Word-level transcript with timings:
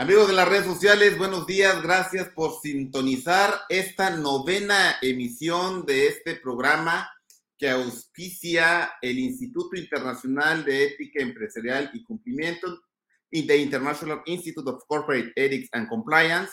Amigos 0.00 0.28
de 0.28 0.34
las 0.34 0.48
redes 0.48 0.64
sociales, 0.64 1.18
buenos 1.18 1.44
días, 1.44 1.82
gracias 1.82 2.28
por 2.28 2.60
sintonizar 2.62 3.52
esta 3.68 4.10
novena 4.10 4.96
emisión 5.02 5.84
de 5.86 6.06
este 6.06 6.36
programa 6.36 7.10
que 7.56 7.68
auspicia 7.68 8.92
el 9.02 9.18
Instituto 9.18 9.76
Internacional 9.76 10.64
de 10.64 10.84
Ética 10.84 11.20
Empresarial 11.20 11.90
y 11.92 12.04
Cumplimiento 12.04 12.80
y 13.28 13.44
the 13.44 13.56
International 13.56 14.22
Institute 14.26 14.70
of 14.70 14.84
Corporate 14.86 15.32
Ethics 15.34 15.68
and 15.72 15.88
Compliance, 15.88 16.52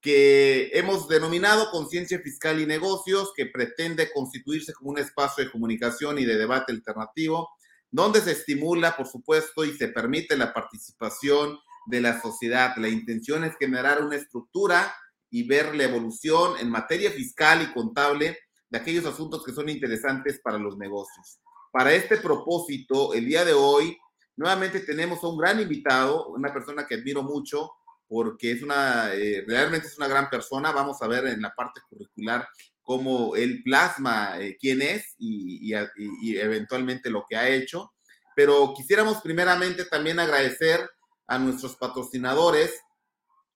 que 0.00 0.72
hemos 0.72 1.06
denominado 1.06 1.70
Conciencia 1.70 2.18
Fiscal 2.18 2.60
y 2.60 2.66
Negocios, 2.66 3.32
que 3.36 3.46
pretende 3.46 4.10
constituirse 4.12 4.72
como 4.72 4.90
un 4.90 4.98
espacio 4.98 5.44
de 5.44 5.52
comunicación 5.52 6.18
y 6.18 6.24
de 6.24 6.36
debate 6.36 6.72
alternativo, 6.72 7.48
donde 7.92 8.20
se 8.20 8.32
estimula, 8.32 8.96
por 8.96 9.06
supuesto, 9.06 9.64
y 9.64 9.72
se 9.72 9.86
permite 9.86 10.36
la 10.36 10.52
participación 10.52 11.60
de 11.86 12.00
la 12.00 12.20
sociedad. 12.20 12.76
La 12.76 12.88
intención 12.88 13.44
es 13.44 13.56
generar 13.56 14.02
una 14.02 14.16
estructura 14.16 14.94
y 15.30 15.46
ver 15.46 15.74
la 15.74 15.84
evolución 15.84 16.58
en 16.60 16.70
materia 16.70 17.10
fiscal 17.10 17.62
y 17.62 17.72
contable 17.72 18.38
de 18.68 18.78
aquellos 18.78 19.06
asuntos 19.06 19.44
que 19.44 19.52
son 19.52 19.68
interesantes 19.68 20.40
para 20.42 20.58
los 20.58 20.76
negocios. 20.76 21.40
Para 21.72 21.92
este 21.94 22.18
propósito, 22.18 23.14
el 23.14 23.26
día 23.26 23.44
de 23.44 23.54
hoy, 23.54 23.96
nuevamente 24.36 24.80
tenemos 24.80 25.24
a 25.24 25.28
un 25.28 25.38
gran 25.38 25.60
invitado, 25.60 26.28
una 26.28 26.52
persona 26.52 26.86
que 26.86 26.96
admiro 26.96 27.22
mucho 27.22 27.70
porque 28.08 28.52
es 28.52 28.62
una, 28.62 29.14
eh, 29.14 29.42
realmente 29.46 29.86
es 29.86 29.96
una 29.96 30.06
gran 30.06 30.28
persona. 30.28 30.70
Vamos 30.70 31.00
a 31.00 31.08
ver 31.08 31.26
en 31.28 31.40
la 31.40 31.54
parte 31.54 31.80
curricular 31.88 32.46
cómo 32.82 33.34
él 33.36 33.62
plasma 33.62 34.38
eh, 34.38 34.58
quién 34.60 34.82
es 34.82 35.14
y, 35.18 35.72
y 36.20 36.36
eventualmente 36.36 37.08
lo 37.08 37.24
que 37.26 37.36
ha 37.36 37.48
hecho. 37.48 37.94
Pero 38.36 38.74
quisiéramos 38.76 39.22
primeramente 39.22 39.86
también 39.86 40.20
agradecer 40.20 40.90
a 41.32 41.38
nuestros 41.38 41.76
patrocinadores, 41.76 42.78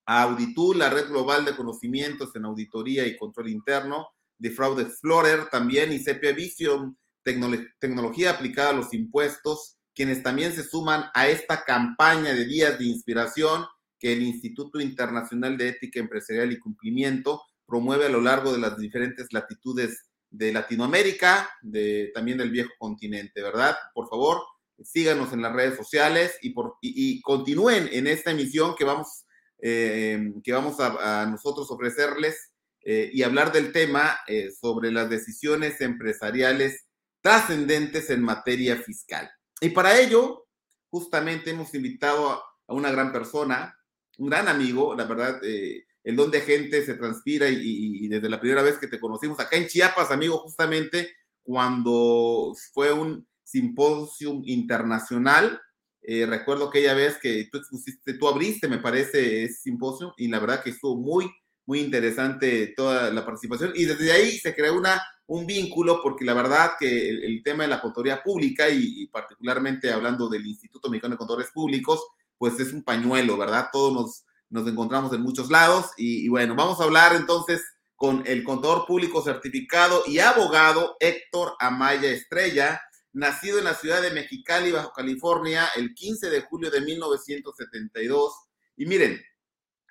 a 0.07 0.23
Auditul, 0.23 0.79
la 0.79 0.89
red 0.89 1.09
global 1.09 1.45
de 1.45 1.55
conocimientos 1.55 2.35
en 2.35 2.47
auditoría 2.47 3.07
y 3.07 3.19
control 3.19 3.51
interno, 3.51 4.09
de 4.39 4.51
Fraud 4.51 4.81
Explorer 4.81 5.51
también 5.51 5.93
y 5.93 5.99
CP 5.99 6.33
Vision, 6.33 6.97
tecnología 7.23 8.31
aplicada 8.31 8.71
a 8.71 8.73
los 8.73 8.95
impuestos, 8.95 9.77
quienes 9.95 10.23
también 10.23 10.55
se 10.55 10.65
suman 10.65 11.05
a 11.13 11.29
esta 11.29 11.65
campaña 11.65 12.33
de 12.33 12.47
días 12.47 12.79
de 12.79 12.87
inspiración 12.87 13.67
que 13.99 14.15
el 14.15 14.23
Instituto 14.23 14.81
Internacional 14.81 15.59
de 15.59 15.69
Ética 15.69 16.01
Empresarial 16.01 16.53
y 16.53 16.59
Cumplimiento 16.59 17.43
promueve 17.67 18.07
a 18.07 18.11
lo 18.11 18.23
largo 18.23 18.55
de 18.55 18.59
las 18.59 18.79
diferentes 18.79 19.35
latitudes 19.35 20.07
de 20.31 20.51
Latinoamérica, 20.51 21.51
de, 21.61 22.11
también 22.15 22.39
del 22.39 22.51
viejo 22.51 22.73
continente, 22.79 23.43
¿verdad? 23.43 23.77
Por 23.93 24.09
favor, 24.09 24.43
síganos 24.83 25.33
en 25.33 25.43
las 25.43 25.53
redes 25.53 25.77
sociales 25.77 26.37
y, 26.43 27.21
continúen 27.23 27.89
en 27.93 28.07
esta 28.07 28.31
emisión 28.31 28.75
que 28.77 28.85
vamos, 28.85 29.25
eh, 29.61 30.33
que 30.43 30.53
vamos 30.53 30.77
a, 30.81 31.27
nosotros 31.27 31.71
ofrecerles 31.71 32.53
eh, 32.83 33.11
y 33.13 33.23
hablar 33.23 33.53
del 33.53 33.73
tema 33.73 34.19
eh, 34.27 34.51
sobre 34.51 34.93
las 34.93 35.09
decisiones 35.11 35.81
empresariales 35.81 36.85
trascendentes 37.21 38.11
en 38.11 38.23
materia 38.23 38.77
fiscal. 38.77 39.29
Y 39.61 39.71
para 39.71 39.99
ello, 39.99 40.47
justamente 40.91 41.51
hemos 41.51 41.75
invitado 41.75 42.31
a, 42.31 42.43
una 42.69 42.91
gran 42.91 43.13
persona, 43.13 43.77
un 44.19 44.29
gran 44.29 44.49
amigo, 44.49 44.95
la 44.95 45.05
verdad, 45.05 45.41
el 45.43 46.17
don 46.17 46.31
de 46.31 46.41
gente 46.41 46.85
se 46.85 46.95
transpira 46.95 47.49
y, 47.49 48.05
y 48.05 48.09
desde 48.09 48.29
la 48.29 48.41
primera 48.41 48.63
vez 48.63 48.77
que 48.79 48.89
te 48.89 48.99
conocimos 48.99 49.39
acá 49.39 49.57
en 49.57 49.69
Chiapas, 49.69 50.11
amigo, 50.11 50.39
justamente 50.39 51.15
cuando 51.45 52.55
fue 52.73 52.93
un 52.93 53.27
simposium 53.47 54.43
internacional. 54.45 55.61
Eh, 56.03 56.27
recuerdo 56.27 56.69
aquella 56.69 56.95
vez 56.95 57.19
que 57.19 57.49
tú 57.51 57.59
expusiste, 57.59 58.15
tú 58.15 58.29
abriste, 58.29 58.69
me 58.69 58.79
parece, 58.79 59.45
ese 59.45 59.55
simposio 59.55 60.15
y 60.17 60.29
la 60.29 60.39
verdad 60.39 60.63
que 60.63 60.71
estuvo 60.71 60.97
muy, 60.97 61.31
muy 61.65 61.81
interesante 61.81 62.75
toda 62.77 63.11
la 63.11 63.25
participación 63.25 63.73
y 63.75 63.85
desde 63.85 64.13
ahí 64.13 64.39
se 64.39 64.55
creó 64.55 64.77
una, 64.77 65.03
un 65.27 65.47
vínculo 65.47 66.01
porque 66.03 66.25
la 66.25 66.35
verdad 66.35 66.73
que 66.79 67.09
el, 67.09 67.43
tema 67.43 67.65
de 67.65 67.71
la 67.71 67.81
contaduría 67.81 68.23
pública 68.23 68.69
y, 68.69 69.07
particularmente 69.09 69.91
hablando 69.93 70.29
del 70.29 70.47
Instituto 70.47 70.89
Mexicano 70.91 71.15
de 71.15 71.19
Contadores 71.19 71.51
Públicos, 71.53 72.05
pues 72.39 72.59
es 72.61 72.73
un 72.73 72.83
pañuelo, 72.85 73.37
¿verdad? 73.37 73.69
Todos 73.73 73.93
nos, 73.93 74.25
nos 74.51 74.69
encontramos 74.69 75.13
en 75.13 75.23
muchos 75.23 75.51
lados 75.51 75.87
y, 75.97 76.25
y 76.25 76.29
bueno, 76.29 76.55
vamos 76.55 76.81
a 76.81 76.85
hablar 76.85 77.17
entonces 77.17 77.63
con 77.97 78.23
el 78.27 78.45
contador 78.45 78.87
público 78.87 79.23
certificado 79.23 80.03
y 80.07 80.19
abogado 80.19 80.97
Héctor 81.01 81.55
Amaya 81.59 82.11
Estrella, 82.11 82.81
nacido 83.17 83.59
en 83.59 83.65
la 83.65 83.75
ciudad 83.75 84.03
de 84.03 84.11
Mexicali, 84.11 84.71
Bajo 84.71 84.93
California, 84.93 85.69
el 85.75 85.95
15 85.95 86.29
de 86.29 86.43
julio 86.43 86.71
de 86.71 86.83
1972. 86.83 88.35
Y 88.77 88.85
miren, 88.85 89.19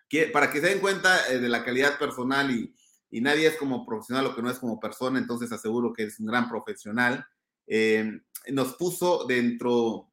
que, 0.08 0.28
para 0.28 0.52
que 0.52 0.62
se 0.62 0.68
den 0.68 0.80
cuenta 0.80 1.32
eh, 1.32 1.40
de 1.40 1.50
la 1.50 1.66
calidad 1.66 1.98
personal 1.98 2.52
y, 2.52 2.74
y, 3.10 3.22
nadie 3.22 3.48
es 3.48 3.56
como 3.56 3.84
profesional 3.84 4.26
lo 4.26 4.36
que 4.36 4.44
no 4.44 4.52
es 4.52 4.60
como 4.60 4.80
persona, 4.80 5.18
entonces 5.18 5.52
aseguro 5.52 5.92
que 5.92 6.04
es 6.04 6.20
un 6.20 6.28
gran 6.28 6.48
profesional, 6.48 7.26
eh, 7.66 8.12
nos 8.52 8.76
puso 8.76 9.26
dentro 9.26 10.12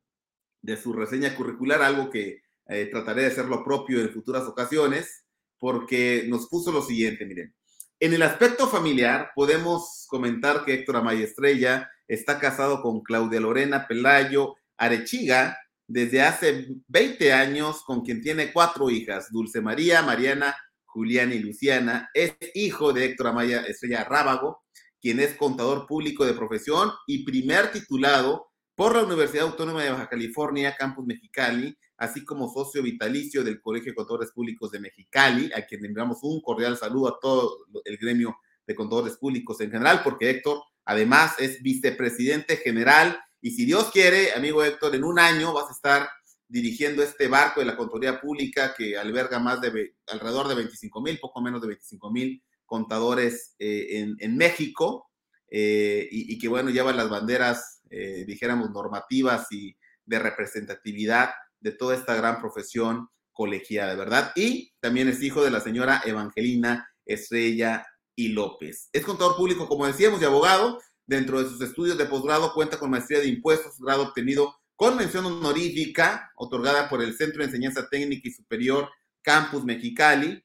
de 0.63 0.79
su 0.79 0.95
reseña 0.95 1.37
curricular 1.37 1.83
algo 1.83 2.09
que 2.09 2.43
eh, 2.67 2.87
trataré 2.87 3.23
de 3.23 3.29
hacer 3.29 3.45
lo 3.45 3.63
propio 3.63 4.01
en 4.01 4.11
futuras 4.11 4.45
ocasiones, 4.45 5.27
porque 5.59 6.25
nos 6.29 6.49
puso 6.49 6.73
lo 6.73 6.81
siguiente, 6.81 7.27
miren. 7.27 7.55
En 8.01 8.15
el 8.15 8.23
aspecto 8.23 8.67
familiar, 8.69 9.33
podemos 9.35 10.07
comentar 10.09 10.65
que 10.65 10.75
Héctor 10.75 10.97
Amaya 10.97 11.25
Estrella 11.25 11.91
está 12.15 12.39
casado 12.39 12.83
con 12.83 13.01
Claudia 13.01 13.41
Lorena 13.41 13.87
Pelayo 13.89 14.57
Arechiga 14.77 15.57
desde 15.87 16.23
hace 16.23 16.69
20 16.89 17.33
años, 17.33 17.83
con 17.85 18.03
quien 18.03 18.21
tiene 18.21 18.53
cuatro 18.53 18.91
hijas, 18.91 19.29
Dulce 19.31 19.61
María, 19.61 20.03
Mariana, 20.03 20.55
Juliana 20.85 21.35
y 21.35 21.39
Luciana. 21.39 22.11
Es 22.13 22.37
hijo 22.55 22.93
de 22.93 23.07
Héctor 23.07 23.29
Amaya 23.29 23.63
Estrella 23.63 24.05
Rábago, 24.05 24.63
quien 25.01 25.21
es 25.21 25.35
contador 25.35 25.87
público 25.87 26.25
de 26.25 26.35
profesión 26.35 26.93
y 27.07 27.25
primer 27.25 27.73
titulado 27.73 28.49
por 28.75 28.95
la 28.95 29.05
Universidad 29.05 29.47
Autónoma 29.47 29.83
de 29.83 29.91
Baja 29.91 30.09
California, 30.09 30.77
Campus 30.79 31.07
Mexicali, 31.07 31.77
así 31.97 32.25
como 32.25 32.53
socio 32.53 32.83
vitalicio 32.83 33.43
del 33.43 33.61
Colegio 33.61 33.93
de 33.93 33.97
Contadores 33.97 34.33
Públicos 34.33 34.71
de 34.71 34.81
Mexicali, 34.81 35.51
a 35.55 35.63
quien 35.63 35.85
enviamos 35.85 36.19
un 36.23 36.41
cordial 36.43 36.77
saludo 36.77 37.09
a 37.09 37.19
todo 37.21 37.67
el 37.85 37.97
gremio 37.97 38.37
de 38.67 38.75
contadores 38.75 39.17
públicos 39.17 39.61
en 39.61 39.71
general, 39.71 40.03
porque 40.05 40.31
Héctor 40.31 40.63
además 40.85 41.35
es 41.39 41.63
vicepresidente 41.63 42.57
general 42.57 43.21
y 43.41 43.51
si 43.51 43.65
Dios 43.65 43.91
quiere, 43.91 44.33
amigo 44.33 44.63
Héctor, 44.63 44.95
en 44.95 45.05
un 45.05 45.19
año 45.19 45.53
vas 45.53 45.69
a 45.69 45.73
estar 45.73 46.09
dirigiendo 46.49 47.03
este 47.03 47.29
barco 47.29 47.61
de 47.61 47.67
la 47.67 47.77
Contaduría 47.77 48.21
Pública 48.21 48.75
que 48.77 48.97
alberga 48.97 49.39
más 49.39 49.61
de 49.61 49.95
alrededor 50.07 50.49
de 50.49 50.55
25 50.55 51.01
mil, 51.01 51.19
poco 51.19 51.41
menos 51.41 51.61
de 51.63 51.69
25 51.69 52.11
mil 52.11 52.43
contadores 52.67 53.55
eh, 53.59 54.15
en, 54.19 54.37
México 54.37 55.11
eh, 55.51 56.09
y, 56.11 56.39
que 56.39 56.49
bueno, 56.49 56.71
lleva 56.71 56.93
las 56.93 57.11
banderas, 57.11 57.81
eh, 57.91 58.25
dijéramos, 58.27 58.71
normativas 58.71 59.51
y 59.51 59.77
de 60.05 60.19
representatividad 60.19 61.31
de 61.59 61.73
toda 61.73 61.97
esta 61.97 62.15
gran 62.15 62.41
profesión 62.41 63.09
colegiada, 63.33 63.95
¿verdad? 63.95 64.33
Y 64.37 64.73
también 64.81 65.09
es 65.09 65.23
hijo 65.23 65.43
de 65.43 65.51
la 65.51 65.61
señora 65.61 66.03
Evangelina 66.05 66.87
Estrella 67.05 67.85
y 68.15 68.29
López. 68.29 68.89
Es 68.93 69.05
contador 69.05 69.37
público, 69.37 69.69
como 69.69 69.87
decíamos, 69.87 70.21
y 70.21 70.25
abogado. 70.25 70.81
Dentro 71.05 71.43
de 71.43 71.49
sus 71.49 71.61
estudios 71.61 71.99
de 71.99 72.07
posgrado 72.07 72.53
cuenta 72.55 72.79
con 72.79 72.91
maestría 72.91 73.21
de 73.21 73.27
impuestos, 73.27 73.79
grado 73.79 74.05
obtenido 74.05 74.55
con 74.77 74.97
mención 74.97 75.27
honorífica, 75.27 76.33
otorgada 76.37 76.89
por 76.89 77.03
el 77.03 77.17
Centro 77.17 77.41
de 77.41 77.47
Enseñanza 77.47 77.89
Técnica 77.89 78.29
y 78.29 78.33
Superior 78.33 78.89
Campus 79.21 79.65
Mexicali. 79.65 80.45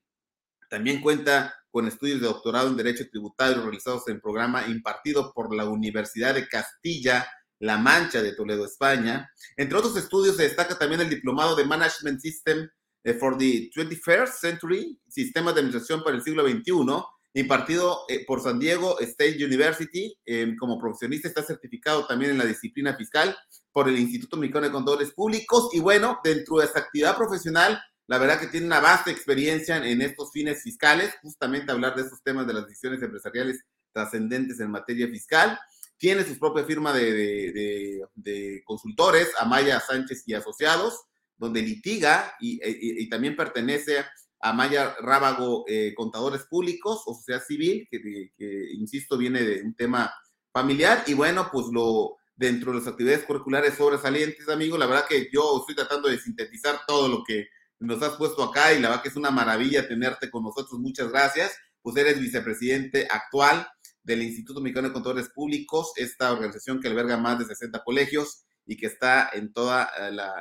También 0.69 1.01
cuenta 1.01 1.53
con 1.69 1.87
estudios 1.87 2.19
de 2.21 2.27
doctorado 2.27 2.69
en 2.69 2.77
Derecho 2.77 3.07
Tributario 3.09 3.61
realizados 3.61 4.07
en 4.07 4.19
programa 4.19 4.67
impartido 4.67 5.31
por 5.33 5.55
la 5.55 5.65
Universidad 5.65 6.33
de 6.33 6.47
Castilla 6.47 7.27
la 7.59 7.77
Mancha 7.77 8.21
de 8.21 8.33
Toledo, 8.33 8.65
España. 8.65 9.31
Entre 9.55 9.77
otros 9.77 9.97
estudios 9.97 10.35
se 10.37 10.43
destaca 10.43 10.77
también 10.77 11.01
el 11.01 11.09
diplomado 11.09 11.55
de 11.55 11.65
Management 11.65 12.19
System 12.19 12.69
eh, 13.03 13.13
for 13.13 13.37
the 13.37 13.69
21st 13.75 14.31
Century, 14.39 14.99
Sistema 15.07 15.51
de 15.51 15.61
Administración 15.61 16.03
para 16.03 16.15
el 16.15 16.23
siglo 16.23 16.47
XXI, 16.47 17.03
impartido 17.39 18.05
eh, 18.07 18.25
por 18.25 18.41
San 18.41 18.59
Diego 18.59 18.99
State 18.99 19.43
University. 19.43 20.15
Em, 20.25 20.55
como 20.55 20.79
profesionista 20.79 21.27
está 21.27 21.43
certificado 21.43 22.05
también 22.05 22.31
en 22.31 22.37
la 22.37 22.45
disciplina 22.45 22.95
fiscal 22.95 23.35
por 23.71 23.87
el 23.87 23.97
Instituto 23.97 24.37
Mexicano 24.37 24.65
de 24.65 24.71
Contadores 24.71 25.11
Públicos. 25.11 25.69
Y 25.73 25.79
bueno, 25.79 26.19
dentro 26.23 26.57
de 26.57 26.65
esta 26.65 26.79
actividad 26.79 27.17
profesional, 27.17 27.79
la 28.07 28.17
verdad 28.17 28.39
que 28.39 28.47
tiene 28.47 28.65
una 28.65 28.79
vasta 28.79 29.11
experiencia 29.11 29.77
en 29.77 30.01
estos 30.01 30.31
fines 30.31 30.63
fiscales, 30.63 31.13
justamente 31.21 31.71
hablar 31.71 31.95
de 31.95 32.03
estos 32.03 32.23
temas 32.23 32.47
de 32.47 32.53
las 32.53 32.65
decisiones 32.65 33.01
empresariales 33.01 33.61
trascendentes 33.91 34.59
en 34.59 34.71
materia 34.71 35.07
fiscal 35.07 35.59
tiene 35.97 36.23
su 36.23 36.37
propia 36.37 36.63
firma 36.63 36.93
de, 36.93 38.61
consultores, 38.65 39.31
Amaya 39.39 39.79
Sánchez 39.79 40.23
y 40.27 40.33
Asociados, 40.33 41.01
donde 41.37 41.61
litiga 41.61 42.33
y, 42.39 43.09
también 43.09 43.35
pertenece 43.35 43.99
a 43.99 44.11
Maya 44.53 44.95
Rábago 45.01 45.65
eh, 45.67 45.93
Contadores 45.95 46.43
Públicos 46.43 47.01
o 47.05 47.13
Sociedad 47.13 47.43
Civil, 47.45 47.87
que, 47.89 48.31
insisto 48.73 49.17
viene 49.17 49.41
de 49.43 49.63
un 49.63 49.75
tema 49.75 50.13
familiar 50.51 51.03
y 51.07 51.13
bueno, 51.13 51.49
pues 51.51 51.67
lo 51.71 52.15
dentro 52.35 52.71
de 52.71 52.79
las 52.79 52.87
actividades 52.87 53.25
curriculares 53.25 53.75
sobresalientes, 53.75 54.47
amigo, 54.47 54.77
la 54.77 54.85
verdad 54.85 55.07
que 55.07 55.29
yo 55.33 55.59
estoy 55.59 55.75
tratando 55.75 56.07
de 56.07 56.19
sintetizar 56.19 56.81
todo 56.87 57.07
lo 57.07 57.23
que 57.23 57.47
nos 57.79 58.01
has 58.01 58.15
puesto 58.15 58.43
acá 58.43 58.73
y 58.73 58.79
la 58.79 58.89
verdad 58.89 59.03
que 59.03 59.09
es 59.09 59.15
una 59.15 59.31
maravilla 59.31 59.87
tenerte 59.87 60.29
con 60.29 60.43
nosotros, 60.43 60.79
muchas 60.79 61.09
gracias, 61.09 61.57
pues 61.81 61.95
eres 61.97 62.19
vicepresidente 62.19 63.07
actual 63.09 63.67
del 64.03 64.21
Instituto 64.21 64.61
Mexicano 64.61 64.87
de 64.87 64.93
Contadores 64.93 65.29
Públicos, 65.29 65.91
esta 65.95 66.31
organización 66.31 66.79
que 66.79 66.87
alberga 66.87 67.17
más 67.17 67.39
de 67.39 67.45
60 67.45 67.83
colegios 67.83 68.45
y 68.65 68.77
que 68.77 68.87
está 68.87 69.29
en 69.33 69.51
toda 69.51 69.89
eh, 69.99 70.11
la 70.11 70.31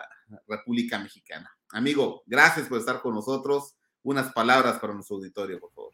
República 0.47 0.99
Mexicana. 0.99 1.51
Amigo, 1.71 2.23
gracias 2.27 2.69
por 2.69 2.79
estar 2.79 3.01
con 3.01 3.15
nosotros. 3.15 3.76
Unas 4.07 4.33
palabras 4.33 4.79
para 4.79 4.95
nuestro 4.95 5.17
auditorio, 5.17 5.59
por 5.59 5.73
favor. 5.73 5.93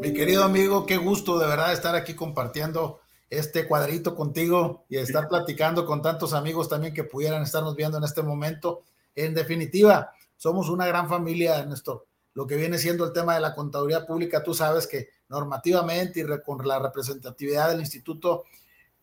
Mi 0.00 0.14
querido 0.14 0.44
amigo, 0.44 0.86
qué 0.86 0.96
gusto 0.96 1.38
de 1.38 1.46
verdad 1.46 1.74
estar 1.74 1.94
aquí 1.94 2.14
compartiendo 2.14 3.00
este 3.28 3.68
cuadrito 3.68 4.16
contigo 4.16 4.86
y 4.88 4.96
estar 4.96 5.28
platicando 5.28 5.84
con 5.84 6.00
tantos 6.00 6.32
amigos 6.32 6.70
también 6.70 6.94
que 6.94 7.04
pudieran 7.04 7.42
estarnos 7.42 7.76
viendo 7.76 7.98
en 7.98 8.04
este 8.04 8.22
momento. 8.22 8.84
En 9.14 9.34
definitiva, 9.34 10.10
somos 10.38 10.70
una 10.70 10.86
gran 10.86 11.06
familia 11.06 11.58
en 11.58 11.72
esto, 11.72 12.06
lo 12.32 12.46
que 12.46 12.56
viene 12.56 12.78
siendo 12.78 13.04
el 13.04 13.12
tema 13.12 13.34
de 13.34 13.40
la 13.40 13.54
contaduría 13.54 14.06
pública. 14.06 14.42
Tú 14.42 14.54
sabes 14.54 14.86
que 14.86 15.10
normativamente 15.28 16.20
y 16.20 16.24
con 16.42 16.66
la 16.66 16.78
representatividad 16.78 17.68
del 17.68 17.80
instituto, 17.80 18.44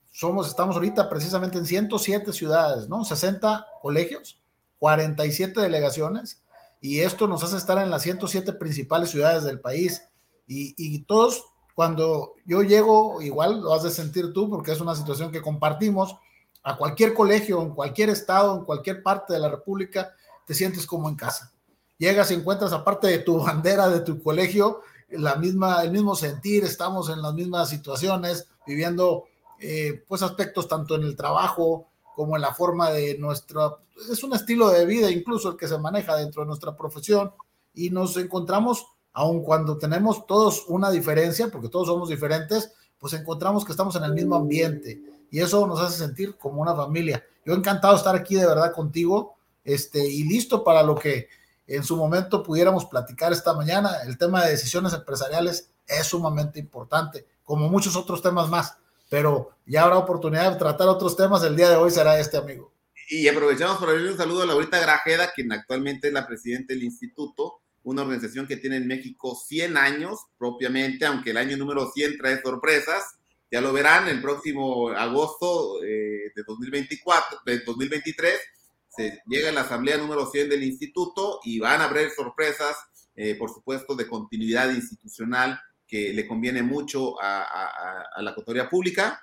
somos, 0.10 0.48
estamos 0.48 0.78
ahorita 0.78 1.08
precisamente 1.08 1.60
en 1.60 1.68
107 1.68 2.34
ciudades, 2.34 2.90
¿no? 2.90 3.06
60 3.06 3.68
colegios, 3.84 4.42
47 4.80 5.62
delegaciones, 5.62 6.42
y 6.82 7.00
esto 7.00 7.28
nos 7.28 7.44
hace 7.44 7.58
estar 7.58 7.78
en 7.80 7.90
las 7.90 8.04
107 8.04 8.54
principales 8.54 9.10
ciudades 9.10 9.44
del 9.44 9.60
país. 9.60 10.04
Y, 10.48 10.76
y 10.78 11.00
todos, 11.04 11.44
cuando 11.76 12.34
yo 12.46 12.62
llego, 12.62 13.22
igual 13.22 13.62
lo 13.62 13.74
has 13.74 13.84
de 13.84 13.92
sentir 13.92 14.34
tú, 14.34 14.50
porque 14.50 14.72
es 14.72 14.82
una 14.82 14.96
situación 14.96 15.32
que 15.32 15.42
compartimos, 15.42 16.16
a 16.64 16.76
cualquier 16.76 17.14
colegio, 17.14 17.62
en 17.62 17.70
cualquier 17.70 18.10
estado, 18.10 18.58
en 18.58 18.66
cualquier 18.66 19.02
parte 19.02 19.34
de 19.34 19.40
la 19.40 19.50
República, 19.50 20.14
te 20.46 20.54
sientes 20.54 20.86
como 20.86 21.08
en 21.08 21.16
casa. 21.16 21.54
Llegas 21.98 22.30
y 22.30 22.34
encuentras, 22.34 22.74
aparte 22.74 23.08
de 23.08 23.20
tu 23.20 23.40
bandera 23.44 23.88
de 23.90 24.02
tu 24.02 24.22
colegio, 24.22 24.82
la 25.10 25.36
misma, 25.36 25.82
el 25.84 25.92
mismo 25.92 26.16
sentir, 26.16 26.66
estamos 26.66 27.10
en 27.10 27.22
las 27.22 27.34
mismas 27.34 27.70
situaciones, 27.70 28.50
viviendo 28.66 29.26
eh, 29.60 30.04
pues 30.08 30.22
aspectos 30.22 30.68
tanto 30.68 30.96
en 30.96 31.04
el 31.04 31.16
trabajo 31.16 31.88
como 32.18 32.36
en 32.36 32.42
la 32.42 32.52
forma 32.52 32.90
de 32.90 33.16
nuestra, 33.20 33.78
es 34.12 34.24
un 34.24 34.34
estilo 34.34 34.70
de 34.70 34.88
vida 34.88 35.12
incluso 35.12 35.52
el 35.52 35.56
que 35.56 35.68
se 35.68 35.78
maneja 35.78 36.16
dentro 36.16 36.42
de 36.42 36.48
nuestra 36.48 36.76
profesión 36.76 37.32
y 37.76 37.92
nos 37.92 38.18
encontramos, 38.18 38.88
aun 39.14 39.44
cuando 39.44 39.78
tenemos 39.78 40.26
todos 40.26 40.66
una 40.68 40.90
diferencia, 40.90 41.50
porque 41.52 41.70
todos 41.70 41.86
somos 41.86 42.10
diferentes, 42.10 42.74
pues 42.98 43.14
encontramos 43.14 43.64
que 43.64 43.72
estamos 43.72 43.96
en 43.98 44.04
el 44.04 44.16
mismo 44.16 44.36
ambiente 44.36 45.00
y 45.30 45.42
eso 45.42 45.68
nos 45.68 45.80
hace 45.80 46.00
sentir 46.00 46.36
como 46.38 46.60
una 46.60 46.76
familia. 46.76 47.24
Yo 47.46 47.54
encantado 47.54 47.96
estar 47.96 48.16
aquí 48.16 48.34
de 48.34 48.48
verdad 48.48 48.74
contigo 48.74 49.36
este, 49.64 50.04
y 50.04 50.24
listo 50.24 50.64
para 50.64 50.82
lo 50.82 50.96
que 50.96 51.28
en 51.68 51.84
su 51.84 51.98
momento 51.98 52.42
pudiéramos 52.42 52.86
platicar 52.86 53.32
esta 53.32 53.54
mañana. 53.54 53.92
El 54.08 54.18
tema 54.18 54.44
de 54.44 54.50
decisiones 54.50 54.92
empresariales 54.92 55.70
es 55.86 56.08
sumamente 56.08 56.60
importante, 56.60 57.28
como 57.44 57.70
muchos 57.70 57.96
otros 57.96 58.24
temas 58.24 58.50
más, 58.50 58.76
pero 59.10 59.52
ya 59.66 59.84
habrá 59.84 59.98
oportunidad 59.98 60.52
de 60.52 60.60
tratar 60.60 60.88
otros 60.88 61.16
temas. 61.16 61.44
El 61.44 61.56
día 61.56 61.70
de 61.70 61.76
hoy 61.76 61.92
será 61.92 62.20
este, 62.20 62.38
amigo. 62.38 62.74
Y 63.10 63.28
aprovechamos 63.28 63.78
para 63.78 63.94
darle 63.94 64.12
un 64.12 64.18
saludo 64.18 64.44
a 64.44 64.46
Laurita 64.46 64.80
Grajeda, 64.80 65.32
quien 65.34 65.52
actualmente 65.52 66.08
es 66.08 66.14
la 66.14 66.28
presidenta 66.28 66.74
del 66.74 66.84
instituto, 66.84 67.62
una 67.84 68.02
organización 68.02 68.48
que 68.48 68.58
tiene 68.58 68.78
en 68.78 68.88
México 68.88 69.36
100 69.36 69.78
años 69.78 70.20
propiamente, 70.38 71.06
aunque 71.06 71.32
el 71.32 71.38
año 71.38 71.56
número 71.56 71.90
100 71.90 72.18
trae 72.18 72.42
sorpresas. 72.42 73.04
Ya 73.50 73.62
lo 73.62 73.72
verán 73.72 74.10
el 74.10 74.22
próximo 74.22 74.90
agosto 74.90 75.82
eh, 75.82 76.34
de 76.36 76.44
2024, 76.46 77.40
de 77.46 77.60
2023 77.60 78.34
se 78.98 79.22
llega 79.28 79.50
a 79.50 79.54
la 79.54 79.62
asamblea 79.62 79.98
número 79.98 80.26
100 80.26 80.50
del 80.50 80.64
instituto 80.64 81.40
y 81.44 81.60
van 81.60 81.82
a 81.82 81.86
haber 81.86 82.10
sorpresas, 82.10 82.76
eh, 83.16 83.36
por 83.36 83.52
supuesto, 83.52 83.96
de 83.96 84.08
continuidad 84.08 84.72
institucional 84.72 85.60
que 85.88 86.14
le 86.14 86.28
conviene 86.28 86.64
mucho 86.64 87.16
a, 87.22 88.04
la 88.20 88.36
cotoría 88.36 88.70
pública, 88.70 89.22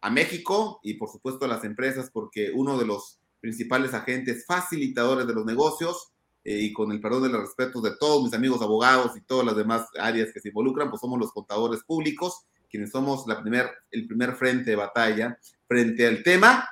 a 0.00 0.10
México 0.10 0.80
y, 0.82 0.94
por 0.94 1.10
supuesto, 1.10 1.44
a 1.44 1.48
las 1.48 1.64
empresas, 1.64 2.10
porque 2.12 2.50
uno 2.54 2.78
de 2.78 2.86
los 2.86 3.18
principales 3.40 3.94
agentes 3.94 4.46
facilitadores 4.46 5.26
de 5.26 5.34
los 5.34 5.44
negocios, 5.44 6.12
eh, 6.44 6.58
y 6.58 6.72
con 6.72 6.92
el 6.92 7.00
perdón 7.00 7.24
de 7.24 7.28
los 7.28 7.42
respetos 7.42 7.82
de 7.82 7.96
todos 7.98 8.22
mis 8.22 8.32
amigos 8.32 8.62
abogados 8.62 9.16
y 9.16 9.20
todas 9.20 9.44
las 9.44 9.56
demás 9.56 9.86
áreas 9.98 10.32
que 10.32 10.40
se 10.40 10.48
involucran, 10.48 10.88
pues 10.88 11.00
somos 11.00 11.18
los 11.18 11.32
contadores 11.32 11.82
públicos, 11.84 12.46
quienes 12.70 12.90
somos 12.90 13.26
la 13.26 13.40
primer, 13.40 13.70
el 13.90 14.06
primer 14.06 14.34
frente 14.34 14.70
de 14.70 14.76
batalla 14.76 15.38
frente 15.66 16.06
al 16.06 16.22
tema 16.22 16.68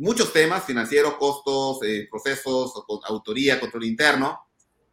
muchos 0.00 0.32
temas, 0.32 0.64
financieros, 0.64 1.16
costos, 1.16 1.80
eh, 1.84 2.08
procesos, 2.10 2.72
autoría, 3.04 3.60
control 3.60 3.84
interno, 3.84 4.40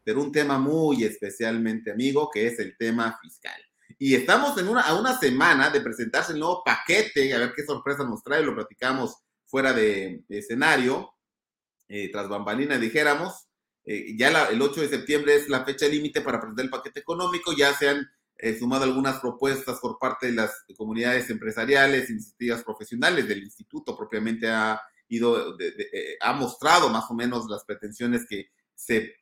pero 0.04 0.22
un 0.22 0.34
tema 0.34 0.60
muy 0.60 1.06
especialmente 1.06 1.92
amigo, 1.92 2.30
que 2.32 2.48
es 2.48 2.60
el 2.60 2.76
tema 2.78 3.18
fiscal. 3.22 3.60
Y 3.98 4.16
estamos 4.16 4.58
en 4.58 4.68
una, 4.68 4.82
a 4.82 5.00
una 5.00 5.18
semana 5.18 5.70
de 5.70 5.82
presentarse 5.82 6.34
el 6.34 6.40
nuevo 6.40 6.64
paquete, 6.64 7.34
a 7.34 7.40
ver 7.40 7.54
qué 7.56 7.66
sorpresa 7.66 8.04
nos 8.04 8.22
trae, 8.24 8.44
lo 8.44 8.56
platicamos 8.56 9.18
fuera 9.46 9.74
de, 9.74 10.24
escenario, 10.30 11.14
eh, 11.88 12.12
tras 12.12 12.30
bambalina 12.30 12.78
dijéramos, 12.78 13.48
eh, 13.86 14.16
ya 14.18 14.50
el 14.50 14.62
8 14.62 14.82
de 14.82 14.90
septiembre 14.90 15.36
es 15.36 15.50
la 15.50 15.64
fecha 15.64 15.88
límite 15.88 16.22
para 16.22 16.40
presentar 16.40 16.66
el 16.66 16.72
paquete 16.72 17.00
económico, 17.00 17.54
ya 17.54 17.74
se 17.74 17.90
han 17.90 18.08
sumado 18.60 18.84
algunas 18.84 19.20
propuestas 19.20 19.80
por 19.80 19.98
parte 19.98 20.28
de 20.28 20.34
las 20.34 20.52
comunidades 20.78 21.28
empresariales, 21.32 22.10
iniciativas 22.12 22.64
profesionales 22.64 23.28
del 23.28 23.42
instituto 23.42 23.98
propiamente 23.98 24.48
a 24.48 24.80
ido, 25.10 25.58
eh, 25.60 26.18
ha 26.20 26.34
mostrado 26.34 26.90
más 26.90 27.10
o 27.10 27.14
menos 27.14 27.48
las 27.50 27.64
pretensiones 27.64 28.26
que 28.28 28.50
se 28.76 29.16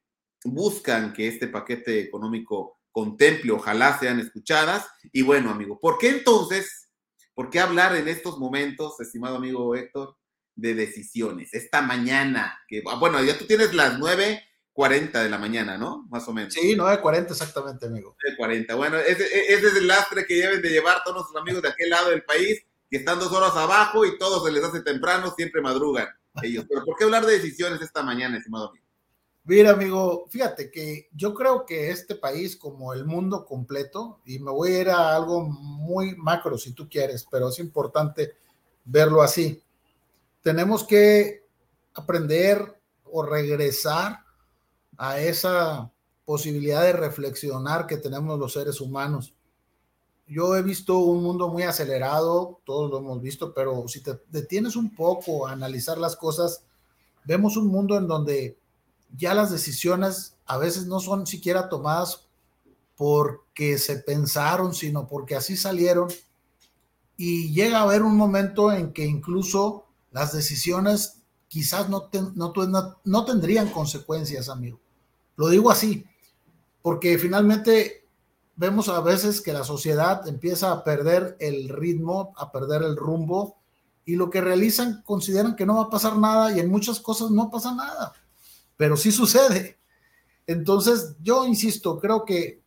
buscan 0.44 1.14
que 1.14 1.28
este 1.28 1.48
paquete 1.48 2.00
económico 2.00 2.75
contemple, 2.96 3.52
ojalá 3.52 4.00
sean 4.00 4.22
escuchadas. 4.22 4.88
Y 5.12 5.22
bueno, 5.22 5.50
amigo, 5.52 5.78
¿por 5.82 5.98
qué 5.98 6.08
entonces, 6.08 6.88
por 7.34 7.50
qué 7.50 7.60
hablar 7.60 7.94
en 7.94 8.08
estos 8.08 8.40
momentos, 8.40 8.98
estimado 9.02 9.36
amigo 9.36 9.76
Héctor, 9.76 10.16
de 10.56 10.76
decisiones? 10.76 11.54
Esta 11.54 11.82
mañana, 11.82 12.58
que, 12.70 12.82
ah, 12.90 12.96
bueno, 12.96 13.22
ya 13.22 13.38
tú 13.38 13.46
tienes 13.46 13.74
las 13.74 14.00
9.40 14.00 15.12
de 15.12 15.30
la 15.30 15.38
mañana, 15.38 15.78
¿no? 15.78 16.08
Más 16.10 16.26
o 16.30 16.34
menos. 16.34 16.54
Sí, 16.54 16.74
9.40 16.74 17.32
exactamente, 17.32 17.86
amigo. 17.86 18.16
9.40. 18.40 18.78
Bueno, 18.78 18.98
ese, 18.98 19.26
ese, 19.26 19.68
es 19.68 19.76
el 19.76 19.88
lastre 19.88 20.26
que 20.26 20.36
deben 20.36 20.62
de 20.62 20.70
llevar 20.70 21.04
todos 21.04 21.18
nuestros 21.18 21.42
amigos 21.42 21.62
de 21.64 21.70
aquel 21.70 21.90
lado 21.90 22.12
del 22.12 22.24
país 22.24 22.64
que 22.90 22.96
están 22.96 23.20
dos 23.20 23.34
horas 23.34 23.58
abajo 23.58 24.06
y 24.06 24.18
todo 24.18 24.46
se 24.46 24.54
les 24.54 24.64
hace 24.64 24.80
temprano, 24.80 25.34
siempre 25.36 25.62
madrugan 25.62 26.08
ellos. 26.44 26.66
Pero 26.70 26.86
¿por 26.86 26.96
qué 26.96 27.04
hablar 27.04 27.26
de 27.26 27.34
decisiones 27.34 27.82
esta 27.82 28.04
mañana, 28.04 28.38
estimado 28.38 28.70
amigo? 28.70 28.85
Mira, 29.46 29.72
amigo, 29.72 30.26
fíjate 30.30 30.72
que 30.72 31.08
yo 31.14 31.34
creo 31.34 31.66
que 31.66 31.92
este 31.92 32.16
país, 32.16 32.56
como 32.58 32.94
el 32.94 33.06
mundo 33.06 33.46
completo, 33.46 34.20
y 34.26 34.40
me 34.40 34.52
voy 34.52 34.74
a 34.74 34.82
ir 34.82 34.90
a 34.90 35.16
algo 35.16 35.44
muy 35.44 36.16
macro 36.16 36.58
si 36.58 36.74
tú 36.74 36.90
quieres, 36.90 37.26
pero 37.30 37.50
es 37.50 37.60
importante 37.60 38.34
verlo 38.84 39.22
así. 39.22 39.62
Tenemos 40.42 40.84
que 40.84 41.44
aprender 41.94 42.80
o 43.06 43.24
regresar 43.24 44.24
a 44.98 45.20
esa 45.20 45.92
posibilidad 46.26 46.82
de 46.82 46.94
reflexionar 46.94 47.86
que 47.86 47.98
tenemos 47.98 48.40
los 48.40 48.54
seres 48.54 48.82
humanos 48.82 49.36
yo 50.28 50.56
he 50.56 50.62
visto 50.64 50.98
un 50.98 51.24
mundo 51.24 51.50
muy 51.50 51.64
acelerado, 51.64 52.60
todos 52.66 52.90
lo 52.90 52.98
hemos 52.98 53.22
visto, 53.22 53.54
pero 53.54 53.88
si 53.88 54.02
te 54.02 54.20
detienes 54.30 54.76
un 54.76 54.96
poco 54.96 55.48
a 55.48 55.52
analizar 55.52 55.98
las 55.98 56.16
cosas, 56.16 56.64
vemos 57.26 57.58
un 57.58 57.68
mundo 57.68 57.98
en 57.98 58.08
donde 58.08 58.58
ya 59.16 59.34
las 59.34 59.52
decisiones 59.52 60.36
a 60.46 60.58
veces 60.58 60.86
no 60.86 61.00
son 61.00 61.28
siquiera 61.28 61.70
tomadas 61.70 62.28
porque 62.96 63.78
se 63.78 63.98
pensaron, 63.98 64.74
sino 64.74 65.08
porque 65.08 65.36
así 65.36 65.58
salieron. 65.58 66.08
Y 67.18 67.54
llega 67.54 67.80
a 67.80 67.84
haber 67.84 68.04
un 68.04 68.16
momento 68.16 68.72
en 68.72 68.94
que 68.94 69.06
incluso 69.06 69.86
las 70.12 70.34
decisiones 70.34 71.22
quizás 71.48 71.90
no, 71.90 72.10
no, 73.04 73.26
tendrían 73.26 73.70
consecuencias, 73.70 74.50
amigo. 74.50 74.80
Lo 75.38 75.50
digo 75.50 75.72
así, 75.72 76.06
porque 76.82 77.18
finalmente 77.18 78.06
vemos 78.56 78.90
a 78.90 79.02
veces 79.02 79.42
que 79.42 79.54
la 79.54 79.64
sociedad 79.64 80.28
empieza 80.28 80.72
a 80.72 80.84
perder 80.84 81.36
el 81.40 81.70
ritmo, 81.70 82.34
a 82.38 82.52
perder 82.52 82.84
el 82.84 82.96
rumbo, 82.96 83.58
y 84.06 84.16
lo 84.16 84.30
que 84.30 84.40
realizan 84.40 85.02
consideran 85.04 85.56
que 85.56 85.66
no 85.66 85.76
va 85.76 85.84
a 85.84 85.90
pasar 85.90 86.18
nada 86.18 86.56
y 86.56 86.60
en 86.60 86.70
muchas 86.70 87.00
cosas 87.00 87.32
no 87.32 87.50
pasa 87.50 87.74
nada, 87.74 88.14
pero 88.78 88.98
sí 88.98 89.12
sucede. 89.12 89.78
Entonces, 90.48 91.16
yo 91.22 91.46
insisto, 91.46 92.00
creo 92.00 92.26
que 92.26 92.62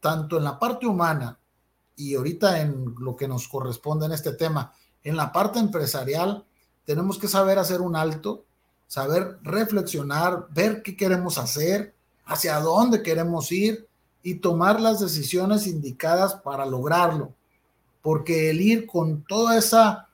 tanto 0.00 0.36
en 0.36 0.44
la 0.44 0.58
parte 0.58 0.86
humana 0.86 1.38
y 1.96 2.14
ahorita 2.14 2.60
en 2.60 2.94
lo 2.98 3.16
que 3.16 3.28
nos 3.28 3.48
corresponde 3.48 4.06
en 4.06 4.12
este 4.12 4.32
tema, 4.32 4.72
en 5.02 5.16
la 5.16 5.32
parte 5.32 5.58
empresarial 5.58 6.44
tenemos 6.84 7.18
que 7.18 7.28
saber 7.28 7.58
hacer 7.58 7.80
un 7.80 7.96
alto, 7.96 8.44
saber 8.86 9.38
reflexionar, 9.42 10.46
ver 10.50 10.82
qué 10.82 10.96
queremos 10.96 11.38
hacer, 11.38 11.94
hacia 12.26 12.60
dónde 12.60 13.02
queremos 13.02 13.50
ir 13.52 13.86
y 14.22 14.36
tomar 14.36 14.80
las 14.80 15.00
decisiones 15.00 15.66
indicadas 15.66 16.34
para 16.34 16.66
lograrlo. 16.66 17.32
Porque 18.02 18.50
el 18.50 18.60
ir 18.60 18.86
con 18.86 19.24
toda 19.24 19.56
esa 19.56 20.08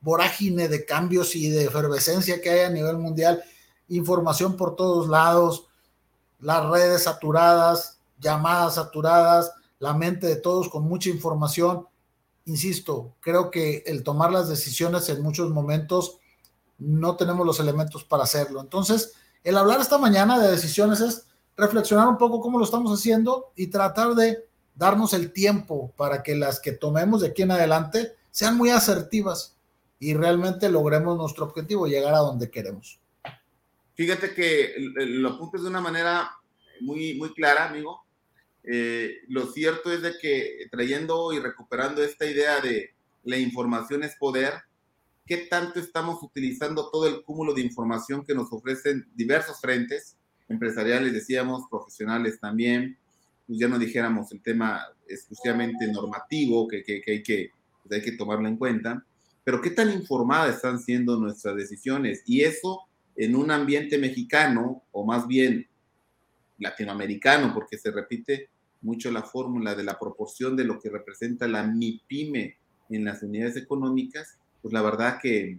vorágine 0.00 0.68
de 0.68 0.84
cambios 0.84 1.34
y 1.34 1.48
de 1.48 1.64
efervescencia 1.64 2.40
que 2.40 2.50
hay 2.50 2.60
a 2.60 2.70
nivel 2.70 2.98
mundial, 2.98 3.42
información 3.88 4.56
por 4.56 4.76
todos 4.76 5.08
lados, 5.08 5.66
las 6.40 6.68
redes 6.68 7.04
saturadas, 7.04 7.98
llamadas 8.18 8.74
saturadas, 8.74 9.52
la 9.78 9.94
mente 9.94 10.26
de 10.26 10.36
todos 10.36 10.68
con 10.68 10.84
mucha 10.84 11.10
información. 11.10 11.86
Insisto, 12.46 13.14
creo 13.20 13.50
que 13.50 13.82
el 13.86 14.02
tomar 14.02 14.32
las 14.32 14.48
decisiones 14.48 15.08
en 15.08 15.22
muchos 15.22 15.50
momentos 15.50 16.18
no 16.78 17.16
tenemos 17.16 17.46
los 17.46 17.60
elementos 17.60 18.04
para 18.04 18.24
hacerlo. 18.24 18.60
Entonces, 18.60 19.12
el 19.42 19.56
hablar 19.56 19.80
esta 19.80 19.98
mañana 19.98 20.38
de 20.38 20.50
decisiones 20.50 21.00
es 21.00 21.26
reflexionar 21.56 22.08
un 22.08 22.18
poco 22.18 22.40
cómo 22.40 22.58
lo 22.58 22.64
estamos 22.64 22.98
haciendo 22.98 23.52
y 23.56 23.68
tratar 23.68 24.14
de 24.14 24.46
darnos 24.74 25.12
el 25.12 25.32
tiempo 25.32 25.92
para 25.96 26.22
que 26.22 26.34
las 26.34 26.60
que 26.60 26.72
tomemos 26.72 27.20
de 27.20 27.28
aquí 27.28 27.42
en 27.42 27.52
adelante 27.52 28.16
sean 28.30 28.56
muy 28.56 28.70
asertivas 28.70 29.56
y 29.98 30.14
realmente 30.14 30.68
logremos 30.68 31.16
nuestro 31.16 31.44
objetivo, 31.44 31.86
llegar 31.86 32.14
a 32.14 32.18
donde 32.18 32.50
queremos. 32.50 32.98
Fíjate 33.94 34.34
que 34.34 34.74
lo 34.78 35.30
apuntes 35.30 35.62
de 35.62 35.68
una 35.68 35.80
manera 35.80 36.30
muy, 36.80 37.14
muy 37.14 37.32
clara, 37.32 37.68
amigo. 37.68 38.04
Eh, 38.62 39.18
lo 39.28 39.46
cierto 39.46 39.92
es 39.92 40.02
de 40.02 40.18
que 40.20 40.66
trayendo 40.70 41.32
y 41.32 41.38
recuperando 41.38 42.02
esta 42.02 42.26
idea 42.26 42.60
de 42.60 42.94
la 43.24 43.38
información 43.38 44.02
es 44.02 44.16
poder, 44.16 44.54
¿qué 45.26 45.38
tanto 45.48 45.80
estamos 45.80 46.22
utilizando 46.22 46.90
todo 46.90 47.06
el 47.06 47.22
cúmulo 47.22 47.54
de 47.54 47.60
información 47.60 48.24
que 48.24 48.34
nos 48.34 48.52
ofrecen 48.52 49.06
diversos 49.14 49.60
frentes? 49.60 50.16
empresariales, 50.48 51.12
decíamos, 51.12 51.64
profesionales 51.70 52.38
también, 52.40 52.98
pues 53.46 53.58
ya 53.58 53.68
no 53.68 53.78
dijéramos 53.78 54.32
el 54.32 54.42
tema 54.42 54.82
exclusivamente 55.08 55.86
normativo, 55.88 56.68
que, 56.68 56.82
que, 56.82 57.00
que 57.00 57.12
hay, 57.12 57.22
que 57.22 57.50
pues 57.82 57.92
hay 57.92 58.02
que 58.02 58.16
tomarlo 58.16 58.48
en 58.48 58.56
cuenta, 58.56 59.04
pero 59.42 59.60
qué 59.60 59.70
tan 59.70 59.92
informadas 59.92 60.56
están 60.56 60.78
siendo 60.78 61.18
nuestras 61.18 61.56
decisiones. 61.56 62.22
Y 62.26 62.42
eso 62.42 62.80
en 63.16 63.36
un 63.36 63.50
ambiente 63.50 63.98
mexicano, 63.98 64.82
o 64.92 65.04
más 65.04 65.26
bien 65.26 65.68
latinoamericano, 66.58 67.52
porque 67.54 67.78
se 67.78 67.90
repite 67.90 68.48
mucho 68.80 69.10
la 69.10 69.22
fórmula 69.22 69.74
de 69.74 69.84
la 69.84 69.98
proporción 69.98 70.56
de 70.56 70.64
lo 70.64 70.78
que 70.78 70.90
representa 70.90 71.48
la 71.48 71.64
MIPYME 71.64 72.56
en 72.90 73.04
las 73.04 73.22
unidades 73.22 73.56
económicas, 73.56 74.38
pues 74.60 74.72
la 74.72 74.82
verdad 74.82 75.18
que, 75.20 75.58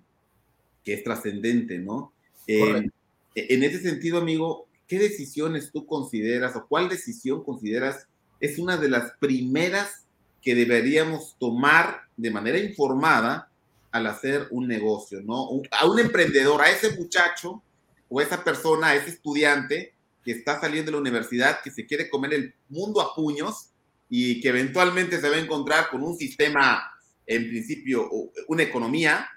que 0.84 0.94
es 0.94 1.04
trascendente, 1.04 1.80
¿no? 1.80 2.14
Eh, 2.48 2.90
en 3.36 3.64
ese 3.64 3.80
sentido, 3.80 4.20
amigo, 4.20 4.68
¿qué 4.88 5.00
decisiones 5.00 5.72
tú 5.72 5.86
consideras 5.86 6.56
o 6.56 6.68
cuál 6.68 6.88
decisión 6.88 7.44
consideras 7.44 8.08
es 8.40 8.60
una 8.60 8.78
de 8.78 8.90
las 8.90 9.14
primeras 9.20 10.06
que 10.42 10.56
deberíamos 10.56 11.36
tomar 11.40 12.02
de 12.16 12.30
manera 12.32 12.60
informada 12.60 13.50
al 13.96 14.08
hacer 14.08 14.50
un 14.52 14.68
negocio, 14.68 15.22
¿no? 15.22 15.48
A 15.72 15.86
un 15.86 16.00
emprendedor, 16.00 16.62
a 16.62 16.70
ese 16.70 16.98
muchacho 16.98 17.64
o 18.10 18.20
esa 18.20 18.44
persona, 18.44 18.88
a 18.88 18.96
ese 18.96 19.12
estudiante 19.12 19.94
que 20.22 20.34
está 20.34 20.60
saliendo 20.60 20.92
de 20.92 20.98
la 20.98 21.02
universidad, 21.02 21.62
que 21.64 21.72
se 21.72 21.86
quiere 21.86 22.10
comer 22.10 22.34
el 22.34 22.54
mundo 22.68 23.00
a 23.00 23.16
puños 23.16 23.70
y 24.10 24.42
que 24.42 24.50
eventualmente 24.50 25.22
se 25.22 25.30
va 25.30 25.38
a 25.38 25.40
encontrar 25.40 25.90
con 25.90 26.04
un 26.04 26.18
sistema, 26.18 26.92
en 27.26 27.48
principio, 27.48 28.10
una 28.50 28.64
economía, 28.64 29.30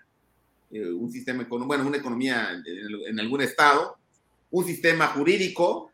eh, 0.73 0.91
un 0.91 1.13
sistema, 1.13 1.47
bueno, 1.49 1.87
una 1.87 1.99
economía 1.99 2.51
en 3.07 3.21
algún 3.21 3.43
estado, 3.43 3.97
un 4.51 4.65
sistema 4.65 5.07
jurídico, 5.07 5.93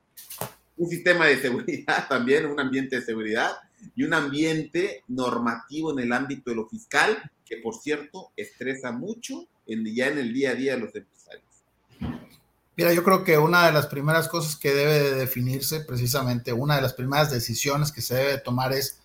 un 0.78 0.88
sistema 0.88 1.26
de 1.26 1.38
seguridad 1.38 2.06
también, 2.08 2.46
un 2.46 2.58
ambiente 2.58 2.96
de 2.96 3.02
seguridad 3.04 3.58
y 3.94 4.04
un 4.04 4.14
ambiente 4.14 5.04
normativo 5.06 5.92
en 5.92 5.98
el 5.98 6.12
ámbito 6.14 6.48
de 6.48 6.56
lo 6.56 6.66
fiscal, 6.66 7.30
por 7.56 7.74
cierto 7.76 8.32
estresa 8.36 8.92
mucho 8.92 9.46
en, 9.66 9.84
ya 9.94 10.08
en 10.08 10.18
el 10.18 10.32
día 10.32 10.50
a 10.50 10.54
día 10.54 10.74
de 10.74 10.80
los 10.80 10.94
empresarios. 10.94 11.44
Mira, 12.76 12.92
yo 12.92 13.04
creo 13.04 13.22
que 13.22 13.38
una 13.38 13.66
de 13.66 13.72
las 13.72 13.86
primeras 13.86 14.28
cosas 14.28 14.56
que 14.56 14.72
debe 14.72 14.98
de 15.00 15.14
definirse, 15.14 15.80
precisamente 15.80 16.52
una 16.52 16.76
de 16.76 16.82
las 16.82 16.94
primeras 16.94 17.30
decisiones 17.30 17.92
que 17.92 18.02
se 18.02 18.14
debe 18.14 18.38
tomar 18.38 18.72
es 18.72 19.00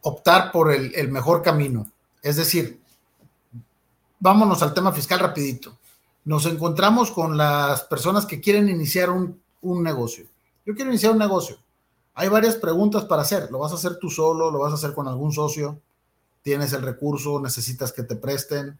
optar 0.00 0.50
por 0.50 0.72
el, 0.72 0.94
el 0.94 1.10
mejor 1.10 1.42
camino. 1.42 1.90
Es 2.22 2.36
decir, 2.36 2.80
vámonos 4.18 4.62
al 4.62 4.72
tema 4.72 4.92
fiscal 4.92 5.18
rapidito 5.18 5.78
nos 6.24 6.46
encontramos 6.46 7.10
con 7.10 7.36
las 7.36 7.82
personas 7.84 8.26
que 8.26 8.40
quieren 8.40 8.68
iniciar 8.68 9.10
un, 9.10 9.42
negocio. 9.82 10.26
Yo 10.66 10.74
quiero 10.74 10.90
iniciar 10.90 11.12
un 11.12 11.18
negocio. 11.18 11.56
Hay 12.14 12.28
varias 12.28 12.56
preguntas 12.56 13.04
para 13.04 13.22
hacer. 13.22 13.50
¿Lo 13.50 13.58
vas 13.58 13.72
a 13.72 13.76
hacer 13.76 13.98
tú 13.98 14.10
solo? 14.10 14.50
¿Lo 14.50 14.58
vas 14.58 14.72
a 14.72 14.76
hacer 14.76 14.94
con 14.94 15.08
algún 15.08 15.32
socio? 15.32 15.80
¿Tienes 16.42 16.72
el 16.72 16.82
recurso? 16.82 17.40
¿Necesitas 17.40 17.92
que 17.92 18.02
te 18.02 18.16
presten? 18.16 18.78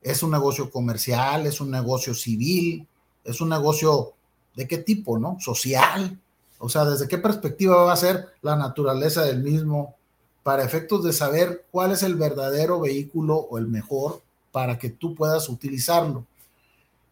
¿Es 0.00 0.22
un 0.22 0.30
negocio 0.30 0.70
comercial? 0.70 1.46
¿Es 1.46 1.60
un 1.60 1.70
negocio 1.70 2.14
civil? 2.14 2.86
¿Es 3.24 3.40
un 3.40 3.48
negocio 3.48 4.12
de 4.54 4.68
qué 4.68 4.78
tipo, 4.78 5.18
no? 5.18 5.38
¿Social? 5.40 6.20
O 6.58 6.68
sea, 6.68 6.84
¿desde 6.84 7.08
qué 7.08 7.18
perspectiva 7.18 7.82
va 7.84 7.92
a 7.92 7.96
ser 7.96 8.28
la 8.42 8.56
naturaleza 8.56 9.22
del 9.22 9.42
mismo? 9.42 9.96
Para 10.42 10.62
efectos 10.62 11.02
de 11.02 11.12
saber 11.12 11.66
cuál 11.70 11.92
es 11.92 12.02
el 12.02 12.16
verdadero 12.16 12.80
vehículo 12.80 13.36
o 13.36 13.58
el 13.58 13.66
mejor 13.66 14.22
para 14.52 14.78
que 14.78 14.90
tú 14.90 15.14
puedas 15.14 15.48
utilizarlo. 15.48 16.26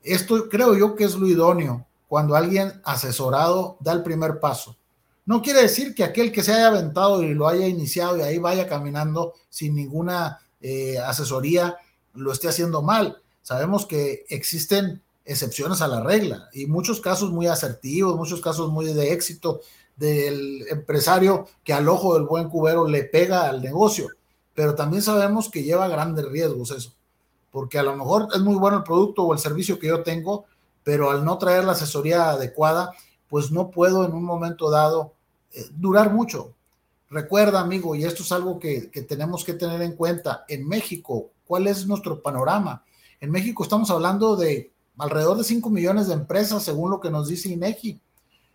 Esto 0.03 0.49
creo 0.49 0.77
yo 0.77 0.95
que 0.95 1.05
es 1.05 1.15
lo 1.17 1.27
idóneo 1.27 1.87
cuando 2.09 2.37
alguien 2.37 2.81
asesorado 2.85 3.79
da 3.81 3.93
el 3.93 4.03
primer 4.03 4.39
paso. 4.39 4.77
No 5.25 5.41
quiere 5.43 5.63
decir 5.63 5.95
que 5.95 6.05
aquel 6.05 6.33
que 6.33 6.43
se 6.43 6.53
haya 6.53 6.69
aventado 6.69 7.23
y 7.23 7.35
lo 7.35 7.49
haya 7.49 7.67
iniciado 7.67 8.17
y 8.17 8.23
ahí 8.23 8.39
vaya 8.39 8.69
caminando 8.69 9.35
sin 9.49 9.75
ninguna 9.75 10.41
eh, 10.61 10.99
asesoría 10.99 11.77
lo 12.15 12.33
esté 12.33 12.49
haciendo 12.49 12.83
mal. 12.83 13.19
Sabemos 13.43 13.87
que 13.87 14.25
existen 14.29 15.01
excepciones 15.25 15.81
a 15.81 15.89
la 15.89 16.03
regla 16.03 16.49
y 16.53 16.67
muchos 16.67 17.01
casos 17.01 17.31
muy 17.31 17.47
asertivos, 17.47 18.17
muchos 18.17 18.41
casos 18.41 18.71
muy 18.71 18.93
de 18.93 19.13
éxito 19.13 19.61
del 19.97 20.67
empresario 20.69 21.47
que 21.65 21.73
al 21.73 21.89
ojo 21.89 22.15
del 22.15 22.25
buen 22.25 22.49
cubero 22.49 22.87
le 22.87 23.05
pega 23.05 23.49
al 23.49 23.63
negocio, 23.63 24.09
pero 24.55 24.75
también 24.75 25.03
sabemos 25.03 25.49
que 25.49 25.63
lleva 25.63 25.89
grandes 25.89 26.25
riesgos 26.27 26.73
eso 26.73 26.93
porque 27.53 27.79
a 27.79 27.83
lo 27.85 27.95
mejor 27.95 28.29
es 28.35 28.41
muy 28.41 28.57
bueno 28.57 28.79
el 28.79 28.83
producto 28.83 29.23
o 29.23 29.33
el 29.33 29.39
servicio 29.39 29.79
que 29.79 29.87
yo 29.87 30.03
tengo, 30.03 30.47
pero 30.83 31.11
al 31.11 31.25
no 31.25 31.39
traer 31.39 31.65
la 31.65 31.73
asesoría 31.73 32.31
adecuada, 32.31 32.93
pues 33.33 33.51
no 33.51 33.71
puedo 33.71 34.05
en 34.05 34.13
un 34.13 34.25
momento 34.25 34.71
dado 34.71 35.15
eh, 35.55 35.65
durar 35.73 36.13
mucho. 36.13 36.53
Recuerda, 37.09 37.61
amigo, 37.61 37.95
y 37.95 38.05
esto 38.05 38.23
es 38.23 38.31
algo 38.31 38.59
que, 38.59 38.91
que 38.91 39.01
tenemos 39.01 39.43
que 39.43 39.55
tener 39.55 39.81
en 39.81 39.97
cuenta, 39.97 40.45
en 40.49 40.69
México, 40.69 41.31
¿cuál 41.47 41.67
es 41.67 41.87
nuestro 41.87 42.21
panorama? 42.21 42.85
En 43.23 43.31
México 43.31 43.63
estamos 43.63 43.91
hablando 43.91 44.37
de 44.37 44.71
alrededor 44.99 45.39
de 45.39 45.45
5 45.45 45.71
millones 45.71 46.09
de 46.09 46.13
empresas, 46.13 46.63
según 46.63 46.91
lo 46.91 47.01
que 47.01 47.09
nos 47.09 47.29
dice 47.29 47.49
INEGI. 47.49 47.99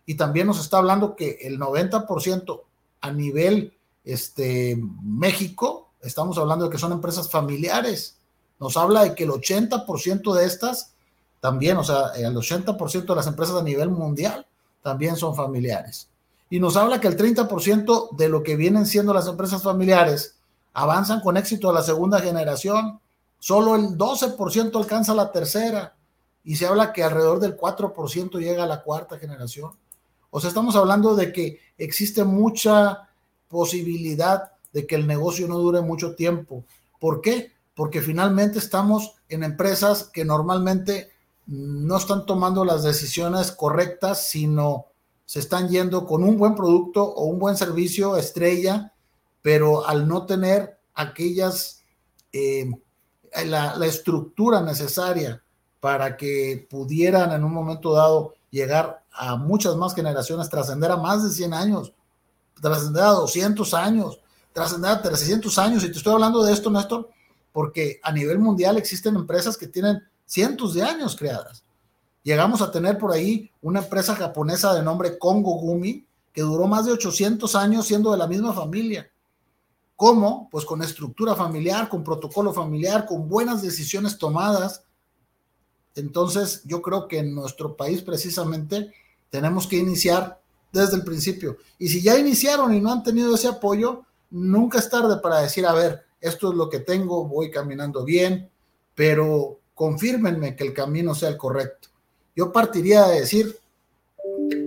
Y 0.06 0.14
también 0.14 0.46
nos 0.46 0.60
está 0.60 0.78
hablando 0.78 1.16
que 1.16 1.38
el 1.42 1.58
90% 1.58 2.60
a 3.00 3.10
nivel 3.10 3.74
este, 4.04 4.80
México, 5.02 5.90
estamos 6.00 6.38
hablando 6.38 6.66
de 6.66 6.70
que 6.70 6.78
son 6.78 6.92
empresas 6.92 7.28
familiares 7.28 8.18
nos 8.60 8.76
habla 8.76 9.04
de 9.04 9.14
que 9.14 9.24
el 9.24 9.30
80% 9.30 10.34
de 10.34 10.44
estas 10.44 10.94
también, 11.40 11.76
o 11.76 11.84
sea, 11.84 12.08
el 12.16 12.34
80% 12.34 13.06
de 13.06 13.14
las 13.14 13.26
empresas 13.26 13.56
a 13.56 13.62
nivel 13.62 13.90
mundial 13.90 14.46
también 14.88 15.16
son 15.16 15.36
familiares. 15.36 16.08
Y 16.48 16.60
nos 16.60 16.76
habla 16.76 16.98
que 16.98 17.08
el 17.08 17.16
30% 17.16 18.16
de 18.16 18.28
lo 18.30 18.42
que 18.42 18.56
vienen 18.56 18.86
siendo 18.86 19.12
las 19.12 19.26
empresas 19.26 19.62
familiares 19.62 20.36
avanzan 20.72 21.20
con 21.20 21.36
éxito 21.36 21.68
a 21.68 21.74
la 21.74 21.82
segunda 21.82 22.20
generación, 22.20 23.00
solo 23.38 23.76
el 23.76 23.98
12% 23.98 24.76
alcanza 24.76 25.14
la 25.14 25.30
tercera 25.30 25.94
y 26.42 26.56
se 26.56 26.66
habla 26.66 26.94
que 26.94 27.04
alrededor 27.04 27.38
del 27.38 27.56
4% 27.56 28.38
llega 28.38 28.64
a 28.64 28.66
la 28.66 28.82
cuarta 28.82 29.18
generación. 29.18 29.72
O 30.30 30.40
sea, 30.40 30.48
estamos 30.48 30.74
hablando 30.74 31.14
de 31.14 31.32
que 31.32 31.60
existe 31.76 32.24
mucha 32.24 33.08
posibilidad 33.48 34.52
de 34.72 34.86
que 34.86 34.94
el 34.94 35.06
negocio 35.06 35.48
no 35.48 35.58
dure 35.58 35.82
mucho 35.82 36.14
tiempo. 36.14 36.64
¿Por 36.98 37.20
qué? 37.20 37.52
porque 37.78 38.02
finalmente 38.02 38.58
estamos 38.58 39.14
en 39.28 39.44
empresas 39.44 40.10
que 40.12 40.24
normalmente 40.24 41.10
no 41.48 41.96
están 41.96 42.26
tomando 42.26 42.62
las 42.64 42.82
decisiones 42.82 43.52
correctas, 43.52 44.28
sino 44.28 44.86
se 45.24 45.38
están 45.40 45.68
yendo 45.68 46.04
con 46.06 46.22
un 46.22 46.36
buen 46.36 46.54
producto 46.54 47.02
o 47.02 47.24
un 47.24 47.38
buen 47.38 47.56
servicio 47.56 48.16
estrella, 48.16 48.92
pero 49.40 49.86
al 49.86 50.06
no 50.06 50.26
tener 50.26 50.78
aquellas, 50.94 51.82
eh, 52.32 52.70
la, 53.46 53.76
la 53.76 53.86
estructura 53.86 54.60
necesaria 54.60 55.42
para 55.80 56.18
que 56.18 56.66
pudieran 56.68 57.32
en 57.32 57.42
un 57.44 57.52
momento 57.52 57.94
dado 57.94 58.34
llegar 58.50 59.04
a 59.10 59.36
muchas 59.36 59.74
más 59.76 59.94
generaciones, 59.94 60.50
trascender 60.50 60.90
a 60.90 60.96
más 60.98 61.24
de 61.24 61.30
100 61.30 61.54
años, 61.54 61.94
trascender 62.60 63.04
a 63.04 63.10
200 63.10 63.72
años, 63.72 64.20
trascender 64.52 64.90
a 64.90 65.00
300 65.00 65.58
años. 65.58 65.82
Y 65.82 65.90
te 65.90 65.96
estoy 65.96 66.12
hablando 66.12 66.42
de 66.42 66.52
esto, 66.52 66.70
Néstor, 66.70 67.08
porque 67.52 68.00
a 68.02 68.12
nivel 68.12 68.38
mundial 68.38 68.76
existen 68.76 69.16
empresas 69.16 69.56
que 69.56 69.66
tienen 69.66 70.02
cientos 70.28 70.74
de 70.74 70.82
años 70.82 71.16
creadas. 71.16 71.64
Llegamos 72.22 72.60
a 72.60 72.70
tener 72.70 72.98
por 72.98 73.10
ahí 73.10 73.50
una 73.62 73.80
empresa 73.80 74.14
japonesa 74.14 74.74
de 74.74 74.82
nombre 74.82 75.18
Kongo 75.18 75.54
Gumi, 75.54 76.06
que 76.32 76.42
duró 76.42 76.66
más 76.66 76.84
de 76.84 76.92
800 76.92 77.54
años 77.56 77.86
siendo 77.86 78.12
de 78.12 78.18
la 78.18 78.26
misma 78.26 78.52
familia. 78.52 79.10
¿Cómo? 79.96 80.48
Pues 80.50 80.64
con 80.64 80.82
estructura 80.82 81.34
familiar, 81.34 81.88
con 81.88 82.04
protocolo 82.04 82.52
familiar, 82.52 83.06
con 83.06 83.28
buenas 83.28 83.62
decisiones 83.62 84.18
tomadas. 84.18 84.84
Entonces, 85.94 86.62
yo 86.64 86.82
creo 86.82 87.08
que 87.08 87.18
en 87.18 87.34
nuestro 87.34 87.74
país 87.74 88.02
precisamente 88.02 88.92
tenemos 89.30 89.66
que 89.66 89.76
iniciar 89.76 90.40
desde 90.70 90.96
el 90.96 91.04
principio. 91.04 91.56
Y 91.78 91.88
si 91.88 92.02
ya 92.02 92.18
iniciaron 92.18 92.74
y 92.74 92.80
no 92.80 92.92
han 92.92 93.02
tenido 93.02 93.34
ese 93.34 93.48
apoyo, 93.48 94.04
nunca 94.30 94.78
es 94.78 94.90
tarde 94.90 95.16
para 95.16 95.40
decir, 95.40 95.66
a 95.66 95.72
ver, 95.72 96.04
esto 96.20 96.50
es 96.50 96.56
lo 96.56 96.68
que 96.68 96.80
tengo, 96.80 97.26
voy 97.26 97.50
caminando 97.50 98.04
bien, 98.04 98.50
pero 98.94 99.58
confírmenme 99.78 100.56
que 100.56 100.64
el 100.64 100.74
camino 100.74 101.14
sea 101.14 101.28
el 101.28 101.36
correcto. 101.36 101.88
Yo 102.34 102.50
partiría 102.50 103.06
de 103.06 103.20
decir 103.20 103.56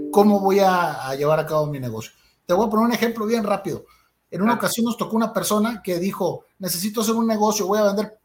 cómo 0.09 0.39
voy 0.39 0.59
a, 0.59 1.13
llevar 1.15 1.37
a 1.37 1.45
cabo 1.45 1.65
mi 1.65 1.81
negocio. 1.81 2.13
Te 2.45 2.53
voy 2.53 2.65
a 2.65 2.69
poner 2.69 2.85
un 2.85 2.93
ejemplo 2.93 3.25
bien 3.25 3.43
rápido. 3.43 3.85
En 4.29 4.41
una 4.41 4.53
ocasión 4.53 4.85
nos 4.85 4.95
tocó 4.95 5.17
una 5.17 5.33
persona 5.33 5.81
que 5.83 5.99
dijo, 5.99 6.45
necesito 6.59 7.01
hacer 7.01 7.15
un 7.15 7.27
negocio, 7.27 7.67
voy 7.67 7.79
a 7.79 7.83
vender 7.83 8.17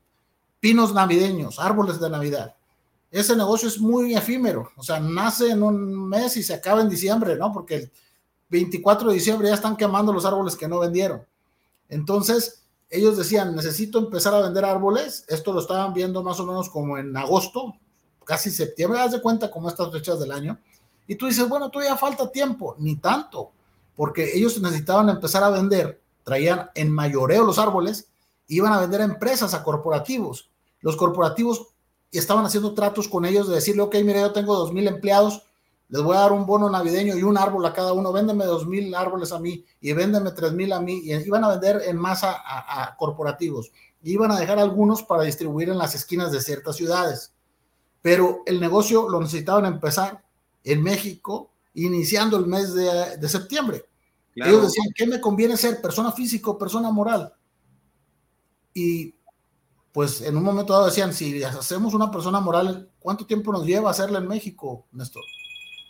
pinos 0.60 0.94
navideños, 0.94 1.58
árboles 1.58 1.98
de 1.98 2.08
Navidad. 2.08 2.54
Ese 3.10 3.34
negocio 3.34 3.66
es 3.66 3.80
muy 3.80 4.14
efímero, 4.14 4.70
o 4.76 4.82
sea, 4.84 5.00
nace 5.00 5.50
en 5.50 5.64
un 5.64 6.08
mes 6.08 6.36
y 6.36 6.44
se 6.44 6.54
acaba 6.54 6.82
en 6.82 6.88
diciembre, 6.88 7.34
¿no? 7.34 7.52
Porque 7.52 7.74
el 7.74 7.92
24 8.48 9.08
de 9.08 9.14
diciembre 9.14 9.48
ya 9.48 9.54
están 9.54 9.76
quemando 9.76 10.12
los 10.12 10.24
árboles 10.24 10.54
que 10.54 10.68
no 10.68 10.78
vendieron. 10.78 11.26
Entonces, 11.88 12.62
ellos 12.90 13.16
decían, 13.16 13.54
necesito 13.54 13.98
empezar 13.98 14.34
a 14.34 14.40
vender 14.40 14.64
árboles. 14.64 15.24
Esto 15.28 15.52
lo 15.52 15.60
estaban 15.60 15.92
viendo 15.92 16.22
más 16.22 16.38
o 16.40 16.46
menos 16.46 16.68
como 16.70 16.98
en 16.98 17.16
agosto, 17.16 17.74
casi 18.24 18.50
septiembre, 18.50 19.00
haz 19.00 19.12
de 19.12 19.20
cuenta 19.20 19.50
como 19.50 19.68
estas 19.68 19.90
fechas 19.92 20.18
del 20.20 20.32
año. 20.32 20.58
Y 21.06 21.14
tú 21.16 21.26
dices, 21.26 21.48
bueno, 21.48 21.70
todavía 21.70 21.96
falta 21.96 22.30
tiempo, 22.30 22.74
ni 22.78 22.96
tanto, 22.96 23.52
porque 23.94 24.36
ellos 24.36 24.60
necesitaban 24.60 25.08
empezar 25.08 25.42
a 25.44 25.50
vender, 25.50 26.00
traían 26.24 26.70
en 26.74 26.90
mayoreo 26.90 27.44
los 27.44 27.58
árboles, 27.58 28.08
iban 28.48 28.72
a 28.72 28.80
vender 28.80 29.00
a 29.00 29.04
empresas, 29.04 29.54
a 29.54 29.62
corporativos. 29.62 30.48
Los 30.80 30.96
corporativos 30.96 31.68
estaban 32.10 32.44
haciendo 32.44 32.74
tratos 32.74 33.08
con 33.08 33.24
ellos 33.24 33.48
de 33.48 33.56
decirle, 33.56 33.82
ok, 33.82 33.96
mira, 34.04 34.20
yo 34.20 34.32
tengo 34.32 34.56
dos 34.56 34.72
mil 34.72 34.86
empleados, 34.88 35.42
les 35.88 36.02
voy 36.02 36.16
a 36.16 36.20
dar 36.20 36.32
un 36.32 36.46
bono 36.46 36.68
navideño 36.68 37.16
y 37.16 37.22
un 37.22 37.38
árbol 37.38 37.64
a 37.64 37.72
cada 37.72 37.92
uno, 37.92 38.12
véndeme 38.12 38.44
dos 38.44 38.66
mil 38.66 38.94
árboles 38.94 39.30
a 39.32 39.38
mí 39.38 39.64
y 39.80 39.92
véndeme 39.92 40.32
tres 40.32 40.52
mil 40.52 40.72
a 40.72 40.80
mí, 40.80 41.00
y 41.04 41.14
iban 41.14 41.44
a 41.44 41.48
vender 41.50 41.82
en 41.86 41.96
masa 41.96 42.36
a, 42.44 42.96
corporativos, 42.96 43.70
y 44.02 44.12
iban 44.12 44.32
a 44.32 44.38
dejar 44.38 44.58
algunos 44.58 45.02
para 45.02 45.22
distribuir 45.22 45.68
en 45.68 45.78
las 45.78 45.94
esquinas 45.94 46.32
de 46.32 46.40
ciertas 46.40 46.76
ciudades. 46.76 47.32
Pero 48.02 48.42
el 48.46 48.60
negocio 48.60 49.08
lo 49.08 49.20
necesitaban 49.20 49.64
empezar 49.64 50.24
en 50.64 50.82
México, 50.82 51.52
iniciando 51.74 52.36
el 52.36 52.46
mes 52.46 52.74
de, 52.74 53.28
septiembre. 53.28 53.84
Ellos 54.34 54.62
decían, 54.62 54.88
¿qué 54.94 55.06
me 55.06 55.20
conviene 55.20 55.56
ser? 55.56 55.80
¿Persona 55.80 56.12
física 56.12 56.50
o 56.50 56.58
persona 56.58 56.90
moral? 56.90 57.32
Y 58.74 59.14
pues 59.92 60.20
en 60.20 60.36
un 60.36 60.42
momento 60.42 60.74
dado 60.74 60.86
decían, 60.86 61.14
si 61.14 61.42
hacemos 61.42 61.94
una 61.94 62.10
persona 62.10 62.38
moral, 62.38 62.90
¿cuánto 62.98 63.24
tiempo 63.24 63.50
nos 63.50 63.64
lleva 63.64 63.90
hacerla 63.90 64.18
en 64.18 64.28
México, 64.28 64.86
Néstor? 64.92 65.22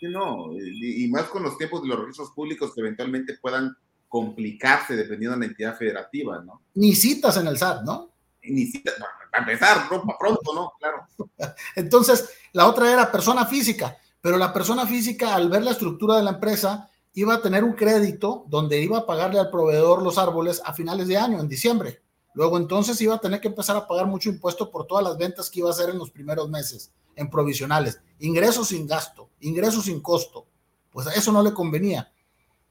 No, 0.03 0.53
y, 0.53 1.09
más 1.09 1.25
con 1.25 1.43
los 1.43 1.57
tiempos 1.57 1.83
de 1.83 1.89
los 1.89 1.99
registros 2.01 2.31
públicos 2.31 2.73
que 2.75 2.81
eventualmente 2.81 3.39
puedan 3.41 3.77
complicarse 4.09 4.95
dependiendo 4.95 5.37
de 5.37 5.41
la 5.41 5.47
entidad 5.47 5.77
federativa, 5.77 6.43
¿no? 6.43 6.63
Ni 6.75 6.95
citas 6.95 7.37
en 7.37 7.47
el 7.47 7.59
SAT, 7.59 7.83
¿no? 7.83 8.11
Ni 8.43 8.67
citas, 8.67 8.95
para 9.31 9.45
empezar, 9.45 9.89
pronto, 9.89 10.55
¿no? 10.55 10.73
Claro. 10.79 11.07
Entonces, 11.75 12.31
la 12.53 12.67
otra 12.67 12.93
era 12.93 13.11
persona 13.11 13.47
física, 13.47 13.97
pero 14.21 14.37
la 14.37 14.53
persona 14.53 14.87
física, 14.87 15.35
al 15.35 15.49
ver 15.49 15.63
la 15.63 15.73
estructura 15.73 16.17
de 16.17 16.23
la 16.23 16.33
empresa, 16.33 16.89
iba 17.15 17.35
a 17.35 17.43
tener 17.43 17.65
un 17.65 17.73
crédito 17.73 18.45
donde 18.49 18.81
iba 18.81 18.99
a 18.99 19.07
pagarle 19.07 19.41
al 19.41 19.51
proveedor 19.51 20.03
los 20.03 20.19
árboles 20.19 20.61
a 20.65 20.75
finales 20.75 21.09
de 21.09 21.17
año, 21.17 21.41
en 21.41 21.49
diciembre. 21.49 22.03
Luego 22.35 22.59
entonces 22.59 23.01
iba 23.01 23.15
a 23.15 23.21
tener 23.21 23.41
que 23.41 23.49
empezar 23.49 23.77
a 23.77 23.87
pagar 23.87 24.07
mucho 24.07 24.29
impuesto 24.29 24.71
por 24.71 24.87
todas 24.87 25.03
las 25.03 25.17
ventas 25.17 25.51
que 25.51 25.61
iba 25.61 25.69
a 25.69 25.73
hacer 25.73 25.89
en 25.89 25.99
los 25.99 26.11
primeros 26.11 26.51
meses 26.51 26.93
en 27.17 27.29
provisionales. 27.29 28.01
Ingresos 28.21 28.69
sin 28.69 28.87
gasto, 28.87 29.31
ingresos 29.41 29.87
sin 29.87 30.01
costo. 30.01 30.47
Pues 30.91 31.09
a 31.09 31.13
eso 31.13 31.33
no 31.33 31.43
le 31.43 31.53
convenía. 31.53 32.13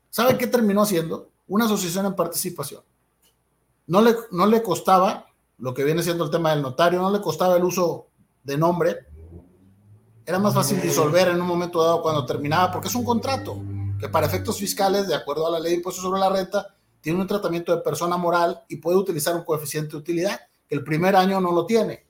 ¿Sabe 0.09 0.37
qué 0.37 0.47
terminó 0.47 0.83
haciendo? 0.83 1.31
Una 1.47 1.65
asociación 1.65 2.05
en 2.05 2.15
participación. 2.15 2.81
No 3.87 4.01
le, 4.01 4.15
no 4.31 4.47
le 4.47 4.63
costaba, 4.63 5.27
lo 5.57 5.73
que 5.73 5.83
viene 5.83 6.01
siendo 6.01 6.23
el 6.23 6.31
tema 6.31 6.51
del 6.51 6.61
notario, 6.61 7.01
no 7.01 7.11
le 7.11 7.21
costaba 7.21 7.57
el 7.57 7.63
uso 7.63 8.07
de 8.43 8.57
nombre. 8.57 9.07
Era 10.25 10.39
más 10.39 10.53
fácil 10.53 10.81
disolver 10.81 11.27
en 11.27 11.41
un 11.41 11.47
momento 11.47 11.83
dado 11.83 12.01
cuando 12.01 12.25
terminaba, 12.25 12.71
porque 12.71 12.87
es 12.87 12.95
un 12.95 13.03
contrato 13.03 13.59
que 13.99 14.09
para 14.09 14.27
efectos 14.27 14.57
fiscales, 14.57 15.07
de 15.07 15.15
acuerdo 15.15 15.47
a 15.47 15.51
la 15.51 15.59
ley 15.59 15.71
de 15.71 15.77
impuestos 15.77 16.03
sobre 16.03 16.19
la 16.19 16.29
renta, 16.29 16.75
tiene 17.01 17.21
un 17.21 17.27
tratamiento 17.27 17.75
de 17.75 17.83
persona 17.83 18.17
moral 18.17 18.63
y 18.67 18.77
puede 18.77 18.97
utilizar 18.97 19.35
un 19.35 19.43
coeficiente 19.43 19.91
de 19.91 19.97
utilidad 19.97 20.39
que 20.67 20.75
el 20.75 20.83
primer 20.83 21.15
año 21.15 21.39
no 21.39 21.51
lo 21.51 21.65
tiene. 21.65 22.04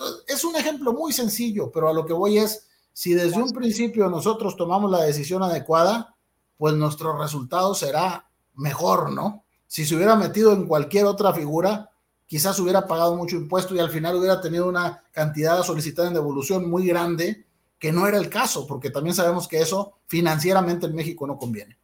Entonces, 0.00 0.24
es 0.28 0.44
un 0.44 0.56
ejemplo 0.56 0.94
muy 0.94 1.12
sencillo, 1.12 1.70
pero 1.70 1.90
a 1.90 1.92
lo 1.92 2.06
que 2.06 2.14
voy 2.14 2.38
es, 2.38 2.66
si 2.94 3.12
desde 3.12 3.36
un 3.36 3.52
principio 3.52 4.08
nosotros 4.08 4.56
tomamos 4.56 4.90
la 4.90 5.02
decisión 5.02 5.42
adecuada, 5.42 6.16
pues 6.56 6.72
nuestro 6.74 7.18
resultado 7.18 7.74
será 7.74 8.26
mejor, 8.54 9.12
¿no? 9.12 9.44
Si 9.66 9.84
se 9.84 9.94
hubiera 9.94 10.16
metido 10.16 10.52
en 10.52 10.66
cualquier 10.66 11.04
otra 11.04 11.34
figura, 11.34 11.90
quizás 12.26 12.58
hubiera 12.60 12.86
pagado 12.86 13.14
mucho 13.14 13.36
impuesto 13.36 13.74
y 13.74 13.78
al 13.78 13.90
final 13.90 14.16
hubiera 14.16 14.40
tenido 14.40 14.66
una 14.66 15.04
cantidad 15.12 15.62
solicitada 15.62 16.08
en 16.08 16.14
devolución 16.14 16.68
muy 16.70 16.86
grande, 16.86 17.44
que 17.78 17.92
no 17.92 18.06
era 18.06 18.16
el 18.16 18.30
caso, 18.30 18.66
porque 18.66 18.88
también 18.88 19.14
sabemos 19.14 19.48
que 19.48 19.60
eso 19.60 19.98
financieramente 20.06 20.86
en 20.86 20.94
México 20.94 21.26
no 21.26 21.36
conviene. 21.36 21.76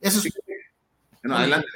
Eso 0.00 0.18
es... 0.18 0.32
No, 1.22 1.36
adelante. 1.36 1.68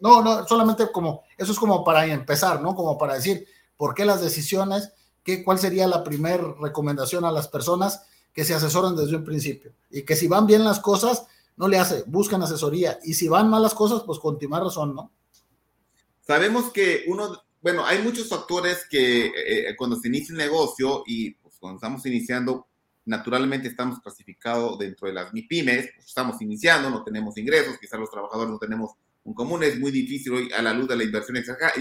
No, 0.00 0.20
no, 0.20 0.46
solamente 0.48 0.90
como, 0.90 1.22
eso 1.36 1.52
es 1.52 1.58
como 1.58 1.84
para 1.84 2.06
empezar, 2.06 2.60
¿no? 2.60 2.74
Como 2.74 2.98
para 2.98 3.14
decir 3.14 3.46
por 3.76 3.94
qué 3.94 4.04
las 4.04 4.20
decisiones, 4.20 4.92
qué, 5.28 5.44
cuál 5.44 5.58
sería 5.58 5.86
la 5.86 6.02
primera 6.02 6.54
recomendación 6.58 7.26
a 7.26 7.30
las 7.30 7.48
personas 7.48 8.02
que 8.32 8.44
se 8.44 8.54
asesoren 8.54 8.96
desde 8.96 9.14
un 9.14 9.24
principio. 9.24 9.74
Y 9.90 10.00
que 10.02 10.16
si 10.16 10.26
van 10.26 10.46
bien 10.46 10.64
las 10.64 10.80
cosas, 10.80 11.26
no 11.58 11.68
le 11.68 11.78
hace, 11.78 12.02
buscan 12.06 12.42
asesoría. 12.42 12.98
Y 13.04 13.12
si 13.12 13.28
van 13.28 13.50
mal 13.50 13.60
las 13.60 13.74
cosas, 13.74 14.04
pues 14.06 14.18
con 14.18 14.38
razón, 14.40 14.94
¿no? 14.94 15.12
Sabemos 16.26 16.72
que 16.72 17.04
uno, 17.08 17.42
bueno, 17.60 17.84
hay 17.84 18.00
muchos 18.00 18.26
factores 18.26 18.86
que 18.88 19.26
eh, 19.26 19.76
cuando 19.76 19.96
se 19.96 20.08
inicia 20.08 20.32
un 20.32 20.38
negocio 20.38 21.02
y 21.06 21.32
pues, 21.32 21.56
cuando 21.60 21.76
estamos 21.76 22.06
iniciando, 22.06 22.66
naturalmente 23.04 23.68
estamos 23.68 24.00
clasificados 24.00 24.78
dentro 24.78 25.08
de 25.08 25.14
las 25.14 25.34
MIPIMES, 25.34 25.90
pues, 25.94 26.06
estamos 26.06 26.40
iniciando, 26.40 26.88
no 26.88 27.04
tenemos 27.04 27.36
ingresos, 27.36 27.76
quizás 27.78 28.00
los 28.00 28.10
trabajadores 28.10 28.50
no 28.50 28.58
tenemos 28.58 28.92
común 29.34 29.62
es 29.62 29.78
muy 29.78 29.90
difícil 29.90 30.32
hoy 30.32 30.48
a 30.56 30.62
la 30.62 30.72
luz 30.72 30.88
de 30.88 30.96
la 30.96 31.04
inversión 31.04 31.36
extranjera 31.36 31.72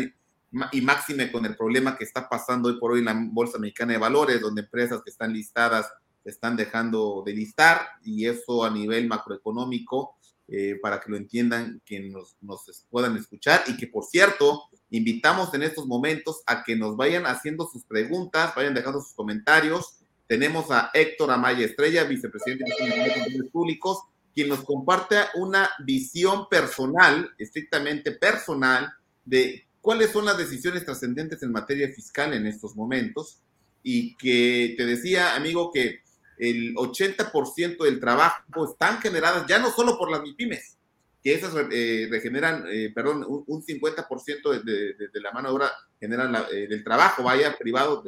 y, 0.72 0.82
máxime 0.82 1.32
con 1.32 1.46
el 1.46 1.56
problema 1.56 1.98
que 1.98 2.04
está 2.04 2.30
pasando 2.30 2.70
hoy 2.70 2.80
por 2.80 2.92
hoy 2.92 3.00
en 3.00 3.06
la 3.06 3.28
Bolsa 3.32 3.60
Mexicana 3.60 3.94
de 3.94 4.00
Valores, 4.00 4.42
donde 4.42 4.62
empresas 4.62 5.02
que 5.04 5.12
están 5.12 5.34
listadas 5.34 5.88
están 6.24 6.56
dejando 6.58 7.24
de 7.26 7.34
listar 7.34 7.88
y 8.04 8.26
eso 8.26 8.64
a 8.66 8.70
nivel 8.70 9.08
macroeconómico, 9.08 10.18
eh, 10.50 10.80
para 10.82 11.00
que 11.00 11.10
lo 11.10 11.18
entiendan, 11.18 11.82
que 11.86 12.00
nos, 12.00 12.38
nos, 12.42 12.86
puedan 12.90 13.18
escuchar 13.18 13.64
y 13.68 13.76
que 13.76 13.88
por 13.88 14.06
cierto, 14.06 14.64
invitamos 14.90 15.54
en 15.54 15.64
estos 15.64 15.88
momentos 15.88 16.42
a 16.46 16.64
que 16.64 16.76
nos 16.76 16.96
vayan 16.96 17.26
haciendo 17.26 17.68
sus 17.68 17.84
preguntas, 17.84 18.54
vayan 18.56 18.74
dejando 18.74 19.02
sus 19.02 19.14
comentarios. 19.14 20.00
Tenemos 20.28 20.72
a 20.72 20.90
Héctor 20.94 21.32
Amaya 21.32 21.66
Estrella, 21.66 22.04
vicepresidente 22.06 22.66
de 22.66 23.38
los 23.38 23.50
Públicos, 23.50 24.04
quien 24.34 24.50
nos 24.50 24.64
comparte 24.64 25.16
una 25.36 25.70
visión 25.84 26.48
personal, 26.50 27.30
estrictamente 27.38 28.12
personal, 28.12 28.94
de 29.26 29.67
cuáles 29.88 30.12
son 30.12 30.26
las 30.26 30.38
decisiones 30.38 30.84
trascendentes 30.84 31.42
en 31.44 31.54
materia 31.54 31.88
fiscal 31.88 32.34
en 32.34 32.46
estos 32.46 32.76
momentos 32.76 33.40
y 33.82 34.18
que 34.18 34.74
te 34.76 34.86
decía, 34.86 35.34
amigo, 35.34 35.72
que 35.72 36.02
el 36.38 36.76
80% 36.76 37.82
del 37.86 37.98
trabajo 38.02 38.70
están 38.70 39.00
generadas 39.00 39.48
ya 39.48 39.60
no 39.60 39.72
solo 39.72 39.98
por 39.98 40.12
las 40.12 40.24
MIPIMES, 40.24 40.78
que 41.24 41.34
esas 41.34 41.54
eh, 41.72 42.06
regeneran, 42.12 42.66
eh, 42.70 42.92
perdón, 42.94 43.26
un, 43.30 43.64
50% 43.66 44.62
de, 44.62 44.94
de, 44.94 45.22
la 45.22 45.32
mano 45.32 45.48
de 45.48 45.56
obra 45.56 45.72
generan 45.98 46.36
eh, 46.52 46.68
del 46.68 46.84
trabajo, 46.84 47.24
vaya, 47.24 47.58
privado, 47.58 48.04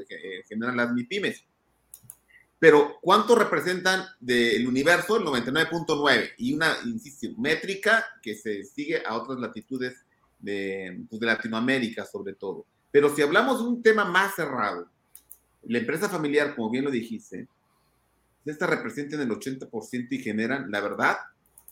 generan 0.49 0.75
las 0.75 0.91
MIPIMES. 0.91 1.45
Pero 2.59 2.97
¿cuánto 3.01 3.35
representan 3.35 4.03
del 4.19 4.67
universo? 4.67 5.15
El 5.15 5.23
99.9 5.23 6.31
y 6.39 6.51
una, 6.51 6.75
insisto, 6.83 7.29
métrica 7.37 8.05
que 8.21 8.35
se 8.35 8.65
sigue 8.65 9.01
a 9.05 9.15
otras 9.15 9.39
latitudes 9.39 10.03
de, 10.39 11.03
pues, 11.09 11.19
de, 11.19 11.27
Latinoamérica 11.27 12.05
sobre 12.05 12.33
todo. 12.33 12.65
Pero 12.91 13.13
si 13.15 13.21
hablamos 13.21 13.59
de 13.59 13.69
un 13.69 13.81
tema 13.83 14.05
más 14.05 14.35
cerrado, 14.35 14.89
la 15.63 15.77
empresa 15.77 16.09
familiar, 16.09 16.55
como 16.55 16.69
bien 16.69 16.85
lo 16.85 16.91
dijiste, 16.91 17.47
esta 18.45 18.65
representan 18.67 19.21
el 19.21 19.29
80% 19.29 20.07
y 20.09 20.19
generan, 20.19 20.71
la 20.71 20.81
verdad, 20.81 21.17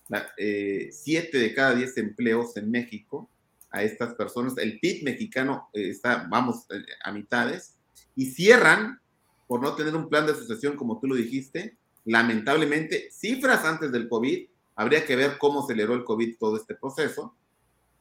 7 0.08 0.38
eh, 0.38 1.40
de 1.40 1.54
cada 1.54 1.76
10 1.76 1.98
empleos 1.98 2.56
en 2.58 2.70
México 2.70 3.30
a 3.72 3.84
estas 3.84 4.14
personas. 4.16 4.58
El 4.58 4.80
PIB 4.80 5.04
mexicano 5.04 5.70
eh, 5.74 5.90
está, 5.90 6.28
vamos, 6.30 6.66
eh, 6.70 6.84
a 7.04 7.12
mitades 7.12 7.76
y 8.16 8.28
cierran 8.28 9.00
por 9.48 9.62
no 9.62 9.76
tener 9.76 9.96
un 9.96 10.10
plan 10.10 10.26
de 10.26 10.34
asociación, 10.34 10.76
como 10.76 11.00
tú 11.00 11.08
lo 11.08 11.16
dijiste. 11.16 11.78
Lamentablemente, 12.06 13.10
cifras 13.12 13.66
antes 13.66 13.92
del 13.92 14.08
COVID, 14.08 14.48
habría 14.76 15.06
que 15.06 15.16
ver 15.16 15.38
cómo 15.38 15.64
aceleró 15.64 15.94
el 15.94 16.04
COVID 16.04 16.38
todo 16.38 16.58
este 16.58 16.76
proceso. 16.76 17.36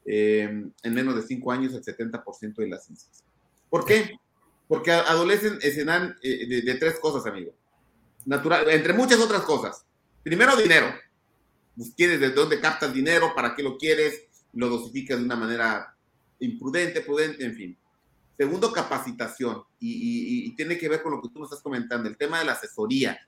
Eh, 0.07 0.71
en 0.83 0.95
menos 0.95 1.16
de 1.16 1.23
cinco 1.23 1.51
años, 1.51 1.75
el 1.75 1.83
70% 1.83 2.55
de 2.55 2.69
las 2.69 2.88
incidencias. 2.88 3.25
¿Por 3.69 3.85
qué? 3.85 4.19
Porque 4.69 4.92
adolecen 4.92 5.59
escenan 5.62 6.16
de, 6.23 6.62
de, 6.64 6.75
tres 6.77 6.99
cosas, 7.01 7.27
amigo. 7.27 7.53
Natural, 8.25 8.69
entre 8.71 8.92
muchas 8.92 9.21
otras 9.21 9.42
cosas. 9.42 9.85
Primero, 10.23 10.57
dinero. 10.57 10.87
Pues, 11.77 11.92
¿Quieres 11.97 12.21
de 12.21 12.31
dónde 12.31 12.61
captas 12.61 12.92
dinero? 12.92 13.33
¿Para 13.35 13.55
qué 13.55 13.62
lo 13.62 13.77
quieres? 13.77 14.25
Lo 14.55 14.69
dosificas 14.69 15.19
de 15.19 15.25
una 15.25 15.37
manera 15.37 15.95
imprudente, 16.38 17.01
prudente, 17.01 17.45
en 17.45 17.55
fin. 17.55 17.79
Segundo, 18.37 18.73
capacitación. 18.73 19.62
Y, 19.79 20.55
tiene 20.57 20.79
que 20.79 20.88
ver 20.88 21.03
con 21.03 21.12
lo 21.12 21.23
que 21.23 21.29
tú 21.29 21.38
nos 21.38 21.51
estás 21.51 21.62
comentando, 21.62 22.09
el 22.09 22.16
tema 22.16 22.38
de 22.38 22.45
la 22.45 22.53
asesoría. 22.53 23.19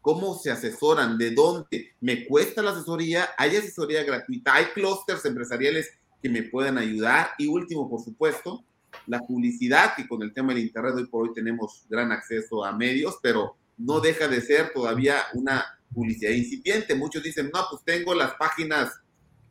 ¿Cómo 0.00 0.36
se 0.36 0.50
asesoran? 0.50 1.16
¿De 1.16 1.30
dónde? 1.30 1.94
¿Me 2.00 2.26
cuesta 2.26 2.62
la 2.62 2.72
asesoría? 2.72 3.30
¿Hay 3.38 3.56
asesoría 3.56 4.02
gratuita? 4.02 4.54
¿Hay 4.54 4.66
clústeres 4.66 5.24
empresariales 5.24 5.90
que 6.22 6.28
me 6.28 6.44
puedan 6.44 6.78
ayudar? 6.78 7.30
Y 7.38 7.48
último, 7.48 7.90
por 7.90 8.00
supuesto, 8.00 8.64
la 9.06 9.18
publicidad, 9.20 9.94
que 9.96 10.06
con 10.06 10.22
el 10.22 10.32
tema 10.32 10.54
del 10.54 10.62
Internet 10.62 10.94
hoy 10.96 11.06
por 11.06 11.24
hoy 11.28 11.34
tenemos 11.34 11.84
gran 11.88 12.12
acceso 12.12 12.64
a 12.64 12.72
medios, 12.72 13.18
pero 13.22 13.56
no 13.78 14.00
deja 14.00 14.28
de 14.28 14.40
ser 14.40 14.72
todavía 14.72 15.22
una 15.34 15.64
publicidad 15.92 16.32
incipiente. 16.32 16.94
Muchos 16.94 17.22
dicen, 17.22 17.50
no, 17.52 17.60
pues 17.70 17.82
tengo 17.84 18.14
las 18.14 18.34
páginas, 18.34 19.00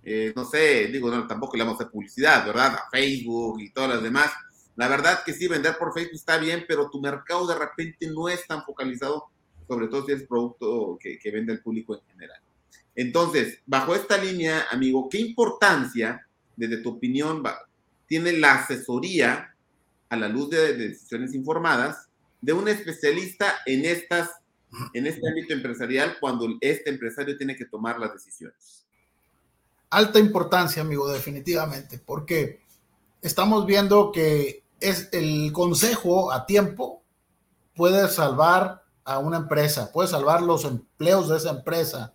eh, 0.04 0.32
no 0.36 0.46
sé, 0.46 0.88
digo, 0.88 1.10
no, 1.10 1.28
tampoco 1.28 1.58
le 1.58 1.64
vamos 1.64 1.80
a 1.80 1.84
hacer 1.84 1.92
publicidad, 1.92 2.46
¿verdad? 2.46 2.76
A 2.76 2.90
Facebook 2.90 3.60
y 3.62 3.72
todas 3.72 3.90
las 3.90 4.04
demás. 4.04 4.32
La 4.76 4.88
verdad 4.88 5.24
que 5.26 5.34
sí, 5.34 5.48
vender 5.48 5.78
por 5.78 5.94
Facebook 5.94 6.16
está 6.16 6.38
bien, 6.38 6.66
pero 6.68 6.90
tu 6.90 7.02
mercado 7.02 7.46
de 7.46 7.56
repente 7.56 8.08
no 8.08 8.30
es 8.30 8.48
tan 8.48 8.64
focalizado, 8.64 9.26
sobre 9.68 9.88
todo 9.88 10.06
si 10.06 10.14
es 10.14 10.24
producto 10.24 10.98
que, 11.00 11.20
que 11.20 11.32
vende 11.32 11.54
el 11.54 11.62
público 11.62 11.96
en 11.96 12.02
general. 12.14 12.40
Entonces, 12.96 13.60
bajo 13.66 13.96
esta 13.96 14.18
línea, 14.18 14.66
amigo, 14.70 15.08
¿qué 15.10 15.20
importancia, 15.20 16.28
desde 16.62 16.84
tu 16.84 16.90
opinión, 16.90 17.44
tiene 18.08 18.34
la 18.34 18.56
asesoría 18.56 19.56
a 20.10 20.16
la 20.16 20.28
luz 20.28 20.50
de 20.50 20.74
decisiones 20.78 21.34
informadas 21.34 22.08
de 22.42 22.54
un 22.54 22.68
especialista 22.68 23.56
en 23.66 23.86
estas 23.86 24.30
en 24.94 25.06
este 25.06 25.28
ámbito 25.28 25.54
empresarial 25.54 26.18
cuando 26.20 26.48
este 26.62 26.90
empresario 26.90 27.38
tiene 27.38 27.56
que 27.56 27.66
tomar 27.66 28.00
las 28.00 28.14
decisiones? 28.14 28.86
Alta 29.90 30.20
importancia, 30.20 30.82
amigo, 30.82 31.12
definitivamente, 31.12 32.00
porque 32.00 32.62
estamos 33.22 33.66
viendo 33.66 34.12
que 34.12 34.64
es 34.80 35.10
el 35.12 35.52
consejo 35.52 36.32
a 36.32 36.46
tiempo 36.46 37.04
puede 37.76 38.08
salvar 38.08 38.84
a 39.04 39.20
una 39.20 39.38
empresa, 39.38 39.92
puede 39.92 40.08
salvar 40.08 40.42
los 40.42 40.64
empleos 40.64 41.28
de 41.28 41.38
esa 41.38 41.50
empresa, 41.50 42.14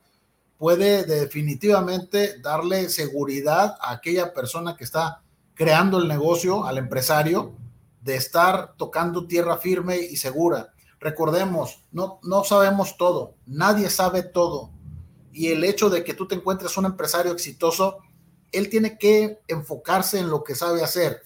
puede 0.58 1.04
definitivamente 1.04 2.38
darle 2.40 2.88
seguridad 2.88 3.76
a 3.80 3.92
aquella 3.92 4.32
persona 4.32 4.76
que 4.76 4.84
está 4.84 5.22
creando 5.54 5.98
el 5.98 6.08
negocio, 6.08 6.64
al 6.64 6.78
empresario, 6.78 7.54
de 8.00 8.16
estar 8.16 8.74
tocando 8.76 9.26
tierra 9.26 9.58
firme 9.58 9.98
y 9.98 10.16
segura. 10.16 10.72
Recordemos, 11.00 11.84
no, 11.92 12.20
no 12.22 12.44
sabemos 12.44 12.96
todo, 12.96 13.34
nadie 13.46 13.90
sabe 13.90 14.22
todo. 14.22 14.70
Y 15.32 15.48
el 15.48 15.64
hecho 15.64 15.90
de 15.90 16.04
que 16.04 16.14
tú 16.14 16.26
te 16.26 16.34
encuentres 16.34 16.76
un 16.76 16.86
empresario 16.86 17.32
exitoso, 17.32 17.98
él 18.52 18.70
tiene 18.70 18.96
que 18.96 19.40
enfocarse 19.48 20.18
en 20.18 20.30
lo 20.30 20.44
que 20.44 20.54
sabe 20.54 20.82
hacer 20.82 21.22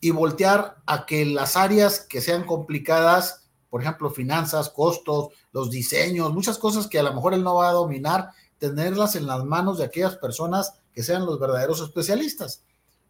y 0.00 0.10
voltear 0.10 0.76
a 0.86 1.06
que 1.06 1.24
las 1.24 1.56
áreas 1.56 2.00
que 2.00 2.20
sean 2.20 2.44
complicadas, 2.44 3.48
por 3.70 3.82
ejemplo, 3.82 4.10
finanzas, 4.10 4.70
costos, 4.70 5.28
los 5.52 5.70
diseños, 5.70 6.32
muchas 6.32 6.58
cosas 6.58 6.86
que 6.86 6.98
a 6.98 7.02
lo 7.02 7.12
mejor 7.12 7.34
él 7.34 7.42
no 7.42 7.56
va 7.56 7.70
a 7.70 7.72
dominar, 7.72 8.30
tenerlas 8.58 9.16
en 9.16 9.26
las 9.26 9.44
manos 9.44 9.78
de 9.78 9.84
aquellas 9.84 10.16
personas 10.16 10.74
que 10.92 11.02
sean 11.02 11.26
los 11.26 11.38
verdaderos 11.38 11.80
especialistas. 11.80 12.62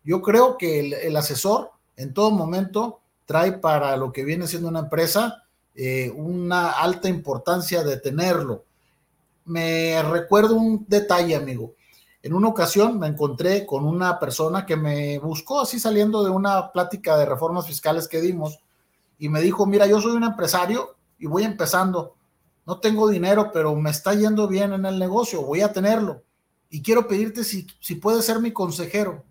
Yo 0.02 0.22
creo 0.22 0.59
que 0.59 1.07
el, 1.07 1.16
asesor 1.16 1.70
en 1.96 2.12
todo 2.12 2.30
momento 2.30 3.00
trae 3.26 3.52
para 3.52 3.96
lo 3.96 4.12
que 4.12 4.24
viene 4.24 4.46
siendo 4.46 4.68
una 4.68 4.80
empresa 4.80 5.44
eh, 5.76 6.12
una 6.14 6.70
alta 6.70 7.09
importancia 7.09 7.83
de 7.83 7.96
tenerlo. 7.96 8.64
Me 9.46 10.00
recuerdo 10.02 10.54
un 10.54 10.85
detalle, 10.88 11.35
amigo. 11.35 11.74
En 12.22 12.33
una 12.33 12.48
ocasión 12.48 12.98
me 12.98 13.09
encontré 13.09 13.66
con 13.66 13.85
una 13.85 14.18
persona 14.18 14.64
que 14.64 14.76
me 14.76 15.18
buscó 15.18 15.61
así 15.61 15.80
saliendo 15.80 16.22
de 16.24 16.30
una 16.30 16.72
plática 16.72 17.18
de 17.18 17.26
reformas 17.26 17.66
fiscales 17.66 18.09
que 18.09 18.20
dimos 18.20 18.61
y 19.18 19.28
me 19.28 19.40
dijo, 19.40 19.66
mira, 19.66 19.87
yo 19.87 20.00
soy 20.00 20.12
un 20.12 20.24
empresario 20.24 20.96
y 21.18 21.26
voy 21.26 21.42
empezando. 21.44 22.14
No 22.66 22.81
tengo 22.81 23.09
dinero, 23.09 23.50
pero 23.53 23.74
me 23.74 23.90
está 23.90 24.14
yendo 24.14 24.48
bien 24.48 24.72
en 24.72 24.87
el 24.87 24.98
negocio, 24.98 25.42
voy 25.42 25.61
a 25.61 25.72
tenerlo. 25.72 26.22
Y 26.70 26.83
quiero 26.83 27.07
pedirte 27.07 27.44
si, 27.44 27.66
si 27.81 27.96
puedes 27.96 28.24
ser 28.24 28.40
mi 28.40 28.53
consejero. 28.53 29.24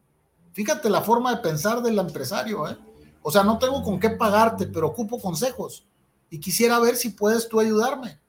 Fíjate 0.54 0.90
la 0.90 1.02
forma 1.02 1.36
de 1.36 1.42
pensar 1.42 1.82
del 1.82 1.98
empresario, 1.98 2.68
¿eh? 2.70 2.78
O 3.24 3.32
sea, 3.32 3.44
no 3.44 3.58
tengo 3.58 3.82
con 3.82 4.00
qué 4.00 4.12
pagarte, 4.12 4.68
pero 4.68 4.88
ocupo 4.88 5.20
consejos 5.20 5.86
y 6.34 6.40
quisiera 6.40 6.80
ver 6.80 6.96
si 6.96 7.10
puedes 7.10 7.48
tú 7.48 7.60
ayudarme. 7.60 8.20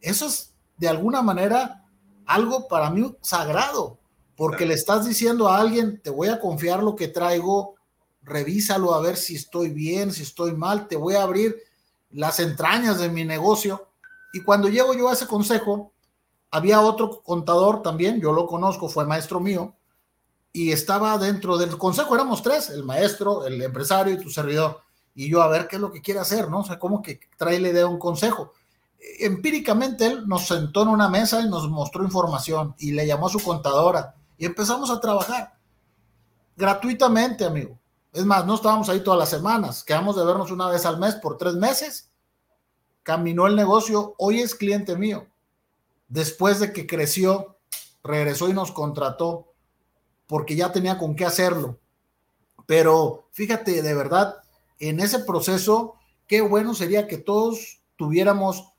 Eso 0.00 0.26
es 0.26 0.54
de 0.78 0.88
alguna 0.88 1.20
manera 1.20 1.84
algo 2.24 2.68
para 2.68 2.88
mí 2.88 3.14
sagrado, 3.20 3.98
porque 4.34 4.64
le 4.64 4.72
estás 4.72 5.06
diciendo 5.06 5.48
a 5.48 5.58
alguien, 5.58 6.00
te 6.02 6.08
voy 6.08 6.28
a 6.28 6.40
confiar 6.40 6.82
lo 6.82 6.96
que 6.96 7.06
traigo, 7.06 7.74
revísalo 8.22 8.94
a 8.94 9.00
ver 9.02 9.18
si 9.18 9.34
estoy 9.34 9.68
bien, 9.68 10.10
si 10.10 10.22
estoy 10.22 10.52
mal, 10.52 10.88
te 10.88 10.96
voy 10.96 11.16
a 11.16 11.22
abrir 11.22 11.54
las 12.10 12.40
entrañas 12.40 12.98
de 12.98 13.10
mi 13.10 13.24
negocio. 13.24 13.88
Y 14.34 14.42
cuando 14.42 14.68
llego 14.68 14.92
yo 14.94 15.08
a 15.08 15.14
ese 15.14 15.26
consejo, 15.26 15.92
había 16.50 16.80
otro 16.82 17.22
contador 17.22 17.82
también, 17.82 18.20
yo 18.20 18.32
lo 18.32 18.46
conozco, 18.46 18.88
fue 18.88 19.06
maestro 19.06 19.40
mío, 19.40 19.74
y 20.52 20.72
estaba 20.72 21.16
dentro 21.18 21.56
del 21.56 21.78
consejo, 21.78 22.14
éramos 22.14 22.42
tres, 22.42 22.68
el 22.68 22.84
maestro, 22.84 23.46
el 23.46 23.60
empresario 23.62 24.12
y 24.12 24.18
tu 24.22 24.30
servidor 24.30 24.84
y 25.14 25.30
yo 25.30 25.42
a 25.42 25.48
ver 25.48 25.68
qué 25.68 25.76
es 25.76 25.82
lo 25.82 25.92
que 25.92 26.02
quiere 26.02 26.20
hacer, 26.20 26.50
¿no? 26.50 26.60
O 26.60 26.64
sea, 26.64 26.78
como 26.78 27.00
que 27.00 27.20
trae 27.36 27.60
la 27.60 27.68
idea 27.68 27.82
de 27.82 27.88
un 27.88 27.98
consejo. 27.98 28.52
Empíricamente 29.20 30.06
él 30.06 30.26
nos 30.26 30.46
sentó 30.46 30.82
en 30.82 30.88
una 30.88 31.08
mesa 31.08 31.40
y 31.40 31.48
nos 31.48 31.68
mostró 31.68 32.02
información 32.02 32.74
y 32.78 32.92
le 32.92 33.06
llamó 33.06 33.28
a 33.28 33.30
su 33.30 33.40
contadora 33.40 34.14
y 34.36 34.46
empezamos 34.46 34.90
a 34.90 35.00
trabajar 35.00 35.54
gratuitamente, 36.56 37.44
amigo. 37.44 37.78
Es 38.12 38.24
más, 38.24 38.44
no 38.46 38.54
estábamos 38.54 38.88
ahí 38.88 39.00
todas 39.00 39.18
las 39.18 39.28
semanas, 39.28 39.84
quedamos 39.84 40.16
de 40.16 40.24
vernos 40.24 40.50
una 40.50 40.68
vez 40.68 40.84
al 40.86 40.98
mes 40.98 41.14
por 41.16 41.36
tres 41.36 41.54
meses. 41.54 42.10
Caminó 43.04 43.46
el 43.46 43.54
negocio, 43.54 44.14
hoy 44.18 44.40
es 44.40 44.54
cliente 44.54 44.96
mío. 44.96 45.26
Después 46.08 46.58
de 46.58 46.72
que 46.72 46.86
creció, 46.86 47.56
regresó 48.02 48.48
y 48.48 48.54
nos 48.54 48.72
contrató 48.72 49.52
porque 50.26 50.56
ya 50.56 50.72
tenía 50.72 50.98
con 50.98 51.14
qué 51.14 51.24
hacerlo. 51.24 51.78
Pero 52.66 53.28
fíjate, 53.32 53.82
de 53.82 53.94
verdad, 53.94 54.36
en 54.78 55.00
ese 55.00 55.20
proceso, 55.20 55.96
qué 56.26 56.40
bueno 56.40 56.74
sería 56.74 57.06
que 57.06 57.18
todos 57.18 57.82
tuviéramos 57.96 58.72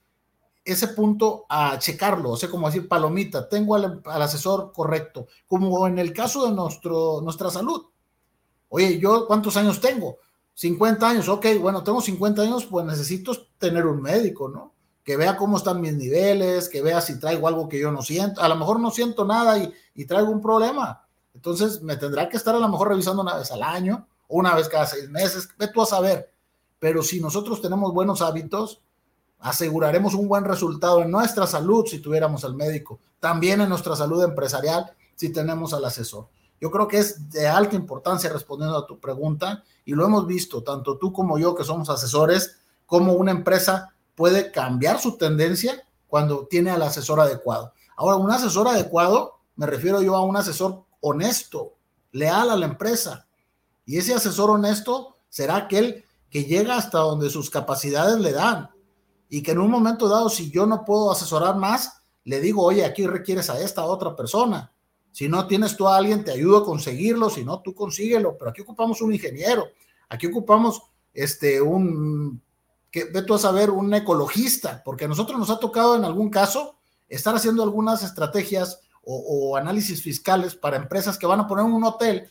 ese 0.64 0.88
punto 0.90 1.46
a 1.48 1.78
checarlo, 1.78 2.32
o 2.32 2.38
sea, 2.38 2.50
como 2.50 2.66
decir, 2.66 2.88
palomita, 2.88 3.48
tengo 3.48 3.76
al, 3.76 4.02
asesor 4.04 4.74
correcto, 4.74 5.28
como 5.46 5.86
en 5.86 6.00
el 6.00 6.12
caso 6.12 6.48
de 6.48 6.56
nuestro, 6.56 7.22
nuestra 7.22 7.52
salud. 7.52 7.86
Oye, 8.70 8.98
yo 8.98 9.28
cuántos 9.28 9.56
años 9.58 9.80
tengo? 9.80 10.18
50 10.56 11.08
años, 11.08 11.30
ok, 11.30 11.46
bueno, 11.62 11.84
tengo 11.84 12.02
50 12.02 12.42
años, 12.42 12.66
pues 12.66 12.86
necesito 12.86 13.34
tener 13.58 13.86
un 13.86 14.02
médico, 14.02 14.50
¿no? 14.50 14.74
Que 15.04 15.18
vea 15.18 15.38
cómo 15.38 15.58
están 15.58 15.82
mis 15.82 15.94
niveles, 15.94 16.68
que 16.68 16.82
vea 16.82 17.00
si 17.02 17.20
traigo 17.20 17.48
algo 17.48 17.70
que 17.70 17.80
yo 17.80 17.92
no 17.92 18.02
siento, 18.02 18.42
a 18.42 18.48
lo 18.48 18.56
mejor 18.56 18.80
no 18.80 18.90
siento 18.92 19.26
nada 19.26 19.58
y, 19.60 19.72
y 19.94 20.06
traigo 20.06 20.32
un 20.32 20.42
problema. 20.42 21.06
Entonces 21.34 21.82
me 21.82 21.98
tendrá 21.98 22.28
que 22.28 22.38
estar 22.38 22.56
a 22.56 22.60
lo 22.60 22.70
mejor 22.70 22.90
revisando 22.90 23.22
una 23.22 23.36
vez 23.36 23.52
al 23.52 23.62
año 23.62 24.08
una 24.28 24.56
vez 24.56 24.70
cada 24.70 24.86
seis 24.86 25.10
meses, 25.10 25.50
ve 25.58 25.68
tú 25.68 25.82
a 25.82 25.86
saber. 25.86 26.32
Pero 26.80 27.04
si 27.04 27.20
nosotros 27.20 27.62
tenemos 27.62 27.94
buenos 27.94 28.22
hábitos, 28.22 28.82
aseguraremos 29.40 30.14
un 30.14 30.28
buen 30.28 30.44
resultado 30.44 31.02
en 31.02 31.12
nuestra 31.12 31.48
salud 31.48 31.86
si 31.86 32.00
tuviéramos 32.00 32.44
al 32.46 32.56
médico, 32.56 33.00
también 33.20 33.62
en 33.62 33.70
nuestra 33.70 33.96
salud 33.96 34.24
empresarial 34.24 34.92
si 35.16 35.32
tenemos 35.32 35.74
al 35.74 35.86
asesor. 35.86 36.28
Yo 36.60 36.72
creo 36.72 36.88
que 36.88 36.98
es 36.98 37.30
de 37.30 37.48
alta 37.48 37.76
importancia 37.76 38.32
respondiendo 38.32 38.78
a 38.78 38.86
tu 38.86 39.00
pregunta 39.00 39.64
y 39.84 39.94
lo 39.94 40.06
hemos 40.06 40.26
visto, 40.26 40.64
tanto 40.64 40.98
tú 40.98 41.12
como 41.12 41.38
yo 41.38 41.56
que 41.56 41.64
somos 41.64 41.90
asesores, 41.90 42.58
como 42.86 43.14
una 43.14 43.32
empresa 43.32 43.94
puede 44.16 44.52
cambiar 44.52 45.00
su 45.00 45.18
tendencia 45.18 45.84
cuando 46.08 46.48
tiene 46.48 46.72
al 46.72 46.82
asesor 46.82 47.20
adecuado. 47.20 47.74
Ahora, 47.98 48.16
un 48.16 48.32
asesor 48.32 48.68
adecuado, 48.68 49.40
me 49.56 49.66
refiero 49.66 50.02
yo 50.02 50.16
a 50.16 50.22
un 50.22 50.38
asesor 50.38 50.84
honesto, 51.02 51.74
leal 52.12 52.50
a 52.50 52.56
la 52.56 52.66
empresa, 52.66 53.28
y 53.86 53.98
ese 53.98 54.14
asesor 54.14 54.50
honesto 54.50 55.18
será 55.30 55.58
aquel 55.58 56.06
que 56.30 56.46
llega 56.46 56.78
hasta 56.78 57.00
donde 57.00 57.30
sus 57.30 57.50
capacidades 57.50 58.20
le 58.20 58.32
dan 58.32 58.70
y 59.30 59.44
que 59.44 59.52
en 59.52 59.60
un 59.60 59.72
momento 59.72 60.08
dado, 60.08 60.30
si 60.30 60.52
yo 60.52 60.66
no 60.66 60.86
puedo 60.86 61.12
asesorar 61.12 61.56
más, 61.56 62.02
le 62.24 62.40
digo, 62.40 62.64
oye, 62.64 62.86
aquí 62.86 63.06
requieres 63.06 63.50
a 63.50 63.60
esta 63.60 63.86
otra 63.86 64.16
persona. 64.16 64.72
Si 65.16 65.30
no 65.30 65.48
tienes 65.48 65.78
tú 65.78 65.88
a 65.88 65.96
alguien, 65.96 66.26
te 66.26 66.34
ayudo 66.34 66.58
a 66.58 66.66
conseguirlo, 66.66 67.30
si 67.30 67.46
no, 67.46 67.62
tú 67.62 67.74
consíguelo, 67.74 68.38
pero 68.38 68.52
aquí 68.52 68.64
ocupamos 68.64 69.02
un 69.02 69.14
ingeniero, 69.14 69.70
aquí 70.10 70.28
ocupamos 70.28 70.82
este, 71.14 71.62
un, 71.62 72.42
que 72.92 73.06
ve 73.06 73.24
a 73.34 73.38
saber, 73.38 73.70
un 73.70 73.94
ecologista, 73.94 74.82
porque 74.84 75.06
a 75.06 75.08
nosotros 75.08 75.40
nos 75.40 75.50
ha 75.50 75.58
tocado 75.58 75.96
en 75.96 76.04
algún 76.04 76.30
caso 76.30 76.76
estar 77.08 77.34
haciendo 77.34 77.64
algunas 77.64 78.04
estrategias 78.04 78.82
o, 79.06 79.16
o 79.16 79.56
análisis 79.56 80.02
fiscales 80.02 80.54
para 80.54 80.76
empresas 80.76 81.18
que 81.18 81.28
van 81.28 81.40
a 81.40 81.48
poner 81.48 81.64
un 81.64 81.86
hotel 81.86 82.30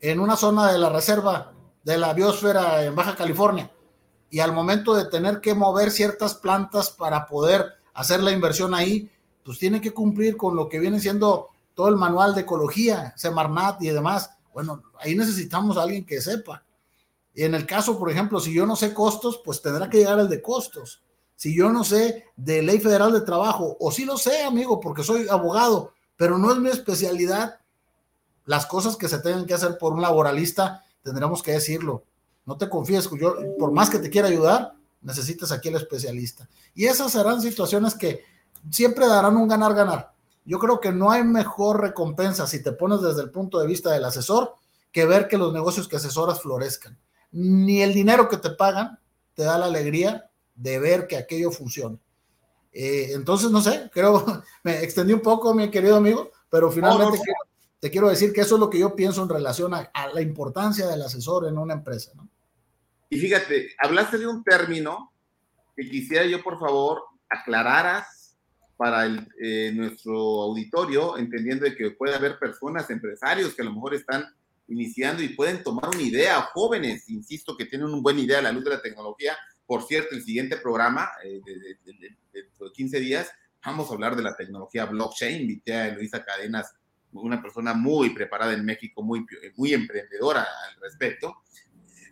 en 0.00 0.18
una 0.18 0.34
zona 0.34 0.72
de 0.72 0.80
la 0.80 0.88
reserva 0.88 1.52
de 1.84 1.98
la 1.98 2.14
biosfera 2.14 2.84
en 2.84 2.96
Baja 2.96 3.14
California 3.14 3.70
y 4.28 4.40
al 4.40 4.52
momento 4.52 4.96
de 4.96 5.04
tener 5.04 5.40
que 5.40 5.54
mover 5.54 5.92
ciertas 5.92 6.34
plantas 6.34 6.90
para 6.90 7.28
poder 7.28 7.64
hacer 7.94 8.24
la 8.24 8.32
inversión 8.32 8.74
ahí, 8.74 9.08
pues 9.44 9.60
tiene 9.60 9.80
que 9.80 9.94
cumplir 9.94 10.36
con 10.36 10.56
lo 10.56 10.68
que 10.68 10.80
viene 10.80 10.98
siendo 10.98 11.51
todo 11.74 11.88
el 11.88 11.96
manual 11.96 12.34
de 12.34 12.42
ecología, 12.42 13.14
Semarnat 13.16 13.82
y 13.82 13.88
demás. 13.88 14.30
Bueno, 14.52 14.82
ahí 15.00 15.14
necesitamos 15.14 15.76
a 15.76 15.82
alguien 15.82 16.04
que 16.04 16.20
sepa. 16.20 16.64
Y 17.34 17.44
en 17.44 17.54
el 17.54 17.66
caso, 17.66 17.98
por 17.98 18.10
ejemplo, 18.10 18.40
si 18.40 18.52
yo 18.52 18.66
no 18.66 18.76
sé 18.76 18.92
costos, 18.92 19.40
pues 19.44 19.62
tendrá 19.62 19.88
que 19.88 19.98
llegar 19.98 20.18
el 20.18 20.28
de 20.28 20.42
costos. 20.42 21.02
Si 21.34 21.56
yo 21.56 21.70
no 21.70 21.82
sé 21.82 22.26
de 22.36 22.62
ley 22.62 22.78
federal 22.78 23.12
de 23.12 23.22
trabajo, 23.22 23.76
o 23.80 23.90
sí 23.90 24.04
lo 24.04 24.18
sé, 24.18 24.42
amigo, 24.42 24.78
porque 24.78 25.02
soy 25.02 25.26
abogado, 25.28 25.92
pero 26.16 26.38
no 26.38 26.52
es 26.52 26.58
mi 26.58 26.70
especialidad, 26.70 27.58
las 28.44 28.66
cosas 28.66 28.96
que 28.96 29.08
se 29.08 29.18
tengan 29.18 29.46
que 29.46 29.54
hacer 29.54 29.78
por 29.78 29.92
un 29.92 30.02
laboralista, 30.02 30.84
tendremos 31.02 31.42
que 31.42 31.52
decirlo. 31.52 32.04
No 32.44 32.56
te 32.56 32.68
confíes, 32.68 33.08
yo, 33.18 33.36
por 33.58 33.72
más 33.72 33.88
que 33.88 33.98
te 33.98 34.10
quiera 34.10 34.28
ayudar, 34.28 34.74
necesitas 35.00 35.52
aquí 35.52 35.68
el 35.68 35.76
especialista. 35.76 36.48
Y 36.74 36.86
esas 36.86 37.12
serán 37.12 37.40
situaciones 37.40 37.94
que 37.94 38.24
siempre 38.70 39.06
darán 39.06 39.36
un 39.36 39.48
ganar-ganar. 39.48 40.11
Yo 40.44 40.58
creo 40.58 40.80
que 40.80 40.92
no 40.92 41.10
hay 41.10 41.24
mejor 41.24 41.80
recompensa 41.80 42.46
si 42.46 42.62
te 42.62 42.72
pones 42.72 43.00
desde 43.00 43.22
el 43.22 43.30
punto 43.30 43.58
de 43.58 43.66
vista 43.66 43.92
del 43.92 44.04
asesor 44.04 44.56
que 44.90 45.06
ver 45.06 45.28
que 45.28 45.38
los 45.38 45.52
negocios 45.52 45.88
que 45.88 45.96
asesoras 45.96 46.42
florezcan. 46.42 46.98
Ni 47.30 47.82
el 47.82 47.94
dinero 47.94 48.28
que 48.28 48.36
te 48.36 48.50
pagan 48.50 48.98
te 49.34 49.44
da 49.44 49.58
la 49.58 49.66
alegría 49.66 50.30
de 50.54 50.78
ver 50.78 51.06
que 51.06 51.16
aquello 51.16 51.50
funciona. 51.50 51.98
Eh, 52.72 53.10
entonces, 53.12 53.50
no 53.50 53.60
sé, 53.60 53.90
creo, 53.92 54.24
me 54.62 54.82
extendí 54.82 55.12
un 55.12 55.20
poco, 55.20 55.54
mi 55.54 55.70
querido 55.70 55.96
amigo, 55.96 56.30
pero 56.50 56.70
finalmente 56.70 57.18
te 57.82 57.90
quiero 57.90 58.08
decir 58.08 58.32
que 58.32 58.42
eso 58.42 58.54
es 58.54 58.60
lo 58.60 58.70
que 58.70 58.78
yo 58.78 58.94
pienso 58.94 59.22
en 59.22 59.28
relación 59.28 59.74
a, 59.74 59.90
la 60.14 60.20
importancia 60.20 60.86
del 60.86 61.02
asesor 61.02 61.48
en 61.48 61.58
una 61.58 61.74
empresa. 61.74 62.12
Y 63.08 63.18
fíjate, 63.18 63.74
hablaste 63.78 64.18
de 64.18 64.26
un 64.26 64.44
término 64.44 65.12
que 65.74 65.88
quisiera 65.88 66.24
yo, 66.24 66.42
por 66.42 66.58
favor, 66.60 67.02
aclararas 67.28 68.21
para 68.82 69.06
eh, 69.40 69.70
nuestro 69.72 70.42
auditorio, 70.42 71.16
entendiendo 71.16 71.64
de 71.66 71.76
que 71.76 71.92
puede 71.92 72.16
haber 72.16 72.36
personas, 72.36 72.90
empresarios 72.90 73.54
que 73.54 73.62
a 73.62 73.64
lo 73.64 73.72
mejor 73.72 73.94
están 73.94 74.24
iniciando 74.66 75.22
y 75.22 75.28
pueden 75.28 75.62
tomar 75.62 75.88
una 75.88 76.02
idea, 76.02 76.40
jóvenes, 76.52 77.08
insisto, 77.08 77.56
que 77.56 77.66
tienen 77.66 77.86
una 77.86 78.02
buena 78.02 78.22
idea 78.22 78.40
a 78.40 78.42
la 78.42 78.50
luz 78.50 78.64
de 78.64 78.70
la 78.70 78.82
tecnología. 78.82 79.36
Por 79.64 79.84
cierto, 79.84 80.16
el 80.16 80.24
siguiente 80.24 80.56
programa 80.56 81.08
eh, 81.22 81.40
de, 81.44 81.92
de, 82.32 82.48
15 82.74 82.98
días, 82.98 83.30
vamos 83.64 83.88
a 83.88 83.94
hablar 83.94 84.16
de 84.16 84.24
la 84.24 84.34
tecnología 84.34 84.84
blockchain. 84.86 85.42
Invité 85.42 85.76
a 85.76 85.94
Luisa 85.94 86.24
Cadenas 86.24 86.74
una 87.12 87.40
persona 87.40 87.74
muy 87.74 88.10
preparada 88.10 88.52
en 88.52 88.64
México, 88.64 89.00
muy, 89.04 89.24
muy 89.54 89.74
emprendedora 89.74 90.40
al 90.42 90.80
respecto. 90.80 91.36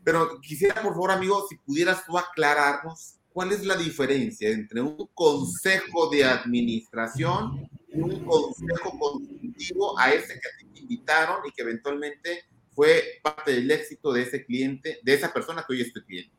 Pero 0.05 0.41
quisiera, 0.41 0.81
por 0.81 0.93
favor, 0.93 1.11
amigo, 1.11 1.45
si 1.49 1.57
pudieras 1.57 2.07
tú 2.07 2.17
aclararnos 2.17 3.17
cuál 3.33 3.53
es 3.53 3.65
la 3.65 3.77
diferencia 3.77 4.51
entre 4.51 4.81
un 4.81 5.09
consejo 5.15 6.11
de 6.11 6.25
administración 6.25 7.69
y 7.93 8.01
un 8.01 8.25
consejo 8.25 8.99
consultivo 8.99 9.99
a 9.99 10.13
ese 10.13 10.35
que 10.35 10.65
te 10.75 10.81
invitaron 10.81 11.47
y 11.47 11.53
que 11.53 11.63
eventualmente 11.63 12.45
fue 12.75 13.21
parte 13.23 13.53
del 13.53 13.71
éxito 13.71 14.13
de 14.13 14.23
ese 14.23 14.45
cliente, 14.45 15.01
de 15.03 15.15
esa 15.15 15.33
persona 15.33 15.65
que 15.67 15.75
hoy 15.75 15.83
es 15.83 15.93
tu 15.93 16.03
cliente. 16.05 16.35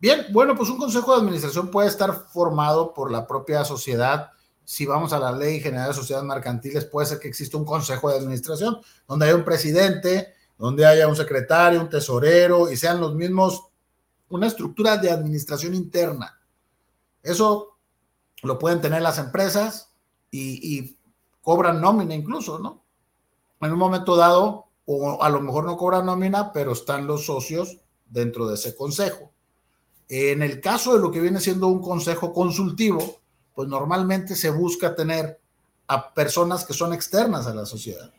Bien, 0.00 0.26
bueno, 0.30 0.56
pues 0.56 0.70
un 0.70 0.78
consejo 0.78 1.14
de 1.14 1.20
administración 1.20 1.70
puede 1.70 1.88
estar 1.88 2.28
formado 2.32 2.94
por 2.94 3.10
la 3.10 3.26
propia 3.26 3.64
sociedad, 3.64 4.30
si 4.64 4.86
vamos 4.86 5.12
a 5.12 5.18
la 5.18 5.32
ley 5.32 5.60
general 5.60 5.88
de 5.88 5.94
sociedades 5.94 6.28
mercantiles, 6.28 6.84
puede 6.84 7.06
ser 7.06 7.18
que 7.18 7.26
exista 7.26 7.56
un 7.56 7.64
consejo 7.64 8.08
de 8.08 8.18
administración 8.18 8.78
donde 9.08 9.26
haya 9.26 9.34
un 9.34 9.44
presidente, 9.44 10.32
donde 10.56 10.86
haya 10.86 11.08
un 11.08 11.16
secretario, 11.16 11.80
un 11.80 11.88
tesorero 11.88 12.70
y 12.70 12.76
sean 12.76 13.00
los 13.00 13.14
mismos, 13.16 13.64
una 14.30 14.46
estructura 14.46 14.96
de 14.96 15.10
administración 15.10 15.74
interna. 15.74 16.40
Eso 17.22 17.76
lo 18.42 18.58
pueden 18.58 18.80
tener 18.80 19.02
las 19.02 19.18
empresas 19.18 19.92
y, 20.30 20.96
cobran 21.42 21.80
nómina 21.80 22.14
incluso, 22.14 22.58
¿no? 22.58 22.82
En 23.60 23.72
un 23.72 23.78
momento 23.78 24.14
dado, 24.14 24.66
o 24.84 25.22
a 25.22 25.28
lo 25.30 25.40
mejor 25.40 25.64
no 25.64 25.76
cobran 25.76 26.06
nómina, 26.06 26.52
pero 26.52 26.72
están 26.72 27.06
los 27.06 27.26
socios 27.26 27.78
dentro 28.06 28.46
de 28.46 28.54
ese 28.54 28.76
consejo. 28.76 29.32
En 30.08 30.42
el 30.42 30.60
caso 30.60 30.92
de 30.92 31.00
lo 31.00 31.10
que 31.10 31.20
viene 31.20 31.40
siendo 31.40 31.66
un 31.68 31.80
consejo 31.80 32.32
consultivo, 32.32 33.20
pues 33.54 33.68
normalmente 33.68 34.36
se 34.36 34.50
busca 34.50 34.94
tener 34.94 35.40
a 35.86 36.12
personas 36.12 36.64
que 36.64 36.74
son 36.74 36.92
externas 36.92 37.46
a 37.46 37.54
la 37.54 37.64
sociedad, 37.64 38.12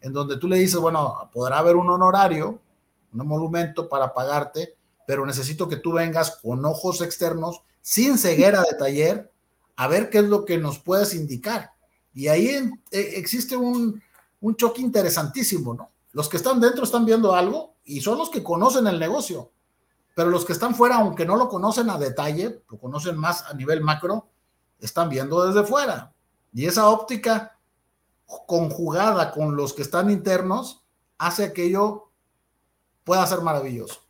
en 0.00 0.12
donde 0.12 0.38
tú 0.38 0.48
le 0.48 0.56
dices, 0.56 0.80
bueno, 0.80 1.30
podrá 1.32 1.58
haber 1.58 1.76
un 1.76 1.90
honorario, 1.90 2.58
un 3.12 3.26
monumento 3.26 3.88
para 3.88 4.12
pagarte, 4.14 4.76
pero 5.06 5.26
necesito 5.26 5.68
que 5.68 5.76
tú 5.76 5.92
vengas 5.92 6.38
con 6.42 6.64
ojos 6.64 7.00
externos, 7.00 7.62
sin 7.80 8.18
ceguera 8.18 8.62
de 8.62 8.76
taller, 8.76 9.32
a 9.76 9.88
ver 9.88 10.10
qué 10.10 10.18
es 10.18 10.24
lo 10.24 10.44
que 10.44 10.58
nos 10.58 10.78
puedes 10.78 11.14
indicar. 11.14 11.72
Y 12.14 12.28
ahí 12.28 12.48
eh, 12.90 13.12
existe 13.16 13.56
un, 13.56 14.02
un 14.40 14.56
choque 14.56 14.82
interesantísimo, 14.82 15.74
¿no? 15.74 15.90
Los 16.12 16.28
que 16.28 16.36
están 16.36 16.60
dentro 16.60 16.84
están 16.84 17.06
viendo 17.06 17.34
algo 17.34 17.74
y 17.84 18.00
son 18.00 18.18
los 18.18 18.28
que 18.28 18.42
conocen 18.42 18.86
el 18.86 19.00
negocio, 19.00 19.50
pero 20.14 20.28
los 20.28 20.44
que 20.44 20.52
están 20.52 20.74
fuera, 20.74 20.96
aunque 20.96 21.24
no 21.24 21.36
lo 21.36 21.48
conocen 21.48 21.88
a 21.88 21.98
detalle, 21.98 22.62
lo 22.70 22.78
conocen 22.78 23.16
más 23.16 23.44
a 23.46 23.54
nivel 23.54 23.80
macro, 23.80 24.28
están 24.78 25.08
viendo 25.08 25.46
desde 25.46 25.66
fuera. 25.66 26.12
Y 26.52 26.66
esa 26.66 26.88
óptica 26.88 27.56
conjugada 28.46 29.30
con 29.30 29.56
los 29.56 29.72
que 29.72 29.82
están 29.82 30.10
internos 30.10 30.84
hace 31.18 31.52
que 31.52 31.64
ello 31.64 32.10
pueda 33.04 33.26
ser 33.26 33.40
maravilloso. 33.40 34.01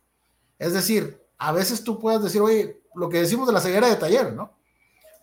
Es 0.59 0.73
decir, 0.73 1.21
a 1.37 1.51
veces 1.51 1.83
tú 1.83 1.99
puedes 1.99 2.21
decir, 2.21 2.41
oye, 2.41 2.81
lo 2.95 3.09
que 3.09 3.19
decimos 3.19 3.47
de 3.47 3.53
la 3.53 3.61
ceguera 3.61 3.89
de 3.89 3.95
taller, 3.95 4.33
¿no? 4.33 4.53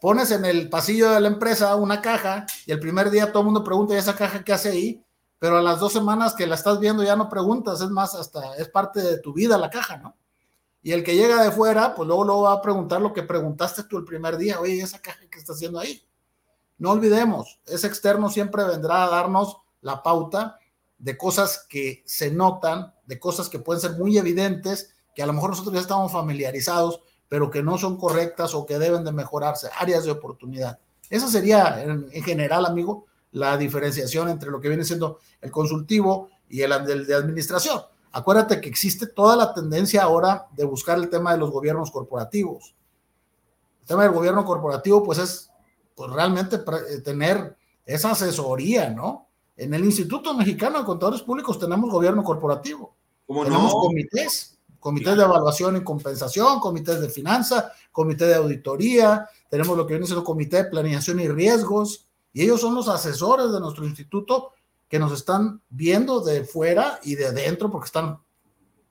Pones 0.00 0.30
en 0.30 0.44
el 0.44 0.68
pasillo 0.68 1.10
de 1.10 1.20
la 1.20 1.28
empresa 1.28 1.74
una 1.76 2.00
caja 2.00 2.46
y 2.66 2.72
el 2.72 2.80
primer 2.80 3.10
día 3.10 3.30
todo 3.30 3.40
el 3.40 3.46
mundo 3.46 3.64
pregunta, 3.64 3.94
¿y 3.94 3.98
esa 3.98 4.16
caja 4.16 4.42
qué 4.42 4.52
hace 4.52 4.70
ahí? 4.70 5.04
Pero 5.38 5.58
a 5.58 5.62
las 5.62 5.78
dos 5.78 5.92
semanas 5.92 6.34
que 6.34 6.46
la 6.46 6.54
estás 6.54 6.80
viendo 6.80 7.02
ya 7.02 7.16
no 7.16 7.28
preguntas, 7.28 7.80
es 7.80 7.90
más, 7.90 8.14
hasta 8.14 8.56
es 8.56 8.68
parte 8.68 9.00
de 9.00 9.18
tu 9.18 9.32
vida 9.32 9.56
la 9.58 9.70
caja, 9.70 9.98
¿no? 9.98 10.16
Y 10.82 10.92
el 10.92 11.04
que 11.04 11.16
llega 11.16 11.42
de 11.42 11.50
fuera, 11.50 11.94
pues 11.94 12.06
luego, 12.06 12.24
luego 12.24 12.42
va 12.42 12.54
a 12.54 12.62
preguntar 12.62 13.00
lo 13.02 13.12
que 13.12 13.22
preguntaste 13.22 13.84
tú 13.84 13.98
el 13.98 14.04
primer 14.04 14.38
día. 14.38 14.60
Oye, 14.60 14.80
¿esa 14.80 14.98
caja 14.98 15.20
que 15.30 15.38
está 15.38 15.52
haciendo 15.52 15.78
ahí? 15.78 16.02
No 16.78 16.92
olvidemos, 16.92 17.60
ese 17.66 17.86
externo 17.86 18.30
siempre 18.30 18.64
vendrá 18.64 19.04
a 19.04 19.10
darnos 19.10 19.58
la 19.82 20.02
pauta 20.02 20.58
de 20.96 21.16
cosas 21.18 21.66
que 21.68 22.02
se 22.06 22.30
notan, 22.30 22.94
de 23.04 23.18
cosas 23.18 23.50
que 23.50 23.58
pueden 23.58 23.82
ser 23.82 23.92
muy 23.92 24.16
evidentes, 24.16 24.94
que 25.14 25.22
a 25.22 25.26
lo 25.26 25.32
mejor 25.32 25.50
nosotros 25.50 25.74
ya 25.74 25.80
estamos 25.80 26.12
familiarizados, 26.12 27.02
pero 27.28 27.50
que 27.50 27.62
no 27.62 27.78
son 27.78 27.96
correctas 27.96 28.54
o 28.54 28.66
que 28.66 28.78
deben 28.78 29.04
de 29.04 29.12
mejorarse, 29.12 29.68
áreas 29.78 30.04
de 30.04 30.10
oportunidad. 30.10 30.78
Esa 31.08 31.28
sería, 31.28 31.82
en, 31.82 32.10
general, 32.22 32.66
amigo, 32.66 33.06
la 33.32 33.56
diferenciación 33.56 34.28
entre 34.28 34.50
lo 34.50 34.60
que 34.60 34.68
viene 34.68 34.84
siendo 34.84 35.18
el 35.40 35.50
consultivo 35.50 36.28
y 36.48 36.62
el 36.62 37.06
de 37.06 37.14
administración. 37.14 37.80
Acuérdate 38.12 38.60
que 38.60 38.68
existe 38.68 39.06
toda 39.06 39.36
la 39.36 39.54
tendencia 39.54 40.02
ahora 40.02 40.46
de 40.52 40.64
buscar 40.64 40.98
el 40.98 41.08
tema 41.08 41.32
de 41.32 41.38
los 41.38 41.50
gobiernos 41.50 41.90
corporativos. 41.90 42.74
El 43.82 43.86
tema 43.86 44.02
del 44.02 44.12
gobierno 44.12 44.44
corporativo, 44.44 45.02
pues 45.02 45.18
es 45.18 45.50
pues, 45.94 46.10
realmente 46.10 46.56
eh, 46.56 47.00
tener 47.02 47.56
esa 47.84 48.12
asesoría, 48.12 48.90
¿no? 48.90 49.28
En 49.56 49.74
el 49.74 49.84
Instituto 49.84 50.32
Mexicano 50.34 50.78
de 50.78 50.84
Contadores 50.84 51.22
Públicos 51.22 51.58
tenemos 51.58 51.90
gobierno 51.90 52.24
corporativo. 52.24 52.94
tenemos 53.26 53.72
comités, 53.72 54.58
comités 54.80 55.16
de 55.16 55.22
evaluación 55.22 55.76
y 55.76 55.84
compensación, 55.84 56.58
comités 56.58 57.00
de 57.00 57.08
finanza, 57.08 57.72
comité 57.92 58.26
de 58.26 58.34
auditoría, 58.34 59.28
tenemos 59.48 59.76
lo 59.76 59.86
que 59.86 59.94
viene 59.94 60.06
siendo 60.06 60.24
comité 60.24 60.64
de 60.64 60.70
planeación 60.70 61.20
y 61.20 61.28
riesgos, 61.28 62.06
y 62.32 62.42
ellos 62.42 62.60
son 62.60 62.74
los 62.74 62.88
asesores 62.88 63.52
de 63.52 63.60
nuestro 63.60 63.84
instituto 63.84 64.54
que 64.88 64.98
nos 64.98 65.12
están 65.12 65.62
viendo 65.68 66.20
de 66.20 66.44
fuera 66.44 66.98
y 67.02 67.14
de 67.14 67.32
dentro, 67.32 67.70
porque 67.70 67.86
están, 67.86 68.18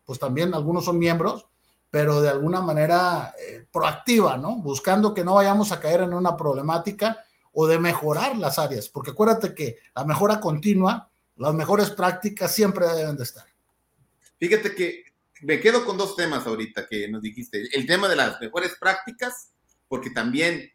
pues 0.05 0.19
también 0.19 0.53
algunos 0.53 0.85
son 0.85 0.97
miembros, 0.97 1.47
pero 1.89 2.21
de 2.21 2.29
alguna 2.29 2.61
manera 2.61 3.33
eh, 3.39 3.65
proactiva, 3.71 4.37
¿no? 4.37 4.57
Buscando 4.57 5.13
que 5.13 5.23
no 5.23 5.33
vayamos 5.35 5.71
a 5.71 5.79
caer 5.79 6.01
en 6.01 6.13
una 6.13 6.37
problemática 6.37 7.17
o 7.51 7.65
de 7.67 7.79
mejorar 7.79 8.37
las 8.37 8.59
áreas, 8.59 8.89
porque 8.89 9.11
acuérdate 9.11 9.53
que 9.55 9.77
la 9.95 10.05
mejora 10.05 10.39
continua, 10.39 11.09
las 11.37 11.53
mejores 11.53 11.89
prácticas 11.89 12.53
siempre 12.53 12.87
deben 12.87 13.17
de 13.17 13.23
estar. 13.23 13.45
Fíjate 14.37 14.75
que 14.75 15.03
me 15.41 15.59
quedo 15.59 15.85
con 15.85 15.97
dos 15.97 16.15
temas 16.15 16.45
ahorita 16.45 16.87
que 16.87 17.07
nos 17.07 17.21
dijiste. 17.21 17.67
El 17.73 17.85
tema 17.85 18.07
de 18.07 18.15
las 18.15 18.39
mejores 18.39 18.75
prácticas, 18.79 19.51
porque 19.87 20.09
también 20.09 20.71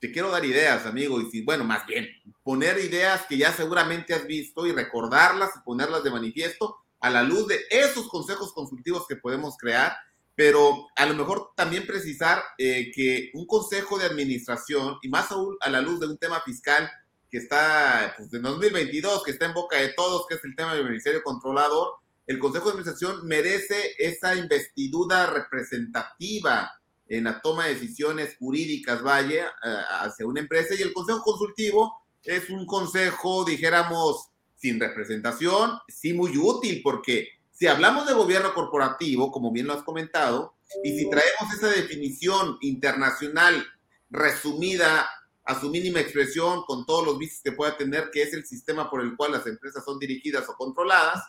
te 0.00 0.10
quiero 0.10 0.30
dar 0.30 0.44
ideas, 0.44 0.84
amigo, 0.86 1.20
y 1.20 1.30
si, 1.30 1.42
bueno, 1.42 1.64
más 1.64 1.86
bien, 1.86 2.08
poner 2.42 2.78
ideas 2.78 3.24
que 3.28 3.38
ya 3.38 3.52
seguramente 3.52 4.14
has 4.14 4.26
visto 4.26 4.66
y 4.66 4.72
recordarlas 4.72 5.50
y 5.56 5.64
ponerlas 5.64 6.02
de 6.02 6.10
manifiesto 6.10 6.76
a 6.98 7.08
la 7.08 7.22
luz 7.22 7.46
de 7.46 7.60
esos 7.70 8.08
consejos 8.08 8.52
consultivos 8.52 9.06
que 9.06 9.16
podemos 9.16 9.56
crear, 9.56 9.94
pero 10.34 10.88
a 10.96 11.06
lo 11.06 11.14
mejor 11.14 11.50
también 11.54 11.86
precisar 11.86 12.42
eh, 12.58 12.90
que 12.92 13.30
un 13.34 13.46
consejo 13.46 13.98
de 13.98 14.06
administración, 14.06 14.98
y 15.02 15.08
más 15.08 15.30
aún 15.30 15.56
a 15.60 15.70
la 15.70 15.80
luz 15.80 16.00
de 16.00 16.06
un 16.06 16.18
tema 16.18 16.40
fiscal 16.40 16.90
que 17.30 17.38
está 17.38 18.14
pues, 18.16 18.32
en 18.34 18.42
2022, 18.42 19.22
que 19.22 19.30
está 19.30 19.46
en 19.46 19.54
boca 19.54 19.76
de 19.76 19.90
todos, 19.90 20.26
que 20.26 20.34
es 20.34 20.44
el 20.44 20.56
tema 20.56 20.74
del 20.74 20.84
Ministerio 20.84 21.22
Controlador, 21.22 22.01
el 22.26 22.38
Consejo 22.38 22.66
de 22.66 22.70
Administración 22.72 23.26
merece 23.26 23.94
esa 23.98 24.34
investidura 24.34 25.26
representativa 25.26 26.70
en 27.08 27.24
la 27.24 27.40
toma 27.40 27.66
de 27.66 27.74
decisiones 27.74 28.36
jurídicas, 28.38 29.02
vaya, 29.02 29.46
eh, 29.46 29.76
hacia 30.00 30.26
una 30.26 30.40
empresa, 30.40 30.74
y 30.74 30.82
el 30.82 30.92
Consejo 30.92 31.22
Consultivo 31.22 31.92
es 32.22 32.48
un 32.50 32.66
consejo, 32.66 33.44
dijéramos, 33.44 34.28
sin 34.56 34.78
representación, 34.78 35.78
sí 35.88 36.12
muy 36.12 36.36
útil, 36.38 36.80
porque 36.82 37.28
si 37.50 37.66
hablamos 37.66 38.06
de 38.06 38.14
gobierno 38.14 38.54
corporativo, 38.54 39.30
como 39.32 39.52
bien 39.52 39.66
lo 39.66 39.74
has 39.74 39.82
comentado, 39.82 40.54
y 40.82 40.96
si 40.96 41.10
traemos 41.10 41.52
esa 41.54 41.68
definición 41.68 42.56
internacional 42.60 43.66
resumida 44.08 45.08
a 45.44 45.60
su 45.60 45.70
mínima 45.70 46.00
expresión, 46.00 46.62
con 46.62 46.86
todos 46.86 47.04
los 47.04 47.18
vicios 47.18 47.42
que 47.42 47.52
pueda 47.52 47.76
tener, 47.76 48.10
que 48.12 48.22
es 48.22 48.32
el 48.32 48.46
sistema 48.46 48.88
por 48.88 49.02
el 49.02 49.16
cual 49.16 49.32
las 49.32 49.46
empresas 49.46 49.84
son 49.84 49.98
dirigidas 49.98 50.48
o 50.48 50.54
controladas, 50.54 51.24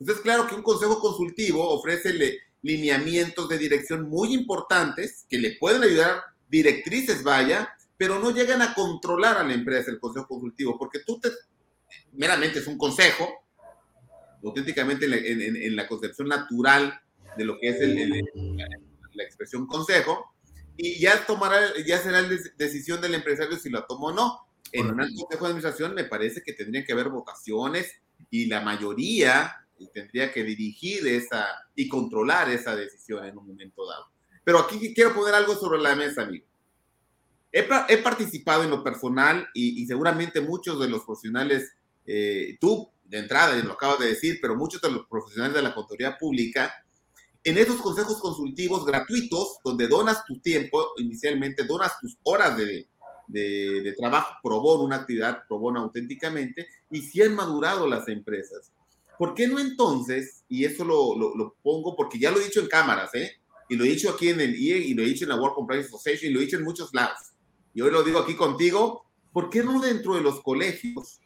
entonces 0.00 0.22
claro 0.22 0.46
que 0.46 0.54
un 0.54 0.62
consejo 0.62 0.98
consultivo 0.98 1.68
ofrece 1.68 2.40
lineamientos 2.62 3.48
de 3.48 3.58
dirección 3.58 4.08
muy 4.08 4.32
importantes 4.32 5.26
que 5.28 5.38
le 5.38 5.56
pueden 5.56 5.82
ayudar, 5.82 6.22
directrices 6.48 7.22
vaya, 7.22 7.74
pero 7.98 8.18
no 8.18 8.30
llegan 8.30 8.62
a 8.62 8.72
controlar 8.72 9.36
a 9.36 9.44
la 9.44 9.52
empresa 9.52 9.90
el 9.90 10.00
consejo 10.00 10.26
consultivo, 10.26 10.78
porque 10.78 11.00
tú 11.00 11.20
te, 11.20 11.28
meramente 12.12 12.60
es 12.60 12.66
un 12.66 12.78
consejo, 12.78 13.28
auténticamente 14.42 15.04
en 15.04 15.76
la, 15.76 15.86
concepción 15.86 16.28
natural 16.28 16.98
de 17.36 17.44
lo 17.44 17.58
que 17.58 17.68
es 17.68 17.78
la, 19.12 19.22
expresión 19.22 19.66
consejo, 19.66 20.34
y 20.78 20.98
ya 20.98 21.26
tomará, 21.26 21.60
ya 21.86 21.98
será 21.98 22.22
la 22.22 22.38
decisión 22.56 23.02
del 23.02 23.14
empresario 23.14 23.58
si 23.58 23.68
lo 23.68 23.84
toma 23.84 24.06
o 24.06 24.12
no. 24.12 24.38
En 24.72 24.86
un 24.86 24.96
consejo 24.96 25.44
de 25.44 25.50
administración 25.50 25.94
me 25.94 26.04
parece 26.04 26.42
que 26.42 26.54
tendrían 26.54 26.86
que 26.86 26.92
haber 26.92 27.10
votaciones 27.10 28.00
y 28.30 28.46
la 28.46 28.62
mayoría 28.62 29.59
tendría 29.88 30.32
que 30.32 30.44
dirigir 30.44 31.06
esa 31.06 31.46
y 31.74 31.88
controlar 31.88 32.50
esa 32.50 32.76
decisión 32.76 33.24
en 33.24 33.36
un 33.38 33.46
momento 33.46 33.86
dado. 33.86 34.06
Pero 34.44 34.58
aquí 34.58 34.94
quiero 34.94 35.14
poner 35.14 35.34
algo 35.34 35.54
sobre 35.54 35.80
la 35.80 35.94
mesa, 35.94 36.22
amigo. 36.22 36.46
He, 37.52 37.66
he 37.88 37.98
participado 37.98 38.62
en 38.62 38.70
lo 38.70 38.82
personal 38.82 39.48
y, 39.54 39.84
seguramente 39.86 40.40
muchos 40.40 40.80
de 40.80 40.88
los 40.88 41.04
profesionales, 41.04 41.72
eh, 42.06 42.56
tú 42.60 42.90
de 43.04 43.18
entrada, 43.18 43.58
y 43.58 43.62
lo 43.62 43.72
acabas 43.72 43.98
de 43.98 44.06
decir, 44.06 44.38
pero 44.40 44.54
muchos 44.54 44.80
de 44.80 44.90
los 44.90 45.06
profesionales 45.06 45.54
de 45.54 45.62
la 45.62 45.74
contaduría 45.74 46.16
pública, 46.16 46.72
en 47.42 47.58
esos 47.58 47.80
consejos 47.80 48.20
consultivos 48.20 48.84
gratuitos, 48.84 49.58
donde 49.64 49.88
donas 49.88 50.24
tu 50.24 50.38
tiempo, 50.40 50.92
inicialmente 50.98 51.64
donas 51.64 51.98
tus 52.00 52.16
horas 52.22 52.56
de, 52.56 52.86
de, 53.26 53.80
de 53.82 53.92
trabajo 53.94 54.34
pro 54.42 54.60
una 54.60 54.96
actividad 54.96 55.42
pro 55.48 55.58
auténticamente, 55.76 56.68
y 56.90 57.02
si 57.02 57.22
han 57.22 57.34
madurado 57.34 57.86
las 57.88 58.06
empresas. 58.08 58.70
¿Por 59.20 59.34
qué 59.34 59.46
no 59.46 59.58
entonces, 59.58 60.44
y 60.48 60.64
eso 60.64 60.82
lo, 60.82 61.14
lo, 61.14 61.54
pongo 61.62 61.94
porque 61.94 62.18
ya 62.18 62.30
lo 62.30 62.40
he 62.40 62.44
dicho 62.44 62.60
en 62.60 62.68
cámaras, 62.68 63.14
¿eh? 63.14 63.32
y 63.68 63.76
lo 63.76 63.84
he 63.84 63.90
dicho 63.90 64.08
aquí 64.08 64.30
en 64.30 64.40
el 64.40 64.58
IE, 64.58 64.78
y 64.78 64.94
lo 64.94 65.02
he 65.02 65.08
dicho 65.08 65.26
en 65.26 65.28
la 65.28 65.36
World 65.36 65.56
Compliance 65.56 65.88
Association, 65.88 66.30
y 66.30 66.32
lo 66.32 66.40
he 66.40 66.44
dicho 66.44 66.56
en 66.56 66.64
muchos 66.64 66.88
lados, 66.94 67.18
y 67.74 67.82
hoy 67.82 67.90
lo 67.90 68.02
digo 68.02 68.20
aquí 68.20 68.34
contigo, 68.34 69.04
¿por 69.30 69.50
qué 69.50 69.62
no 69.62 69.78
dentro 69.78 70.14
de 70.14 70.22
los 70.22 70.40
colegios, 70.40 71.20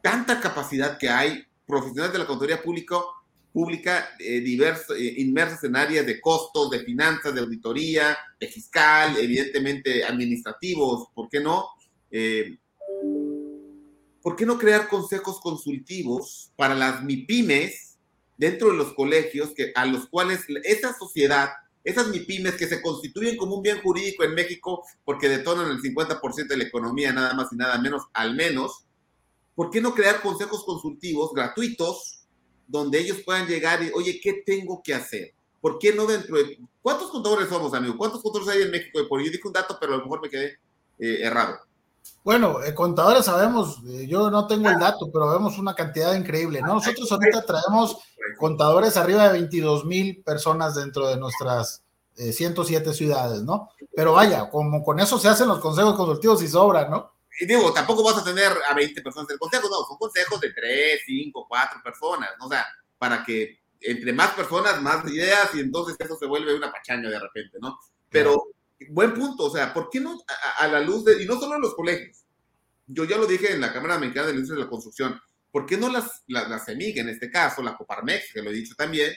tanta 0.00 0.40
capacidad 0.40 0.96
que 0.96 1.08
hay, 1.08 1.44
profesionales 1.66 2.12
de 2.12 2.20
la 2.20 2.26
contaduría 2.28 2.62
pública, 2.62 2.98
pública 3.52 4.10
eh, 4.20 4.38
diversos, 4.38 4.96
eh, 4.96 5.16
en 5.20 5.76
áreas 5.76 6.06
de 6.06 6.20
costos, 6.20 6.70
de 6.70 6.84
finanzas, 6.84 7.34
de 7.34 7.40
auditoría, 7.40 8.16
de 8.38 8.46
fiscal, 8.46 9.16
evidentemente 9.18 10.04
administrativos, 10.04 11.08
¿por 11.12 11.28
qué 11.28 11.40
no? 11.40 11.66
Eh, 12.12 12.58
¿por 14.22 14.36
qué 14.36 14.46
no 14.46 14.58
crear 14.58 14.88
consejos 14.88 15.40
consultivos 15.40 16.52
para 16.56 16.74
las 16.74 17.02
MIPIMES 17.02 17.98
dentro 18.36 18.70
de 18.70 18.76
los 18.76 18.92
colegios 18.94 19.50
que, 19.54 19.72
a 19.74 19.84
los 19.84 20.08
cuales 20.08 20.40
esa 20.64 20.96
sociedad, 20.96 21.50
esas 21.84 22.08
MIPIMES 22.08 22.54
que 22.54 22.68
se 22.68 22.80
constituyen 22.80 23.36
como 23.36 23.56
un 23.56 23.62
bien 23.62 23.80
jurídico 23.82 24.24
en 24.24 24.34
México 24.34 24.84
porque 25.04 25.28
detonan 25.28 25.70
el 25.70 25.80
50% 25.80 26.46
de 26.46 26.56
la 26.56 26.64
economía, 26.64 27.12
nada 27.12 27.34
más 27.34 27.52
y 27.52 27.56
nada 27.56 27.78
menos, 27.78 28.04
al 28.12 28.34
menos, 28.34 28.84
¿por 29.54 29.70
qué 29.70 29.80
no 29.80 29.94
crear 29.94 30.22
consejos 30.22 30.64
consultivos 30.64 31.32
gratuitos 31.34 32.20
donde 32.68 33.00
ellos 33.00 33.18
puedan 33.24 33.46
llegar 33.46 33.82
y, 33.82 33.90
oye, 33.94 34.20
¿qué 34.22 34.42
tengo 34.46 34.82
que 34.82 34.94
hacer? 34.94 35.34
¿Por 35.60 35.78
qué 35.78 35.92
no 35.92 36.06
dentro 36.06 36.36
de... 36.36 36.58
¿Cuántos 36.80 37.10
contadores 37.10 37.48
somos, 37.48 37.74
amigo? 37.74 37.96
¿Cuántos 37.96 38.22
contadores 38.22 38.54
hay 38.54 38.62
en 38.62 38.70
México? 38.70 38.98
Yo 39.00 39.30
dije 39.30 39.40
un 39.44 39.52
dato, 39.52 39.76
pero 39.80 39.94
a 39.94 39.96
lo 39.98 40.02
mejor 40.04 40.22
me 40.22 40.28
quedé 40.28 40.58
eh, 40.98 41.18
errado. 41.20 41.58
Bueno, 42.24 42.62
eh, 42.62 42.72
contadores 42.74 43.24
sabemos, 43.24 43.80
eh, 43.88 44.06
yo 44.06 44.30
no 44.30 44.46
tengo 44.46 44.68
el 44.68 44.78
dato, 44.78 45.10
pero 45.12 45.30
vemos 45.30 45.58
una 45.58 45.74
cantidad 45.74 46.14
increíble, 46.14 46.60
¿no? 46.60 46.74
Nosotros 46.74 47.10
ahorita 47.10 47.44
traemos 47.44 47.98
contadores 48.38 48.96
arriba 48.96 49.24
de 49.24 49.32
22 49.32 49.84
mil 49.84 50.22
personas 50.22 50.76
dentro 50.76 51.08
de 51.08 51.16
nuestras 51.16 51.82
107 52.14 52.90
eh, 52.90 52.94
ciudades, 52.94 53.42
¿no? 53.42 53.70
Pero 53.94 54.12
vaya, 54.12 54.48
como 54.50 54.84
con 54.84 55.00
eso 55.00 55.18
se 55.18 55.28
hacen 55.28 55.48
los 55.48 55.58
consejos 55.58 55.96
consultivos 55.96 56.42
y 56.42 56.48
sobran, 56.48 56.90
¿no? 56.90 57.12
Y 57.40 57.46
digo, 57.46 57.72
tampoco 57.72 58.04
vas 58.04 58.18
a 58.18 58.24
tener 58.24 58.52
a 58.68 58.74
20 58.74 59.02
personas 59.02 59.28
en 59.30 59.34
el 59.34 59.38
consejo, 59.40 59.68
no, 59.68 59.84
son 59.86 59.96
consejos 59.96 60.40
de 60.40 60.52
3, 60.52 61.00
5, 61.04 61.46
4 61.48 61.80
personas, 61.82 62.30
¿no? 62.38 62.46
O 62.46 62.48
sea, 62.50 62.64
para 62.98 63.24
que 63.24 63.62
entre 63.80 64.12
más 64.12 64.30
personas, 64.34 64.80
más 64.80 65.04
ideas 65.10 65.52
y 65.54 65.60
entonces 65.60 65.96
eso 65.98 66.16
se 66.16 66.26
vuelve 66.26 66.54
una 66.54 66.70
pachanga 66.70 67.10
de 67.10 67.18
repente, 67.18 67.58
¿no? 67.60 67.78
Pero 68.08 68.44
buen 68.90 69.14
punto, 69.14 69.44
o 69.44 69.50
sea, 69.50 69.72
¿por 69.72 69.88
qué 69.90 70.00
no 70.00 70.18
a, 70.58 70.68
la 70.68 70.80
luz 70.80 71.04
de, 71.04 71.22
y 71.22 71.26
no 71.26 71.38
solo 71.38 71.58
los 71.58 71.74
colegios, 71.74 72.24
yo 72.86 73.04
ya 73.04 73.16
lo 73.16 73.26
dije 73.26 73.52
en 73.52 73.60
la 73.60 73.72
Cámara 73.72 73.98
Mexicana 73.98 74.26
de 74.26 74.32
la 74.32 74.38
Industria 74.38 74.58
de 74.58 74.64
la 74.64 74.70
Construcción, 74.70 75.20
¿por 75.50 75.66
qué 75.66 75.76
no 75.76 75.88
las, 75.88 76.24
las, 76.26 76.68
en 76.68 77.08
este 77.08 77.30
caso, 77.30 77.62
la 77.62 77.76
Coparmex, 77.76 78.32
que 78.32 78.42
lo 78.42 78.50
he 78.50 78.54
dicho 78.54 78.74
también, 78.74 79.12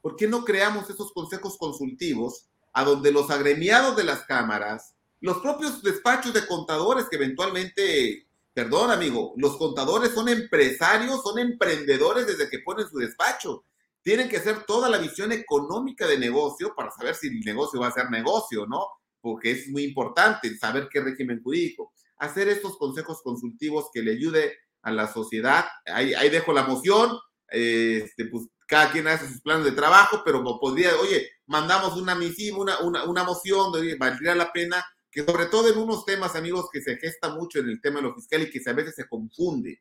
¿por 0.00 0.16
qué 0.16 0.28
no 0.28 0.44
creamos 0.44 0.88
esos 0.90 1.12
consejos 1.12 1.56
consultivos 1.58 2.46
a 2.72 2.84
donde 2.84 3.10
los 3.10 3.30
agremiados 3.30 3.96
de 3.96 4.04
las 4.04 4.24
cámaras, 4.24 4.94
los 5.20 5.38
propios 5.38 5.82
despachos 5.82 6.32
de 6.32 6.46
contadores 6.46 7.06
que 7.10 7.16
eventualmente, 7.16 8.28
perdón 8.54 8.90
amigo, 8.90 9.34
los 9.36 9.56
contadores 9.56 10.12
son 10.12 10.28
empresarios, 10.28 11.22
son 11.22 11.38
emprendedores 11.38 12.26
desde 12.26 12.48
que 12.48 12.60
ponen 12.60 12.88
su 12.88 12.98
despacho. 12.98 13.64
Tienen 14.02 14.28
que 14.28 14.36
hacer 14.36 14.64
toda 14.64 14.88
la 14.88 14.98
visión 14.98 15.32
económica 15.32 16.06
de 16.06 16.18
negocio 16.18 16.72
para 16.76 16.90
saber 16.92 17.14
si 17.14 17.28
el 17.28 17.40
negocio 17.40 17.80
va 17.80 17.88
a 17.88 17.92
ser 17.92 18.10
negocio, 18.10 18.66
¿no? 18.66 18.86
Porque 19.20 19.50
es 19.52 19.68
muy 19.68 19.84
importante 19.84 20.56
saber 20.56 20.88
qué 20.90 21.00
régimen 21.00 21.42
jurídico. 21.42 21.92
Hacer 22.18 22.48
estos 22.48 22.76
consejos 22.78 23.22
consultivos 23.22 23.90
que 23.92 24.02
le 24.02 24.12
ayude 24.12 24.56
a 24.82 24.90
la 24.90 25.12
sociedad. 25.12 25.64
Ahí, 25.86 26.14
ahí 26.14 26.30
dejo 26.30 26.52
la 26.52 26.64
moción. 26.64 27.18
este, 27.50 28.26
pues 28.26 28.46
cada 28.68 28.92
quien 28.92 29.08
hace 29.08 29.26
sus 29.26 29.40
planes 29.40 29.64
de 29.64 29.72
trabajo, 29.72 30.20
pero 30.22 30.44
podría, 30.60 30.94
oye, 31.00 31.26
mandamos 31.46 31.96
una 31.96 32.14
misiva, 32.14 32.58
una, 32.58 33.04
una, 33.04 33.24
moción, 33.24 33.72
valdría 33.98 34.34
la 34.34 34.52
pena 34.52 34.84
que 35.10 35.24
sobre 35.24 35.46
todo 35.46 35.72
en 35.72 35.78
unos 35.78 36.04
temas, 36.04 36.36
amigos, 36.36 36.68
que 36.70 36.82
se 36.82 36.98
gesta 36.98 37.34
mucho 37.34 37.60
en 37.60 37.70
el 37.70 37.80
tema 37.80 37.96
de 37.96 38.02
lo 38.02 38.14
fiscal 38.14 38.42
y 38.42 38.50
que 38.50 38.60
a 38.68 38.74
veces 38.74 38.94
se 38.94 39.08
confunde, 39.08 39.80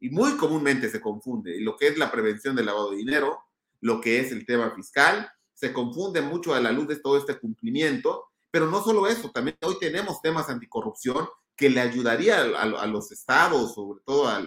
y 0.00 0.08
muy 0.08 0.38
comúnmente 0.38 0.88
se 0.88 1.00
confunde, 1.00 1.60
lo 1.60 1.76
que 1.76 1.88
es 1.88 1.98
la 1.98 2.10
prevención 2.10 2.56
del 2.56 2.66
lavado 2.66 2.90
de 2.90 2.96
dinero, 2.96 3.38
lo 3.82 4.00
que 4.00 4.18
es 4.18 4.32
el 4.32 4.46
tema 4.46 4.74
fiscal, 4.74 5.30
se 5.52 5.74
confunde 5.74 6.22
mucho 6.22 6.54
a 6.54 6.60
la 6.60 6.72
luz 6.72 6.88
de 6.88 6.96
todo 6.96 7.18
este 7.18 7.38
cumplimiento, 7.38 8.29
pero 8.50 8.66
no 8.66 8.82
solo 8.82 9.06
eso, 9.06 9.30
también 9.30 9.56
hoy 9.62 9.76
tenemos 9.78 10.20
temas 10.20 10.48
anticorrupción 10.48 11.28
que 11.56 11.70
le 11.70 11.80
ayudaría 11.80 12.40
a, 12.40 12.86
los 12.86 13.12
estados, 13.12 13.74
sobre 13.74 14.00
todo 14.04 14.26
a, 14.26 14.42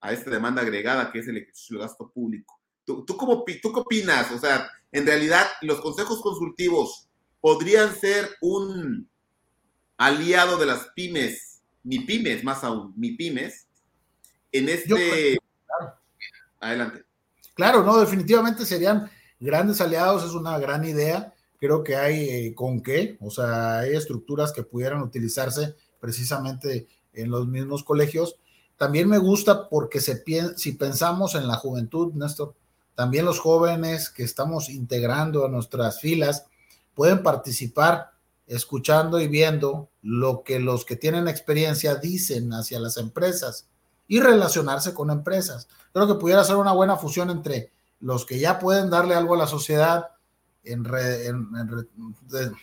a, 0.00 0.12
esta 0.12 0.30
demanda 0.30 0.62
agregada 0.62 1.10
que 1.10 1.18
es 1.18 1.28
el 1.28 1.38
ejercicio 1.38 1.76
del 1.76 1.86
gasto 1.86 2.10
público. 2.10 2.60
¿Tú, 2.84 3.04
tú, 3.04 3.16
cómo, 3.16 3.44
¿Tú 3.60 3.72
qué 3.72 3.80
opinas? 3.80 4.30
O 4.32 4.38
sea, 4.38 4.70
en 4.90 5.06
realidad 5.06 5.46
los 5.60 5.80
consejos 5.80 6.20
consultivos 6.22 7.08
podrían 7.40 7.94
ser 7.94 8.30
un 8.40 9.08
aliado 9.96 10.56
de 10.56 10.66
las 10.66 10.88
pymes, 10.94 11.62
mi 11.82 12.00
pymes 12.00 12.44
más 12.44 12.64
aún, 12.64 12.92
mi 12.96 13.12
pymes, 13.12 13.66
en 14.52 14.68
este... 14.68 15.38
Adelante. 16.60 17.04
Claro, 17.54 17.82
no, 17.82 17.98
definitivamente 17.98 18.64
serían 18.64 19.10
grandes 19.40 19.80
aliados, 19.80 20.24
es 20.24 20.32
una 20.32 20.58
gran 20.58 20.84
idea 20.84 21.34
creo 21.62 21.84
que 21.84 21.94
hay 21.94 22.28
eh, 22.28 22.54
con 22.56 22.82
qué, 22.82 23.16
o 23.20 23.30
sea, 23.30 23.78
hay 23.78 23.94
estructuras 23.94 24.50
que 24.50 24.64
pudieran 24.64 25.00
utilizarse 25.00 25.76
precisamente 26.00 26.88
en 27.12 27.30
los 27.30 27.46
mismos 27.46 27.84
colegios. 27.84 28.34
También 28.76 29.08
me 29.08 29.18
gusta 29.18 29.68
porque 29.68 30.00
se 30.00 30.24
si 30.56 30.72
pensamos 30.72 31.36
en 31.36 31.46
la 31.46 31.54
juventud, 31.54 32.14
Néstor, 32.14 32.56
también 32.96 33.26
los 33.26 33.38
jóvenes 33.38 34.10
que 34.10 34.24
estamos 34.24 34.70
integrando 34.70 35.46
a 35.46 35.48
nuestras 35.48 36.00
filas 36.00 36.46
pueden 36.94 37.22
participar 37.22 38.10
escuchando 38.48 39.20
y 39.20 39.28
viendo 39.28 39.88
lo 40.02 40.42
que 40.42 40.58
los 40.58 40.84
que 40.84 40.96
tienen 40.96 41.28
experiencia 41.28 41.94
dicen 41.94 42.52
hacia 42.54 42.80
las 42.80 42.96
empresas 42.96 43.68
y 44.08 44.18
relacionarse 44.18 44.94
con 44.94 45.10
empresas. 45.10 45.68
Creo 45.92 46.08
que 46.08 46.14
pudiera 46.14 46.42
ser 46.42 46.56
una 46.56 46.72
buena 46.72 46.96
fusión 46.96 47.30
entre 47.30 47.70
los 48.00 48.26
que 48.26 48.40
ya 48.40 48.58
pueden 48.58 48.90
darle 48.90 49.14
algo 49.14 49.34
a 49.34 49.38
la 49.38 49.46
sociedad 49.46 50.08
en, 50.64 50.84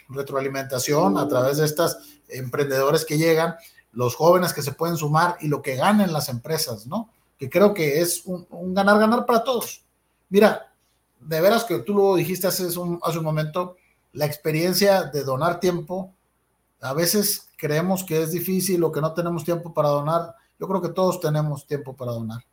retroalimentación 0.10 1.18
a 1.18 1.28
través 1.28 1.58
de 1.58 1.66
estos 1.66 1.98
emprendedores 2.28 3.06
que 3.06 3.18
llegan, 3.18 3.56
los 3.92 4.16
jóvenes 4.16 4.54
que 4.54 4.62
se 4.62 4.72
pueden 4.72 4.98
sumar 4.98 5.38
y 5.42 5.48
lo 5.48 5.62
que 5.62 5.76
ganen 5.76 6.14
las 6.14 6.30
empresas, 6.30 6.88
¿no? 6.88 7.12
Que 7.38 7.50
creo 7.50 7.74
que 7.74 8.02
es 8.02 8.24
un 8.26 8.74
ganar-ganar 8.74 9.26
para 9.26 9.44
todos. 9.44 9.84
Mira, 10.30 10.70
de 11.20 11.42
veras 11.42 11.64
que 11.64 11.80
tú 11.80 11.94
lo 11.94 12.16
dijiste 12.16 12.48
hace 12.48 12.78
un, 12.78 13.00
hace 13.04 13.18
un 13.18 13.24
momento, 13.24 13.76
la 14.14 14.26
experiencia 14.26 15.04
de 15.04 15.24
donar 15.24 15.60
tiempo, 15.60 16.14
a 16.82 16.94
veces 16.94 17.50
creemos 17.58 18.04
que 18.04 18.24
es 18.24 18.32
difícil 18.32 18.84
o 18.84 18.92
que 18.92 19.02
no 19.02 19.14
tenemos 19.14 19.44
tiempo 19.44 19.74
para 19.74 19.90
donar. 19.90 20.36
Yo 20.60 20.68
creo 20.68 20.82
que 20.82 20.90
todos 20.90 21.20
tenemos 21.20 21.66
tiempo 21.68 21.96
para 21.96 22.12
donar. 22.12 22.44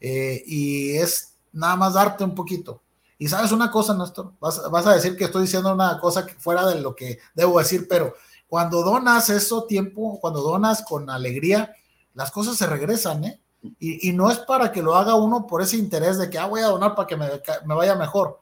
Eh, 0.00 0.42
y 0.46 0.96
es 0.96 1.34
nada 1.52 1.76
más 1.76 1.94
darte 1.94 2.24
un 2.24 2.34
poquito. 2.34 2.82
Y 3.24 3.28
sabes 3.28 3.52
una 3.52 3.70
cosa, 3.70 3.96
Néstor, 3.96 4.34
vas, 4.38 4.70
vas, 4.70 4.86
a 4.86 4.92
decir 4.92 5.16
que 5.16 5.24
estoy 5.24 5.44
diciendo 5.44 5.72
una 5.72 5.98
cosa 5.98 6.26
fuera 6.36 6.66
de 6.66 6.82
lo 6.82 6.94
que 6.94 7.20
debo 7.34 7.58
decir, 7.58 7.86
pero 7.88 8.12
cuando 8.46 8.82
donas 8.82 9.30
eso 9.30 9.64
tiempo, 9.64 10.18
cuando 10.20 10.42
donas 10.42 10.84
con 10.84 11.08
alegría, 11.08 11.74
las 12.12 12.30
cosas 12.30 12.58
se 12.58 12.66
regresan, 12.66 13.24
¿eh? 13.24 13.40
Y, 13.78 14.12
no 14.12 14.30
es 14.30 14.40
para 14.40 14.70
que 14.70 14.82
lo 14.82 14.94
haga 14.94 15.14
uno 15.14 15.46
por 15.46 15.62
ese 15.62 15.78
interés 15.78 16.18
de 16.18 16.28
que, 16.28 16.36
ah, 16.38 16.44
voy 16.44 16.60
a 16.60 16.66
donar 16.66 16.94
para 16.94 17.06
que 17.06 17.16
me, 17.16 17.26
me 17.64 17.74
vaya 17.74 17.94
mejor. 17.94 18.40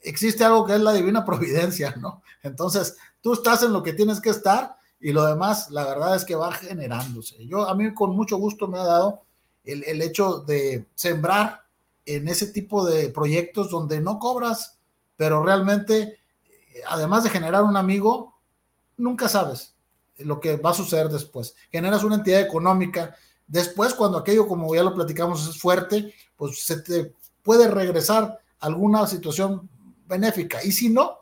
Existe 0.00 0.44
algo 0.44 0.64
que 0.64 0.76
es 0.76 0.80
la 0.80 0.94
divina 0.94 1.22
providencia, 1.26 1.94
¿no? 1.96 2.22
Entonces, 2.42 2.96
tú 3.20 3.34
estás 3.34 3.62
en 3.64 3.74
lo 3.74 3.82
que 3.82 3.92
tienes 3.92 4.18
que 4.18 4.30
estar 4.30 4.76
y 4.98 5.12
lo 5.12 5.26
demás, 5.26 5.70
la 5.70 5.84
verdad 5.84 6.16
es 6.16 6.24
que 6.24 6.36
va 6.36 6.52
generándose. 6.52 7.46
Yo, 7.46 7.68
a 7.68 7.74
mí 7.74 7.92
con 7.92 8.16
mucho 8.16 8.38
gusto 8.38 8.66
me 8.66 8.78
ha 8.78 8.84
dado 8.84 9.24
el, 9.62 9.84
el 9.84 10.00
hecho 10.00 10.38
de 10.38 10.86
sembrar 10.94 11.66
en 12.06 12.28
ese 12.28 12.46
tipo 12.46 12.84
de 12.84 13.08
proyectos 13.10 13.70
donde 13.70 14.00
no 14.00 14.18
cobras, 14.18 14.78
pero 15.16 15.42
realmente, 15.42 16.18
además 16.88 17.24
de 17.24 17.30
generar 17.30 17.64
un 17.64 17.76
amigo, 17.76 18.34
nunca 18.96 19.28
sabes 19.28 19.74
lo 20.18 20.40
que 20.40 20.56
va 20.56 20.70
a 20.70 20.74
suceder 20.74 21.08
después. 21.08 21.54
Generas 21.70 22.04
una 22.04 22.16
entidad 22.16 22.40
económica 22.40 23.16
Después, 23.50 23.94
cuando 23.94 24.16
aquello, 24.16 24.46
como 24.46 24.72
ya 24.72 24.84
lo 24.84 24.94
platicamos, 24.94 25.48
es 25.48 25.60
fuerte, 25.60 26.14
pues 26.36 26.64
se 26.64 26.80
te 26.82 27.12
puede 27.42 27.68
regresar 27.68 28.38
alguna 28.60 29.08
situación 29.08 29.68
benéfica. 30.06 30.62
Y 30.62 30.70
si 30.70 30.88
no, 30.88 31.18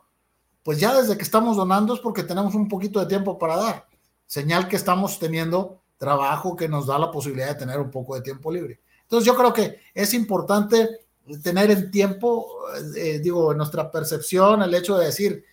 pues 0.62 0.78
ya 0.78 0.94
desde 0.94 1.16
que 1.16 1.22
estamos 1.22 1.56
donando 1.56 1.94
es 1.94 2.00
porque 2.00 2.22
tenemos 2.22 2.54
un 2.54 2.68
poquito 2.68 3.00
de 3.00 3.06
tiempo 3.06 3.38
para 3.38 3.56
dar. 3.56 3.88
Señal 4.26 4.68
que 4.68 4.76
estamos 4.76 5.18
teniendo 5.18 5.80
trabajo 5.96 6.54
que 6.54 6.68
nos 6.68 6.86
da 6.86 6.98
la 6.98 7.10
posibilidad 7.10 7.48
de 7.48 7.54
tener 7.54 7.80
un 7.80 7.90
poco 7.90 8.14
de 8.14 8.20
tiempo 8.20 8.52
libre. 8.52 8.78
Entonces 9.08 9.26
yo 9.26 9.34
creo 9.34 9.54
que 9.54 9.80
es 9.94 10.12
importante 10.12 11.00
tener 11.42 11.70
en 11.70 11.90
tiempo, 11.90 12.46
eh, 12.94 13.20
digo, 13.20 13.52
en 13.52 13.56
nuestra 13.56 13.90
percepción, 13.90 14.60
el 14.60 14.74
hecho 14.74 14.98
de 14.98 15.06
decir, 15.06 15.44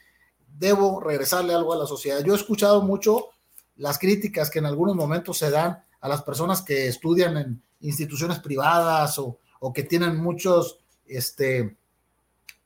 debo 0.60 1.00
regresarle 1.00 1.54
algo 1.54 1.72
a 1.72 1.78
la 1.78 1.86
sociedad. 1.86 2.22
Yo 2.22 2.34
he 2.34 2.36
escuchado 2.36 2.82
mucho 2.82 3.30
las 3.78 3.98
críticas 3.98 4.50
que 4.50 4.60
en 4.60 4.66
algunos 4.66 4.94
momentos 4.98 5.38
se 5.38 5.50
dan 5.50 5.82
a 6.02 6.10
las 6.10 6.22
personas 6.24 6.64
que 6.64 6.88
estudian 6.88 7.38
en 7.38 7.64
instituciones 7.80 8.40
privadas 8.40 9.18
o, 9.20 9.40
que 9.74 9.84
tienen 9.84 10.18
muchos 10.18 10.80
este, 11.08 11.78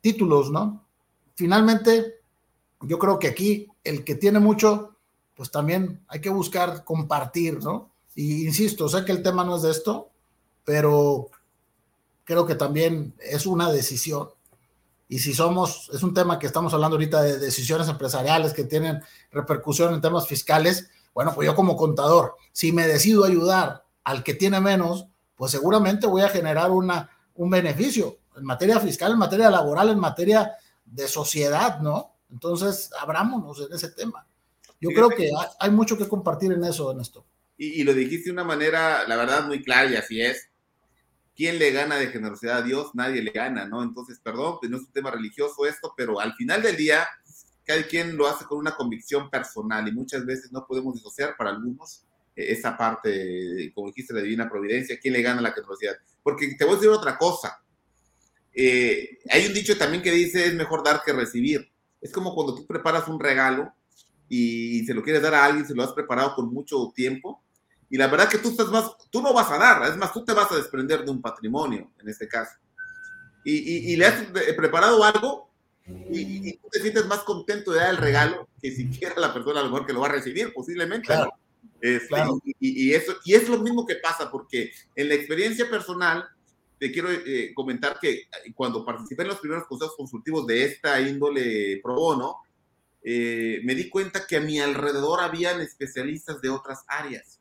títulos, 0.01 0.49
¿no? 0.49 0.85
Finalmente, 1.35 2.15
yo 2.81 2.97
creo 2.97 3.19
que 3.19 3.27
aquí 3.27 3.67
el 3.83 4.03
que 4.03 4.15
tiene 4.15 4.39
mucho, 4.39 4.97
pues 5.35 5.51
también 5.51 6.03
hay 6.07 6.19
que 6.19 6.29
buscar 6.29 6.83
compartir, 6.83 7.63
¿no? 7.63 7.91
Y 8.15 8.45
insisto, 8.45 8.89
sé 8.89 9.05
que 9.05 9.13
el 9.13 9.23
tema 9.23 9.45
no 9.45 9.55
es 9.55 9.61
de 9.61 9.71
esto, 9.71 10.08
pero 10.69 11.31
creo 12.23 12.45
que 12.45 12.53
también 12.53 13.15
es 13.19 13.47
una 13.47 13.71
decisión. 13.71 14.29
Y 15.07 15.17
si 15.17 15.33
somos, 15.33 15.89
es 15.91 16.03
un 16.03 16.13
tema 16.13 16.37
que 16.37 16.45
estamos 16.45 16.71
hablando 16.75 16.95
ahorita 16.95 17.23
de 17.23 17.39
decisiones 17.39 17.87
empresariales 17.87 18.53
que 18.53 18.65
tienen 18.65 19.01
repercusión 19.31 19.95
en 19.95 20.01
temas 20.01 20.27
fiscales, 20.27 20.91
bueno, 21.11 21.33
pues 21.33 21.47
yo 21.47 21.55
como 21.55 21.75
contador, 21.75 22.35
si 22.51 22.71
me 22.71 22.85
decido 22.85 23.25
ayudar 23.25 23.83
al 24.03 24.21
que 24.21 24.35
tiene 24.35 24.59
menos, 24.59 25.07
pues 25.35 25.53
seguramente 25.53 26.05
voy 26.05 26.21
a 26.21 26.29
generar 26.29 26.69
una, 26.69 27.09
un 27.33 27.49
beneficio 27.49 28.19
en 28.37 28.45
materia 28.45 28.79
fiscal, 28.79 29.13
en 29.13 29.17
materia 29.17 29.49
laboral, 29.49 29.89
en 29.89 29.99
materia 29.99 30.51
de 30.85 31.07
sociedad, 31.07 31.79
¿no? 31.79 32.13
Entonces, 32.29 32.91
abrámonos 33.01 33.59
en 33.59 33.73
ese 33.73 33.89
tema. 33.89 34.23
Yo 34.79 34.91
creo 34.91 35.09
que 35.09 35.31
hay, 35.59 35.71
mucho 35.71 35.97
que 35.97 36.07
compartir 36.07 36.51
en 36.51 36.63
eso, 36.63 36.91
en 36.91 37.01
esto. 37.01 37.25
Y, 37.57 37.81
y, 37.81 37.83
lo 37.83 37.95
dijiste 37.95 38.25
de 38.25 38.33
una 38.33 38.43
manera, 38.43 39.07
la 39.07 39.17
verdad, 39.17 39.47
muy 39.47 39.63
clara 39.63 39.89
y 39.89 39.95
así 39.95 40.21
es. 40.21 40.48
¿Quién 41.39 41.57
le 41.57 41.71
gana 41.71 41.95
de 41.95 42.07
generosidad 42.07 42.57
a 42.57 42.61
Dios? 42.63 42.93
Nadie 42.95 43.21
le 43.21 43.31
gana, 43.31 43.65
¿no? 43.65 43.81
Entonces, 43.81 44.19
perdón, 44.21 44.57
no 44.61 44.75
es 44.75 44.83
un 44.83 44.91
tema 44.91 45.09
religioso 45.09 45.65
esto, 45.65 45.93
pero 45.95 46.19
al 46.19 46.33
final 46.33 46.61
del 46.61 46.75
día, 46.75 47.07
cada 47.63 47.81
quien 47.83 48.17
lo 48.17 48.27
hace 48.27 48.43
con 48.43 48.57
una 48.57 48.75
convicción 48.75 49.29
personal 49.29 49.87
y 49.87 49.93
muchas 49.93 50.25
veces 50.25 50.51
no 50.51 50.67
podemos 50.67 50.95
disociar 50.95 51.37
para 51.37 51.51
algunos 51.51 52.03
eh, 52.35 52.51
esa 52.51 52.75
parte, 52.75 53.71
como 53.73 53.87
dijiste, 53.87 54.13
la 54.13 54.21
divina 54.21 54.49
providencia, 54.49 54.99
quién 55.01 55.13
le 55.13 55.21
gana 55.21 55.39
la 55.39 55.53
generosidad. 55.53 55.95
Porque 56.21 56.55
te 56.57 56.65
voy 56.65 56.73
a 56.73 56.75
decir 56.75 56.89
otra 56.89 57.17
cosa. 57.17 57.63
Eh, 58.53 59.19
hay 59.29 59.45
un 59.45 59.53
dicho 59.53 59.77
también 59.77 60.03
que 60.03 60.11
dice 60.11 60.45
es 60.45 60.53
mejor 60.55 60.83
dar 60.83 61.03
que 61.05 61.13
recibir. 61.13 61.71
Es 62.01 62.11
como 62.11 62.35
cuando 62.35 62.53
tú 62.53 62.67
preparas 62.67 63.07
un 63.07 63.17
regalo 63.17 63.73
y 64.27 64.83
se 64.85 64.93
lo 64.93 65.01
quieres 65.01 65.21
dar 65.21 65.35
a 65.35 65.45
alguien, 65.45 65.65
se 65.65 65.73
lo 65.73 65.83
has 65.83 65.93
preparado 65.93 66.35
con 66.35 66.53
mucho 66.53 66.91
tiempo. 66.93 67.41
Y 67.89 67.97
la 67.97 68.07
verdad 68.07 68.29
que 68.29 68.37
tú 68.37 68.49
estás 68.49 68.67
más, 68.67 68.91
tú 69.09 69.21
no 69.21 69.33
vas 69.33 69.49
a 69.51 69.57
dar, 69.57 69.83
es 69.89 69.97
más, 69.97 70.13
tú 70.13 70.23
te 70.23 70.33
vas 70.33 70.51
a 70.51 70.55
desprender 70.55 71.03
de 71.03 71.11
un 71.11 71.21
patrimonio 71.21 71.91
en 71.99 72.09
este 72.09 72.27
caso. 72.27 72.53
Y, 73.43 73.93
y 73.93 73.95
le 73.95 74.05
has 74.05 74.25
preparado 74.55 75.03
algo 75.03 75.49
y, 76.11 76.53
tú 76.57 76.67
te 76.71 76.81
sientes 76.81 77.05
más 77.05 77.19
contento 77.19 77.71
de 77.71 77.79
dar 77.79 77.89
el 77.91 77.97
regalo 77.97 78.47
que 78.61 78.71
siquiera 78.71 79.15
la 79.17 79.33
persona 79.33 79.59
a 79.59 79.63
lo 79.63 79.69
mejor 79.69 79.85
que 79.85 79.93
lo 79.93 80.01
va 80.01 80.07
a 80.07 80.11
recibir, 80.11 80.53
posiblemente. 80.53 81.13
Este, 81.81 82.15
y, 82.59 82.93
eso, 82.93 83.15
y 83.23 83.33
es 83.33 83.47
lo 83.47 83.59
mismo 83.59 83.85
que 83.85 83.95
pasa, 83.95 84.29
porque 84.29 84.71
en 84.95 85.07
la 85.07 85.15
experiencia 85.15 85.69
personal, 85.69 86.27
te 86.77 86.91
quiero 86.91 87.09
eh, 87.11 87.51
comentar 87.53 87.99
que 87.99 88.27
cuando 88.55 88.85
participé 88.85 89.23
en 89.23 89.29
los 89.29 89.39
primeros 89.39 89.65
consejos 89.65 89.95
consultivos 89.97 90.47
de 90.47 90.63
esta 90.65 90.99
índole 91.01 91.79
pro 91.83 91.95
bono, 91.95 92.37
eh, 93.03 93.59
me 93.63 93.75
di 93.75 93.89
cuenta 93.89 94.25
que 94.25 94.37
a 94.37 94.41
mi 94.41 94.59
alrededor 94.59 95.21
habían 95.21 95.61
especialistas 95.61 96.41
de 96.41 96.49
otras 96.49 96.83
áreas. 96.87 97.38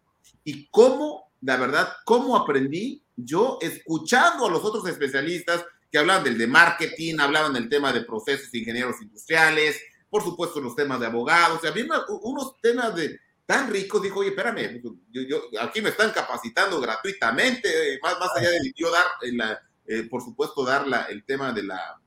Y 0.49 0.67
cómo, 0.71 1.31
la 1.43 1.59
verdad, 1.59 1.93
cómo 2.07 2.35
aprendí 2.35 3.05
yo 3.17 3.59
escuchando 3.61 4.47
a 4.47 4.51
los 4.51 4.65
otros 4.65 4.89
especialistas, 4.89 5.63
que 5.93 5.99
hablaban 5.99 6.25
del 6.25 6.39
de 6.39 6.47
marketing, 6.47 7.19
hablaban 7.19 7.53
del 7.53 7.69
tema 7.69 7.93
de 7.93 8.01
procesos 8.01 8.55
ingenieros 8.55 8.97
industriales, 9.03 9.79
por 10.09 10.23
supuesto 10.23 10.59
los 10.59 10.75
temas 10.75 11.01
de 11.01 11.07
abogados, 11.07 11.59
o 11.59 11.61
sea, 11.61 11.71
había 11.71 11.85
unos 12.23 12.59
temas 12.63 12.97
de 12.97 13.21
tan 13.45 13.71
ricos, 13.71 14.01
dijo, 14.01 14.21
oye, 14.21 14.31
espérame, 14.31 14.81
yo, 15.11 15.21
yo, 15.21 15.43
aquí 15.61 15.83
me 15.83 15.91
están 15.91 16.13
capacitando 16.13 16.81
gratuitamente, 16.81 17.99
más, 18.03 18.19
más 18.19 18.31
allá 18.35 18.49
de 18.49 18.73
yo 18.75 18.91
dar, 18.91 19.05
la, 19.21 19.61
eh, 19.87 20.05
por 20.09 20.23
supuesto, 20.23 20.65
dar 20.65 20.89
la, 20.89 21.03
el 21.11 21.25
tema 21.25 21.53
de 21.53 21.65
la, 21.65 22.01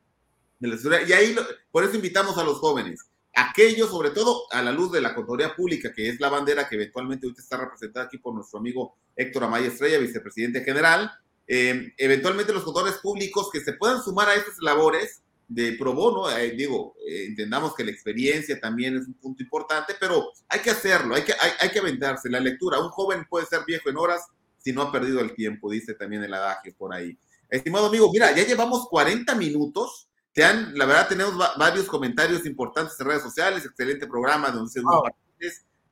de 0.58 0.68
la. 0.68 1.02
Y 1.04 1.14
ahí, 1.14 1.36
por 1.72 1.84
eso 1.84 1.94
invitamos 1.94 2.40
a 2.40 2.44
los 2.44 2.58
jóvenes, 2.58 3.06
aquellos, 3.34 3.90
sobre 3.90 4.12
todo 4.12 4.44
a 4.52 4.62
la 4.62 4.72
luz 4.72 4.92
de 4.92 5.02
la 5.02 5.16
Contraloría 5.16 5.56
Pública, 5.56 5.94
que 5.94 6.10
es 6.10 6.20
la 6.20 6.30
bandera 6.30 6.68
que 6.68 6.76
eventualmente 6.76 7.26
ahorita 7.26 7.42
está 7.42 7.58
representada 7.58 8.06
aquí 8.06 8.18
por 8.18 8.34
nuestro 8.34 8.60
amigo 8.60 8.98
Héctor 9.16 9.46
Amaya 9.46 9.68
Estrella, 9.68 9.98
vicepresidente 10.00 10.64
general, 10.64 11.12
eh, 11.48 11.94
eventualmente 11.98 12.54
los 12.54 12.64
contadores 12.64 12.96
públicos 12.98 13.50
que 13.52 13.62
se 13.62 13.74
puedan 13.74 14.02
sumar 14.02 14.30
a 14.30 14.36
estas 14.36 14.58
labores 14.62 15.22
de 15.48 15.74
pro 15.74 15.94
bono, 15.94 16.30
eh, 16.30 16.52
digo, 16.52 16.96
eh, 17.06 17.26
entendamos 17.26 17.76
que 17.76 17.84
la 17.84 17.92
experiencia 17.92 18.60
también 18.60 18.96
es 18.96 19.06
un 19.06 19.16
punto 19.16 19.44
importante, 19.44 19.96
pero 20.00 20.32
hay 20.48 20.62
que 20.62 20.70
hacerlo, 20.70 21.14
hay 21.16 21.24
que, 21.24 21.34
hay, 21.34 21.52
hay 21.60 21.70
que 21.70 21.80
aventarse. 21.80 22.30
La 22.30 22.40
lectura, 22.40 22.80
un 22.80 22.90
joven 22.90 23.26
puede 23.30 23.46
ser 23.48 23.66
viejo 23.66 23.90
en 23.90 23.98
horas 23.98 24.22
si 24.60 24.72
no 24.72 24.84
ha 24.84 24.92
perdido 24.92 25.20
el 25.20 25.36
tiempo, 25.36 25.72
dice 25.72 25.94
también 25.94 26.24
el 26.24 26.34
adagio 26.34 26.74
por 26.78 26.94
ahí. 26.94 27.18
Estimado 27.50 27.88
amigo, 27.88 28.10
mira, 28.14 28.34
ya 28.34 28.46
llevamos 28.46 28.88
40 28.88 29.36
minutos. 29.36 30.08
Te 30.34 30.44
han, 30.44 30.78
la 30.78 30.86
verdad, 30.86 31.10
tenemos 31.10 31.36
varios 31.58 31.86
comentarios 31.86 32.46
importantes 32.46 33.00
en 33.00 33.06
redes 33.06 33.24
sociales. 33.24 33.66
Excelente 33.66 34.08
programa, 34.08 34.50
donde 34.50 34.72
se 34.72 34.82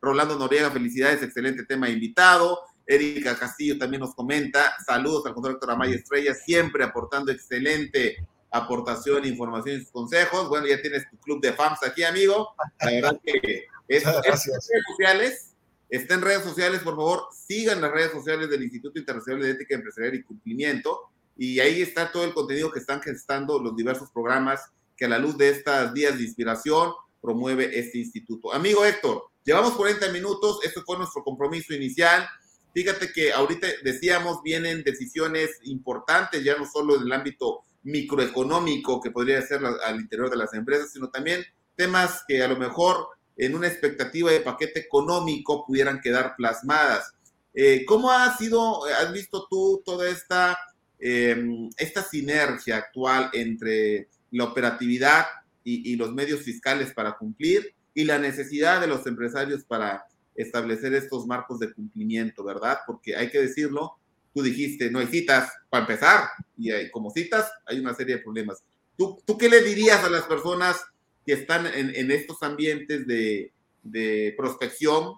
Rolando 0.01 0.37
Noriega, 0.37 0.71
felicidades, 0.71 1.21
excelente 1.23 1.65
tema 1.65 1.89
invitado. 1.89 2.59
Erika 2.85 3.37
Castillo 3.37 3.77
también 3.77 4.01
nos 4.01 4.15
comenta. 4.15 4.75
Saludos 4.85 5.25
al 5.25 5.35
doctor 5.35 5.71
Amaya 5.71 5.95
Estrella, 5.95 6.33
siempre 6.33 6.83
aportando 6.83 7.31
excelente 7.31 8.25
aportación, 8.51 9.25
información 9.25 9.75
y 9.77 9.81
sus 9.81 9.91
consejos. 9.91 10.49
Bueno, 10.49 10.67
ya 10.67 10.81
tienes 10.81 11.07
tu 11.09 11.17
club 11.17 11.41
de 11.41 11.53
fans 11.53 11.83
aquí, 11.83 12.03
amigo. 12.03 12.49
La 12.81 12.91
verdad 12.91 13.19
que 13.23 13.67
es, 13.87 14.05
en 14.05 14.13
redes 14.23 14.43
sociales. 14.87 15.45
Está 15.89 16.13
en 16.15 16.21
redes 16.21 16.43
sociales, 16.43 16.81
por 16.81 16.95
favor, 16.95 17.27
sigan 17.31 17.81
las 17.81 17.91
redes 17.91 18.11
sociales 18.11 18.47
del 18.47 18.61
Instituto 18.61 18.99
Internacional 18.99 19.41
de 19.41 19.51
Ética 19.51 19.73
Empresarial 19.73 20.13
y 20.15 20.23
Cumplimiento. 20.23 21.08
Y 21.41 21.61
ahí 21.61 21.81
está 21.81 22.11
todo 22.11 22.25
el 22.25 22.33
contenido 22.33 22.69
que 22.69 22.79
están 22.79 23.01
gestando 23.01 23.59
los 23.59 23.73
diversos 23.73 24.11
programas 24.11 24.59
que 24.97 25.05
a 25.05 25.07
la 25.09 25.17
luz 25.17 25.37
de 25.37 25.47
estas 25.47 25.93
días 25.93 26.17
de 26.17 26.25
inspiración, 26.25 26.91
promueve 27.21 27.79
este 27.79 27.97
instituto. 27.97 28.53
Amigo 28.53 28.83
Héctor, 28.85 29.23
llevamos 29.45 29.71
40 29.73 30.11
minutos, 30.11 30.59
esto 30.63 30.83
fue 30.85 30.97
nuestro 30.97 31.23
compromiso 31.23 31.73
inicial. 31.73 32.27
Fíjate 32.73 33.11
que 33.13 33.31
ahorita 33.31 33.67
decíamos, 33.83 34.41
vienen 34.43 34.83
decisiones 34.83 35.51
importantes, 35.63 36.43
ya 36.43 36.57
no 36.57 36.65
solo 36.65 36.97
en 36.97 37.03
el 37.03 37.11
ámbito 37.13 37.61
microeconómico 37.83 38.99
que 38.99 39.11
podría 39.11 39.41
ser 39.41 39.61
al 39.65 39.99
interior 39.99 40.29
de 40.29 40.35
las 40.35 40.53
empresas, 40.53 40.91
sino 40.91 41.09
también 41.09 41.45
temas 41.77 42.23
que 42.27 42.43
a 42.43 42.49
lo 42.49 42.57
mejor 42.57 43.07
en 43.37 43.55
una 43.55 43.67
expectativa 43.67 44.29
de 44.31 44.41
paquete 44.41 44.81
económico 44.81 45.65
pudieran 45.65 46.01
quedar 46.01 46.35
plasmadas. 46.35 47.13
Eh, 47.53 47.85
¿Cómo 47.85 48.11
ha 48.11 48.37
sido, 48.37 48.85
has 48.85 49.11
visto 49.13 49.47
tú 49.49 49.81
toda 49.85 50.09
esta, 50.09 50.57
em, 50.99 51.69
esta 51.77 52.03
sinergia 52.03 52.77
actual 52.77 53.29
entre 53.33 54.09
la 54.31 54.45
operatividad 54.45 55.25
y, 55.63 55.95
los 55.97 56.13
medios 56.13 56.41
fiscales 56.41 56.93
para 56.93 57.15
cumplir 57.17 57.75
y 57.93 58.03
la 58.03 58.17
necesidad 58.17 58.81
de 58.81 58.87
los 58.87 59.05
empresarios 59.05 59.63
para 59.63 60.03
establecer 60.35 60.93
estos 60.93 61.27
marcos 61.27 61.59
de 61.59 61.73
cumplimiento, 61.73 62.43
¿verdad? 62.43 62.79
Porque 62.87 63.15
hay 63.15 63.29
que 63.29 63.39
decirlo, 63.39 63.99
tú 64.33 64.41
dijiste, 64.41 64.89
no 64.89 64.99
hay 64.99 65.07
citas 65.07 65.51
para 65.69 65.81
empezar, 65.81 66.29
y 66.57 66.71
hay, 66.71 66.89
como 66.89 67.11
citas 67.11 67.51
hay 67.65 67.79
una 67.79 67.93
serie 67.93 68.15
de 68.15 68.23
problemas. 68.23 68.63
¿Tú, 68.97 69.21
¿Tú 69.25 69.37
qué 69.37 69.47
le 69.47 69.61
dirías 69.61 70.03
a 70.03 70.09
las 70.09 70.23
personas 70.23 70.77
que 71.25 71.33
están 71.33 71.67
en, 71.67 72.09
estos 72.09 72.41
ambientes 72.41 73.05
de, 73.05 73.53
de, 73.83 74.33
prospección, 74.35 75.13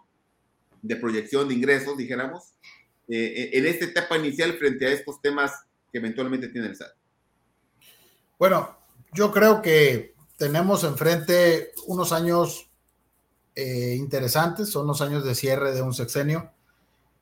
de 0.82 0.96
proyección 0.98 1.48
de 1.48 1.54
ingresos, 1.54 1.98
dijéramos, 1.98 2.54
eh, 3.08 3.52
en 3.54 3.66
esta 3.66 3.86
etapa 3.86 4.18
inicial 4.18 4.54
frente 4.54 4.86
a 4.86 4.92
estos 4.92 5.22
temas 5.22 5.52
que 5.92 5.98
eventualmente 5.98 6.48
tiene 6.50 6.68
el 6.68 6.76
SAT? 6.76 6.92
Bueno, 8.40 8.78
yo 9.14 9.32
creo 9.32 9.62
que 9.62 10.16
tenemos 10.38 10.84
enfrente 10.84 11.72
unos 11.88 12.12
años 12.12 12.70
eh, 13.56 13.96
interesantes, 13.98 14.70
son 14.70 14.88
los 14.88 15.02
años 15.02 15.24
de 15.24 15.36
cierre 15.36 15.74
de 15.74 15.82
un 15.82 15.94
sexenio 15.94 16.52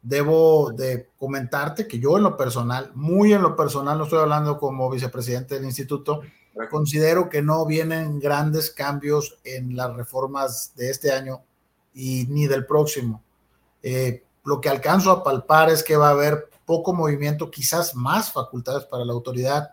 debo 0.02 0.72
de 0.72 1.10
comentarte 1.18 1.88
que 1.88 2.00
yo 2.00 2.18
en 2.18 2.24
lo 2.24 2.38
personal, 2.38 2.92
muy 2.96 3.34
en 3.34 3.42
lo 3.42 3.56
personal, 3.56 3.98
no 3.98 4.06
estoy 4.06 4.20
hablando 4.20 4.58
como 4.58 4.90
vicepresidente 4.90 5.56
del 5.56 5.66
instituto, 5.66 6.22
considero 6.70 7.30
que 7.30 7.42
no 7.42 7.66
vienen 7.66 8.20
grandes 8.20 8.72
cambios 8.72 9.38
en 9.44 9.76
las 9.76 9.96
reformas 9.96 10.74
de 10.76 10.90
este 10.90 11.12
año 11.12 11.42
y 11.94 12.26
ni 12.30 12.48
del 12.48 12.66
próximo. 12.66 13.24
Eh, 13.82 14.24
lo 14.44 14.60
que 14.60 14.70
alcanzo 14.70 15.12
a 15.12 15.24
palpar 15.24 15.70
es 15.70 15.84
que 15.84 15.96
va 15.96 16.10
a 16.10 16.12
haber 16.12 16.50
poco 16.70 16.94
movimiento, 16.94 17.50
quizás 17.50 17.96
más 17.96 18.32
facultades 18.32 18.86
para 18.86 19.04
la 19.04 19.14
autoridad. 19.14 19.72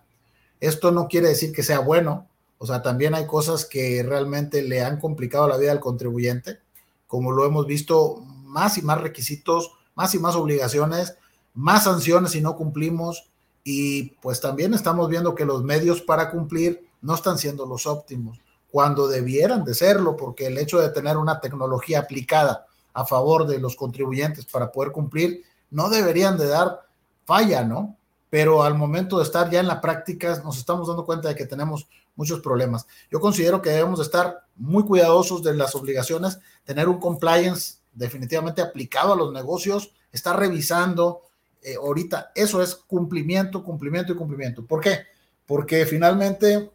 Esto 0.61 0.93
no 0.93 1.09
quiere 1.09 1.29
decir 1.29 1.53
que 1.53 1.63
sea 1.63 1.81
bueno, 1.81 2.27
o 2.57 2.65
sea, 2.65 2.81
también 2.81 3.15
hay 3.15 3.27
cosas 3.27 3.67
que 3.67 4.03
realmente 4.03 4.63
le 4.63 4.83
han 4.83 4.99
complicado 4.99 5.47
la 5.47 5.59
vida 5.59 5.73
al 5.73 5.81
contribuyente, 5.81 6.61
como 7.07 7.33
lo 7.33 7.45
hemos 7.45 7.67
visto, 7.67 8.23
más 8.45 8.79
y 8.79 8.83
más 8.83 8.99
requisitos, 8.99 9.73
más 9.95 10.15
y 10.15 10.19
más 10.19 10.37
obligaciones, 10.37 11.19
más 11.53 11.85
sanciones 11.85 12.31
si 12.31 12.41
no 12.41 12.57
cumplimos 12.57 13.29
y 13.63 14.13
pues 14.23 14.41
también 14.41 14.73
estamos 14.73 15.11
viendo 15.11 15.35
que 15.35 15.45
los 15.45 15.63
medios 15.63 16.01
para 16.01 16.31
cumplir 16.31 16.89
no 17.03 17.15
están 17.15 17.37
siendo 17.37 17.67
los 17.67 17.87
óptimos 17.87 18.41
cuando 18.71 19.07
debieran 19.07 19.65
de 19.65 19.75
serlo, 19.75 20.17
porque 20.17 20.47
el 20.47 20.57
hecho 20.57 20.79
de 20.79 20.89
tener 20.89 21.19
una 21.19 21.41
tecnología 21.43 21.99
aplicada 21.99 22.65
a 22.95 23.05
favor 23.05 23.47
de 23.47 23.59
los 23.59 23.77
contribuyentes 23.77 24.47
para 24.47 24.73
poder 24.73 24.93
cumplir 24.93 25.43
no 25.71 25.91
deberían 25.91 26.39
de 26.39 26.47
dar 26.47 26.86
falla, 27.27 27.65
¿no? 27.65 27.97
Pero 28.31 28.63
al 28.63 28.75
momento 28.75 29.19
de 29.19 29.25
estar 29.25 29.51
ya 29.51 29.61
en 29.61 29.67
la 29.67 29.81
práctica 29.81 30.41
nos 30.43 30.59
estamos 30.59 30.89
dando 30.89 31.05
cuenta 31.05 31.29
de 31.29 31.35
que 31.35 31.47
tenemos 31.47 31.89
muchos 32.17 32.41
problemas. 32.41 32.87
Yo 33.11 33.21
considero 33.21 33.61
que 33.61 33.71
debemos 33.71 33.99
de 33.99 34.05
estar 34.05 34.47
muy 34.57 34.85
cuidadosos 34.85 35.43
de 35.43 35.55
las 35.55 35.75
obligaciones, 35.75 36.39
tener 36.65 36.89
un 36.89 36.99
compliance 36.99 37.77
definitivamente 37.93 38.63
aplicado 38.63 39.13
a 39.13 39.17
los 39.17 39.33
negocios, 39.33 39.93
está 40.13 40.33
revisando. 40.33 41.23
Eh, 41.63 41.77
ahorita 41.77 42.33
eso 42.35 42.63
es 42.63 42.75
cumplimiento, 42.75 43.63
cumplimiento 43.63 44.13
y 44.13 44.17
cumplimiento. 44.17 44.65
¿Por 44.65 44.81
qué? 44.81 45.01
Porque 45.47 45.85
finalmente 45.87 46.71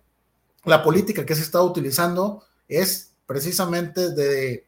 la 0.65 0.83
política 0.83 1.25
que 1.25 1.35
se 1.35 1.41
está 1.41 1.61
utilizando 1.61 2.43
es 2.67 3.13
precisamente 3.25 4.11
de, 4.11 4.67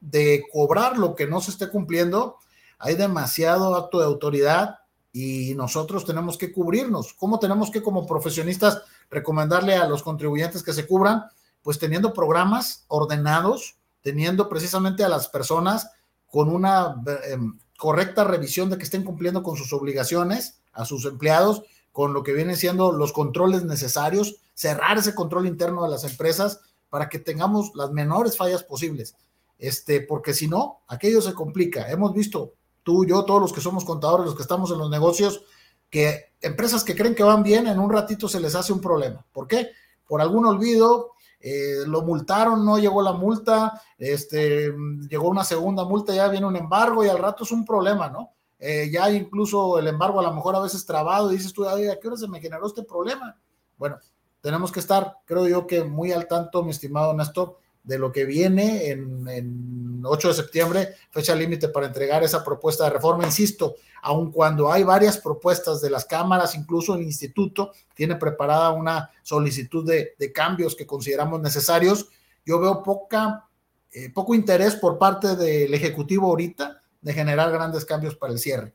de 0.00 0.44
cobrar 0.52 0.98
lo 0.98 1.14
que 1.14 1.26
no 1.26 1.40
se 1.40 1.52
esté 1.52 1.68
cumpliendo. 1.68 2.36
Hay 2.78 2.96
demasiado 2.96 3.74
acto 3.76 3.98
de 3.98 4.06
autoridad 4.06 4.79
y 5.12 5.54
nosotros 5.54 6.04
tenemos 6.04 6.38
que 6.38 6.52
cubrirnos. 6.52 7.14
¿Cómo 7.14 7.38
tenemos 7.38 7.70
que 7.70 7.82
como 7.82 8.06
profesionistas 8.06 8.82
recomendarle 9.10 9.74
a 9.74 9.88
los 9.88 10.02
contribuyentes 10.02 10.62
que 10.62 10.72
se 10.72 10.86
cubran? 10.86 11.24
Pues 11.62 11.78
teniendo 11.78 12.12
programas 12.12 12.84
ordenados, 12.88 13.76
teniendo 14.02 14.48
precisamente 14.48 15.04
a 15.04 15.08
las 15.08 15.28
personas 15.28 15.90
con 16.30 16.48
una 16.48 17.02
em, 17.28 17.58
correcta 17.76 18.24
revisión 18.24 18.70
de 18.70 18.78
que 18.78 18.84
estén 18.84 19.04
cumpliendo 19.04 19.42
con 19.42 19.56
sus 19.56 19.72
obligaciones, 19.72 20.60
a 20.72 20.84
sus 20.84 21.04
empleados, 21.04 21.64
con 21.92 22.12
lo 22.12 22.22
que 22.22 22.32
vienen 22.32 22.56
siendo 22.56 22.92
los 22.92 23.12
controles 23.12 23.64
necesarios, 23.64 24.36
cerrar 24.54 24.98
ese 24.98 25.14
control 25.14 25.46
interno 25.46 25.82
de 25.82 25.90
las 25.90 26.04
empresas 26.04 26.60
para 26.88 27.08
que 27.08 27.18
tengamos 27.18 27.72
las 27.74 27.90
menores 27.90 28.36
fallas 28.36 28.62
posibles. 28.62 29.16
Este, 29.58 30.00
porque 30.00 30.34
si 30.34 30.48
no, 30.48 30.80
aquello 30.88 31.20
se 31.20 31.34
complica. 31.34 31.90
Hemos 31.90 32.14
visto, 32.14 32.54
tú, 32.82 33.04
yo, 33.04 33.24
todos 33.24 33.40
los 33.40 33.52
que 33.52 33.60
somos 33.60 33.84
contadores, 33.84 34.26
los 34.26 34.34
que 34.34 34.42
estamos 34.42 34.70
en 34.70 34.78
los 34.78 34.90
negocios, 34.90 35.42
que 35.88 36.32
empresas 36.40 36.84
que 36.84 36.94
creen 36.94 37.14
que 37.14 37.22
van 37.22 37.42
bien, 37.42 37.66
en 37.66 37.78
un 37.78 37.90
ratito 37.90 38.28
se 38.28 38.40
les 38.40 38.54
hace 38.54 38.72
un 38.72 38.80
problema. 38.80 39.24
¿Por 39.32 39.46
qué? 39.46 39.70
Por 40.06 40.20
algún 40.20 40.46
olvido, 40.46 41.12
eh, 41.40 41.84
lo 41.86 42.02
multaron, 42.02 42.64
no 42.64 42.78
llegó 42.78 43.02
la 43.02 43.12
multa, 43.12 43.80
este, 43.98 44.72
llegó 45.08 45.28
una 45.28 45.44
segunda 45.44 45.84
multa, 45.84 46.14
ya 46.14 46.28
viene 46.28 46.46
un 46.46 46.56
embargo 46.56 47.04
y 47.04 47.08
al 47.08 47.18
rato 47.18 47.44
es 47.44 47.50
un 47.50 47.64
problema, 47.64 48.08
¿no? 48.08 48.30
Eh, 48.58 48.90
ya 48.92 49.10
incluso 49.10 49.78
el 49.78 49.86
embargo 49.86 50.20
a 50.20 50.22
lo 50.22 50.34
mejor 50.34 50.54
a 50.54 50.60
veces 50.60 50.84
trabado 50.84 51.32
y 51.32 51.36
dices 51.36 51.52
tú, 51.52 51.66
¿a 51.66 51.76
qué 51.76 52.08
hora 52.08 52.16
se 52.16 52.28
me 52.28 52.40
generó 52.40 52.66
este 52.66 52.82
problema? 52.82 53.36
Bueno, 53.78 53.96
tenemos 54.42 54.70
que 54.70 54.80
estar, 54.80 55.16
creo 55.24 55.48
yo 55.48 55.66
que 55.66 55.82
muy 55.82 56.12
al 56.12 56.28
tanto, 56.28 56.62
mi 56.62 56.70
estimado 56.70 57.14
Néstor, 57.14 57.56
de 57.82 57.98
lo 57.98 58.12
que 58.12 58.24
viene 58.24 58.90
en, 58.90 59.26
en 59.28 60.02
8 60.04 60.28
de 60.28 60.34
septiembre, 60.34 60.94
fecha 61.10 61.34
límite 61.34 61.68
para 61.68 61.86
entregar 61.86 62.22
esa 62.22 62.44
propuesta 62.44 62.84
de 62.84 62.90
reforma. 62.90 63.24
Insisto, 63.24 63.76
aun 64.02 64.30
cuando 64.30 64.72
hay 64.72 64.82
varias 64.82 65.18
propuestas 65.18 65.80
de 65.80 65.90
las 65.90 66.04
cámaras, 66.04 66.54
incluso 66.54 66.94
el 66.94 67.02
instituto 67.02 67.72
tiene 67.94 68.16
preparada 68.16 68.70
una 68.70 69.10
solicitud 69.22 69.86
de, 69.86 70.14
de 70.18 70.32
cambios 70.32 70.74
que 70.74 70.86
consideramos 70.86 71.40
necesarios, 71.40 72.08
yo 72.44 72.58
veo 72.58 72.82
poca, 72.82 73.46
eh, 73.92 74.10
poco 74.10 74.34
interés 74.34 74.74
por 74.76 74.98
parte 74.98 75.36
del 75.36 75.72
Ejecutivo 75.74 76.26
ahorita 76.28 76.82
de 77.00 77.12
generar 77.12 77.50
grandes 77.50 77.84
cambios 77.84 78.16
para 78.16 78.32
el 78.32 78.38
cierre. 78.38 78.74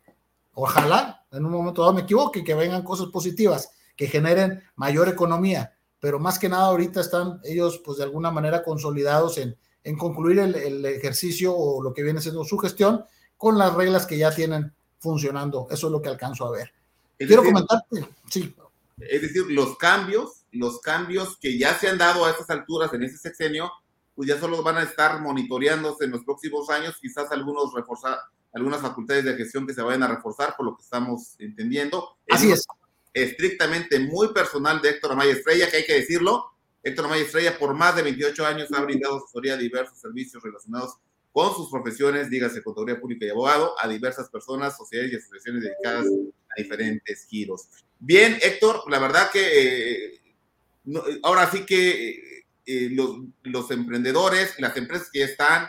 Ojalá 0.54 1.26
en 1.32 1.46
un 1.46 1.52
momento 1.52 1.82
dado 1.82 1.94
me 1.94 2.02
equivoque 2.02 2.44
que 2.44 2.56
vengan 2.56 2.84
cosas 2.84 3.08
positivas 3.08 3.72
que 3.96 4.08
generen 4.08 4.64
mayor 4.76 5.10
economía 5.10 5.75
pero 6.00 6.20
más 6.20 6.38
que 6.40 6.50
nada 6.50 6.68
ahorita 6.68 7.02
están 7.02 7.40
ellos 7.44 7.82
pues 7.84 7.98
de 7.98 8.04
alguna 8.04 8.32
manera 8.32 8.64
consolidados 8.64 9.38
en, 9.38 9.58
en 9.84 9.98
concluir 9.98 10.40
el, 10.40 10.56
el, 10.56 10.86
ejercicio 10.86 11.56
o 11.56 11.82
lo 11.82 11.94
que 11.94 12.04
viene 12.04 12.22
siendo 12.22 12.44
su 12.44 12.58
gestión 12.58 13.06
con 13.38 13.58
las 13.58 13.74
reglas 13.74 14.06
que 14.06 14.18
ya 14.18 14.34
tienen 14.34 14.74
funcionando. 15.00 15.68
Eso 15.70 15.88
es 15.88 15.92
lo 15.92 16.02
que 16.02 16.10
alcanzo 16.10 16.46
a 16.46 16.52
ver. 16.52 16.74
Es 17.18 17.28
Quiero 17.28 17.44
decir, 17.44 17.54
comentarte, 17.54 18.08
sí. 18.30 18.56
Es 18.98 19.22
decir, 19.22 19.46
los 19.50 19.78
cambios, 19.78 20.46
los 20.52 20.80
cambios 20.80 21.38
que 21.38 21.58
ya 21.58 21.78
se 21.78 21.90
han 21.90 21.98
dado 21.98 22.26
a 22.26 22.32
estas 22.32 22.50
alturas 22.50 22.94
en 22.94 23.04
ese 23.04 23.18
sexenio, 23.18 23.72
pues 24.16 24.30
ya 24.30 24.40
solo 24.40 24.64
van 24.64 24.78
a 24.78 24.84
estar 24.84 25.22
monitoreándose 25.22 26.06
en 26.06 26.12
los 26.12 26.24
próximos 26.24 26.70
años, 26.70 26.96
quizás 27.02 27.32
algunos 27.32 27.74
reforzar, 27.74 28.18
algunas 28.54 28.82
facultades 28.82 29.26
de 29.26 29.36
gestión 29.36 29.68
que 29.68 29.74
se 29.74 29.82
vayan 29.82 30.04
a 30.04 30.08
reforzar, 30.08 30.56
por 30.56 30.66
lo 30.66 30.76
que 30.78 30.84
estamos 30.84 31.36
entendiendo. 31.40 32.18
Así 32.30 32.52
es 32.52 32.66
estrictamente 33.16 33.98
muy 33.98 34.34
personal 34.34 34.82
de 34.82 34.90
Héctor 34.90 35.14
Amaya 35.14 35.32
Estrella, 35.32 35.72
que 35.72 35.78
hay 35.78 35.86
que 35.86 35.94
decirlo. 35.94 36.52
Héctor 36.84 37.06
Amaya 37.06 37.24
Estrella 37.24 37.58
por 37.58 37.74
más 37.74 37.96
de 37.96 38.04
28 38.04 38.46
años 38.46 38.70
ha 38.74 38.82
brindado 38.82 39.18
asesoría 39.18 39.54
a 39.54 39.58
diversos 39.58 40.00
servicios 40.00 40.44
relacionados 40.44 40.98
con 41.32 41.54
sus 41.56 41.70
profesiones, 41.70 42.30
dígase 42.30 42.62
contaduría 42.62 43.00
pública 43.00 43.26
y 43.26 43.30
abogado, 43.30 43.74
a 43.80 43.88
diversas 43.88 44.30
personas, 44.30 44.78
sociedades 44.78 45.14
y 45.14 45.16
asociaciones 45.16 45.64
dedicadas 45.64 46.06
a 46.06 46.62
diferentes 46.62 47.26
giros. 47.28 47.68
Bien, 48.00 48.38
Héctor, 48.42 48.84
la 48.90 49.00
verdad 49.00 49.32
que 49.32 50.06
eh, 50.06 50.22
no, 50.84 51.04
ahora 51.24 51.50
sí 51.50 51.66
que 51.66 52.44
eh, 52.66 52.90
los, 52.92 53.18
los, 53.44 53.72
emprendedores, 53.72 54.60
las 54.60 54.76
empresas 54.78 55.10
que 55.12 55.24
están, 55.24 55.66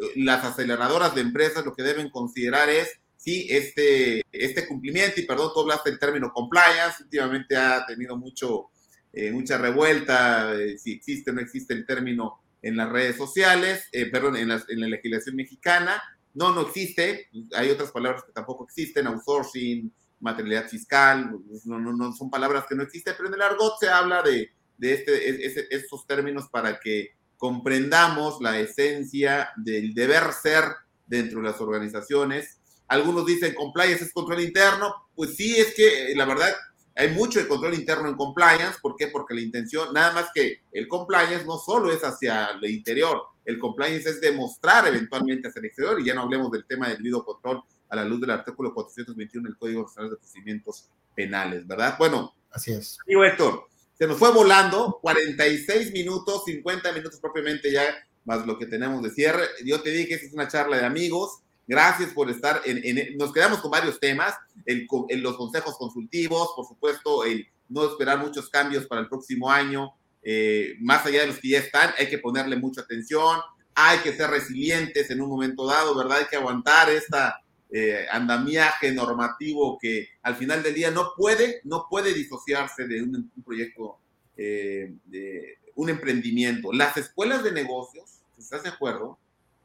eh, 0.00 0.12
las 0.16 0.44
aceleradoras 0.44 1.14
de 1.14 1.20
empresas, 1.20 1.64
lo 1.64 1.74
que 1.74 1.82
deben 1.82 2.10
considerar 2.10 2.68
es 2.68 3.00
sí, 3.28 3.46
este, 3.50 4.22
este 4.32 4.66
cumplimiento, 4.66 5.20
y 5.20 5.26
perdón, 5.26 5.50
tú 5.52 5.60
hablaste 5.60 5.90
del 5.90 5.98
término 5.98 6.32
compliance, 6.32 7.02
últimamente 7.02 7.56
ha 7.56 7.84
tenido 7.84 8.16
mucho, 8.16 8.70
eh, 9.12 9.30
mucha 9.30 9.58
revuelta, 9.58 10.54
eh, 10.54 10.78
si 10.78 10.92
existe 10.92 11.30
o 11.30 11.34
no 11.34 11.42
existe 11.42 11.74
el 11.74 11.84
término 11.84 12.40
en 12.62 12.76
las 12.76 12.88
redes 12.88 13.16
sociales, 13.16 13.86
eh, 13.92 14.06
perdón, 14.06 14.36
en, 14.36 14.48
las, 14.48 14.68
en 14.70 14.80
la 14.80 14.88
legislación 14.88 15.36
mexicana, 15.36 16.02
no, 16.32 16.54
no 16.54 16.62
existe, 16.62 17.28
hay 17.54 17.68
otras 17.70 17.90
palabras 17.90 18.24
que 18.24 18.32
tampoco 18.32 18.64
existen, 18.64 19.06
outsourcing, 19.06 19.92
materialidad 20.20 20.66
fiscal, 20.66 21.30
no, 21.66 21.78
no, 21.78 21.92
no 21.92 22.12
son 22.14 22.30
palabras 22.30 22.64
que 22.66 22.76
no 22.76 22.82
existen, 22.82 23.12
pero 23.14 23.28
en 23.28 23.34
el 23.34 23.42
argot 23.42 23.74
se 23.78 23.90
habla 23.90 24.22
de, 24.22 24.52
de 24.78 24.94
este, 24.94 25.76
estos 25.76 26.06
términos 26.06 26.48
para 26.50 26.80
que 26.80 27.10
comprendamos 27.36 28.40
la 28.40 28.58
esencia 28.58 29.50
del 29.56 29.92
deber 29.92 30.32
ser 30.32 30.64
dentro 31.06 31.40
de 31.40 31.48
las 31.48 31.60
organizaciones. 31.60 32.57
Algunos 32.88 33.26
dicen 33.26 33.54
compliance 33.54 34.04
es 34.04 34.12
control 34.12 34.40
interno. 34.40 34.94
Pues 35.14 35.36
sí, 35.36 35.56
es 35.56 35.74
que 35.74 36.12
la 36.16 36.24
verdad 36.24 36.52
hay 36.96 37.10
mucho 37.10 37.38
de 37.38 37.46
control 37.46 37.74
interno 37.74 38.08
en 38.08 38.16
compliance. 38.16 38.78
¿Por 38.82 38.96
qué? 38.96 39.06
Porque 39.06 39.34
la 39.34 39.40
intención, 39.40 39.92
nada 39.94 40.12
más 40.12 40.30
que 40.34 40.62
el 40.72 40.88
compliance 40.88 41.44
no 41.44 41.58
solo 41.58 41.92
es 41.92 42.02
hacia 42.02 42.48
el 42.60 42.70
interior, 42.70 43.22
el 43.44 43.58
compliance 43.58 44.10
es 44.10 44.20
demostrar 44.20 44.86
eventualmente 44.88 45.48
hacia 45.48 45.60
el 45.60 45.66
exterior 45.66 46.00
y 46.00 46.04
ya 46.04 46.14
no 46.14 46.22
hablemos 46.22 46.50
del 46.50 46.66
tema 46.66 46.88
del 46.88 46.98
debido 46.98 47.24
control 47.24 47.62
a 47.88 47.96
la 47.96 48.04
luz 48.04 48.20
del 48.20 48.30
artículo 48.30 48.74
421 48.74 49.48
del 49.48 49.56
Código 49.56 49.82
Nacional 49.82 50.10
de 50.10 50.16
Procedimientos 50.16 50.88
Penales, 51.14 51.66
¿verdad? 51.66 51.96
Bueno, 51.98 52.34
así 52.50 52.72
es. 52.72 52.98
Amigo 53.06 53.24
Héctor, 53.24 53.68
se 53.96 54.06
nos 54.06 54.18
fue 54.18 54.32
volando 54.32 54.98
46 55.00 55.92
minutos, 55.92 56.44
50 56.44 56.92
minutos 56.92 57.18
propiamente 57.20 57.72
ya, 57.72 57.84
más 58.24 58.46
lo 58.46 58.58
que 58.58 58.66
tenemos 58.66 59.02
de 59.02 59.10
cierre. 59.10 59.44
Yo 59.64 59.80
te 59.80 59.90
dije 59.90 60.08
que 60.08 60.14
es 60.26 60.32
una 60.34 60.48
charla 60.48 60.76
de 60.76 60.84
amigos. 60.84 61.40
Gracias 61.68 62.14
por 62.14 62.30
estar 62.30 62.62
en, 62.64 63.16
nos 63.18 63.30
quedamos 63.30 63.58
con 63.58 63.70
varios 63.70 64.00
temas, 64.00 64.34
en 64.64 65.22
los 65.22 65.36
consejos 65.36 65.76
consultivos, 65.76 66.52
por 66.56 66.66
supuesto, 66.66 67.24
el 67.24 67.46
no 67.68 67.84
esperar 67.84 68.18
muchos 68.18 68.48
cambios 68.48 68.86
para 68.86 69.02
el 69.02 69.08
próximo 69.08 69.50
año, 69.50 69.92
eh, 70.22 70.76
más 70.80 71.04
allá 71.06 71.20
de 71.20 71.26
los 71.28 71.38
que 71.38 71.50
ya 71.50 71.58
están, 71.58 71.92
hay 71.98 72.08
que 72.08 72.18
ponerle 72.18 72.56
mucha 72.56 72.80
atención, 72.80 73.38
hay 73.74 73.98
que 73.98 74.12
ser 74.12 74.30
resilientes 74.30 75.10
en 75.10 75.20
un 75.20 75.28
momento 75.28 75.66
dado, 75.66 75.94
¿verdad? 75.94 76.18
Hay 76.18 76.26
que 76.26 76.36
aguantar 76.36 76.90
esta 76.90 77.40
eh, 77.70 78.06
andamiaje 78.10 78.90
normativo 78.92 79.78
que 79.80 80.08
al 80.22 80.36
final 80.36 80.62
del 80.62 80.74
día 80.74 80.90
no 80.90 81.12
puede, 81.16 81.60
no 81.64 81.86
puede 81.88 82.14
disociarse 82.14 82.88
de 82.88 83.02
un, 83.02 83.30
proyecto, 83.44 83.98
eh, 84.36 84.94
de 85.04 85.58
un 85.74 85.90
emprendimiento. 85.90 86.72
Las 86.72 86.96
escuelas 86.96 87.44
de 87.44 87.52
negocios, 87.52 88.20
¿estás 88.38 88.62
de 88.62 88.70
acuerdo? 88.70 89.18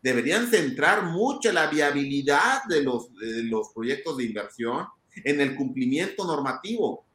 Deberían 0.04 0.48
centrar 0.48 1.06
mucho 1.06 1.52
la 1.52 1.68
viabilidad 1.68 2.64
de 2.70 2.84
los, 2.84 3.14
de 3.16 3.44
los 3.44 3.70
proyectos 3.74 4.18
de 4.18 4.26
inversión 4.26 4.86
en 5.16 5.42
el 5.42 5.56
cumplimiento 5.56 6.26
normativo. 6.26 7.06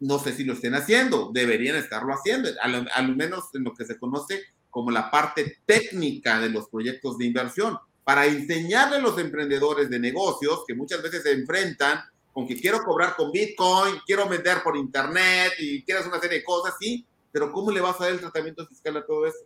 No 0.00 0.18
sé 0.18 0.32
si 0.32 0.44
lo 0.44 0.52
estén 0.52 0.74
haciendo, 0.74 1.30
deberían 1.32 1.76
estarlo 1.76 2.12
haciendo, 2.12 2.50
al, 2.60 2.88
al 2.94 3.16
menos 3.16 3.44
en 3.54 3.64
lo 3.64 3.72
que 3.72 3.84
se 3.84 3.98
conoce 3.98 4.42
como 4.70 4.90
la 4.90 5.10
parte 5.10 5.58
técnica 5.64 6.38
de 6.40 6.50
los 6.50 6.68
proyectos 6.68 7.16
de 7.16 7.26
inversión 7.26 7.78
para 8.04 8.26
enseñarle 8.26 8.96
a 8.96 9.00
los 9.00 9.18
emprendedores 9.18 9.90
de 9.90 9.98
negocios 9.98 10.64
que 10.66 10.74
muchas 10.74 11.02
veces 11.02 11.22
se 11.22 11.32
enfrentan 11.32 12.00
con 12.32 12.46
que 12.46 12.58
quiero 12.58 12.82
cobrar 12.82 13.16
con 13.16 13.30
Bitcoin, 13.30 13.96
quiero 14.06 14.28
vender 14.28 14.62
por 14.62 14.76
Internet 14.76 15.52
y 15.58 15.82
quieres 15.82 16.06
una 16.06 16.20
serie 16.20 16.38
de 16.38 16.44
cosas, 16.44 16.74
sí, 16.80 17.04
pero 17.30 17.52
¿cómo 17.52 17.70
le 17.70 17.80
vas 17.80 18.00
a 18.00 18.04
dar 18.04 18.12
el 18.12 18.20
tratamiento 18.20 18.66
fiscal 18.66 18.96
a 18.96 19.04
todo 19.04 19.26
eso? 19.26 19.38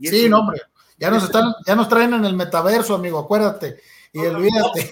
sí, 0.00 0.28
no, 0.28 0.38
hombre, 0.38 0.62
ya 1.02 1.10
nos, 1.10 1.24
están, 1.24 1.52
ya 1.66 1.74
nos 1.74 1.88
traen 1.88 2.14
en 2.14 2.24
el 2.24 2.34
metaverso, 2.36 2.94
amigo, 2.94 3.18
acuérdate. 3.18 3.82
Y 4.12 4.20
olvídate. 4.20 4.88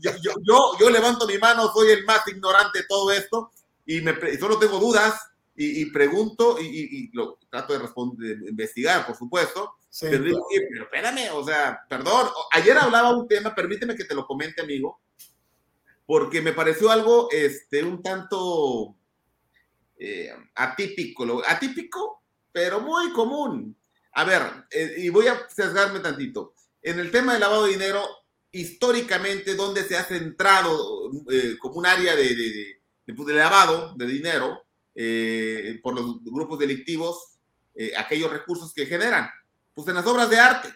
yo, 0.00 0.12
yo, 0.40 0.72
yo, 0.78 0.88
levanto 0.88 1.26
mi 1.26 1.36
mano, 1.36 1.72
soy 1.72 1.90
el 1.90 2.04
más 2.04 2.26
ignorante 2.28 2.78
de 2.78 2.84
todo 2.88 3.10
esto 3.10 3.50
y, 3.84 4.02
me, 4.02 4.14
solo 4.38 4.56
tengo 4.60 4.78
dudas 4.78 5.20
y, 5.56 5.84
pregunto 5.86 6.58
y, 6.60 7.10
lo 7.12 7.38
trato 7.50 7.72
de 7.72 7.80
responder, 7.80 8.38
de 8.38 8.50
investigar, 8.50 9.04
por 9.04 9.16
supuesto, 9.16 9.74
pero, 10.00 10.46
espérame, 10.80 11.30
o 11.34 11.44
sea, 11.44 11.80
perdón, 11.88 12.28
ayer 12.52 12.78
hablaba 12.78 13.10
un 13.10 13.26
tema, 13.26 13.52
permíteme 13.52 13.96
que 13.96 14.04
te 14.04 14.14
lo 14.14 14.24
comente, 14.24 14.62
amigo, 14.62 15.00
porque 16.06 16.40
me 16.40 16.52
pareció 16.52 16.88
algo, 16.88 17.28
este, 17.32 17.82
un 17.82 18.00
tanto 18.00 18.94
eh, 19.98 20.32
atípico, 20.54 21.42
atípico, 21.44 22.22
pero 22.52 22.80
muy 22.80 23.12
común. 23.12 23.76
A 24.12 24.24
ver, 24.24 24.42
eh, 24.70 24.94
y 24.98 25.08
voy 25.08 25.28
a 25.28 25.48
sesgarme 25.48 26.00
tantito. 26.00 26.54
En 26.82 26.98
el 26.98 27.10
tema 27.10 27.32
del 27.32 27.42
lavado 27.42 27.64
de 27.66 27.72
dinero, 27.72 28.06
históricamente, 28.50 29.54
donde 29.54 29.84
se 29.84 29.96
ha 29.96 30.04
centrado 30.04 31.10
eh, 31.30 31.56
como 31.58 31.76
un 31.76 31.86
área 31.86 32.16
de, 32.16 32.34
de, 32.34 32.80
de, 33.06 33.34
lavado 33.34 33.94
de 33.96 34.06
dinero 34.06 34.64
por 35.82 35.94
los 35.94 36.22
grupos 36.24 36.58
delictivos, 36.58 37.38
aquellos 37.96 38.30
recursos 38.30 38.74
que 38.74 38.84
generan 38.84 39.30
pues 39.74 39.88
en 39.88 39.94
las 39.94 40.06
obras 40.06 40.28
de 40.28 40.38
arte. 40.38 40.68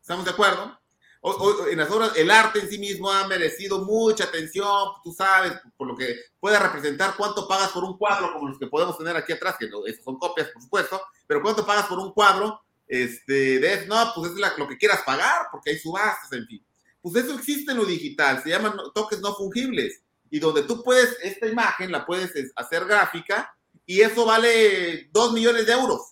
¿Estamos 0.00 0.24
de 0.24 0.32
acuerdo? 0.32 0.78
O, 1.22 1.66
en 1.66 1.78
las 1.78 1.90
obras, 1.90 2.16
el 2.16 2.30
arte 2.30 2.60
en 2.60 2.70
sí 2.70 2.78
mismo 2.78 3.10
ha 3.10 3.26
merecido 3.28 3.84
mucha 3.84 4.24
atención, 4.24 4.88
tú 5.04 5.12
sabes, 5.12 5.52
por 5.76 5.86
lo 5.86 5.94
que 5.94 6.16
puede 6.40 6.58
representar 6.58 7.14
cuánto 7.16 7.46
pagas 7.46 7.70
por 7.72 7.84
un 7.84 7.98
cuadro, 7.98 8.32
como 8.32 8.48
los 8.48 8.58
que 8.58 8.68
podemos 8.68 8.96
tener 8.96 9.14
aquí 9.16 9.34
atrás, 9.34 9.56
que 9.58 9.66
esos 9.86 10.02
son 10.02 10.18
copias, 10.18 10.48
por 10.48 10.62
supuesto, 10.62 11.00
pero 11.26 11.42
cuánto 11.42 11.66
pagas 11.66 11.86
por 11.86 11.98
un 11.98 12.12
cuadro, 12.12 12.62
este, 12.90 13.86
no, 13.86 14.12
pues 14.16 14.32
es 14.32 14.58
lo 14.58 14.66
que 14.66 14.76
quieras 14.76 15.02
pagar, 15.06 15.46
porque 15.52 15.70
hay 15.70 15.78
subastas, 15.78 16.32
en 16.32 16.44
fin. 16.46 16.66
Pues 17.00 17.14
eso 17.24 17.34
existe 17.34 17.70
en 17.70 17.78
lo 17.78 17.84
digital, 17.84 18.42
se 18.42 18.50
llaman 18.50 18.74
toques 18.92 19.20
no 19.20 19.32
fungibles, 19.36 20.02
y 20.28 20.40
donde 20.40 20.64
tú 20.64 20.82
puedes, 20.82 21.16
esta 21.22 21.46
imagen 21.46 21.92
la 21.92 22.04
puedes 22.04 22.32
hacer 22.56 22.84
gráfica, 22.86 23.54
y 23.86 24.00
eso 24.00 24.26
vale 24.26 25.08
dos 25.12 25.32
millones 25.32 25.66
de 25.66 25.72
euros. 25.72 26.10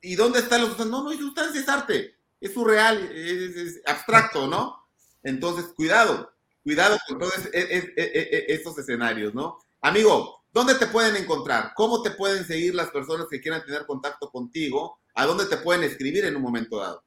¿Y 0.00 0.16
dónde 0.16 0.38
están 0.38 0.62
los 0.62 0.78
No, 0.78 1.04
no 1.04 1.10
hay 1.10 1.18
sustancia, 1.18 1.60
es 1.60 1.68
arte. 1.68 2.16
Es 2.40 2.54
surreal, 2.54 3.10
es, 3.14 3.80
abstracto, 3.86 4.46
¿no? 4.46 4.82
Entonces, 5.22 5.72
cuidado, 5.74 6.34
cuidado 6.62 6.98
con 7.06 7.18
todos 7.18 7.34
estos 7.52 8.78
escenarios, 8.78 9.34
¿no? 9.34 9.58
Amigo, 9.82 10.43
¿dónde 10.54 10.76
te 10.76 10.86
pueden 10.86 11.16
encontrar? 11.16 11.72
¿Cómo 11.74 12.00
te 12.00 12.12
pueden 12.12 12.46
seguir 12.46 12.74
las 12.74 12.88
personas 12.90 13.26
que 13.30 13.42
quieran 13.42 13.62
tener 13.66 13.84
contacto 13.84 14.30
contigo? 14.30 15.00
¿A 15.14 15.26
dónde 15.26 15.44
te 15.46 15.58
pueden 15.58 15.82
escribir 15.82 16.24
en 16.24 16.36
un 16.36 16.42
momento 16.42 16.78
dado? 16.78 17.02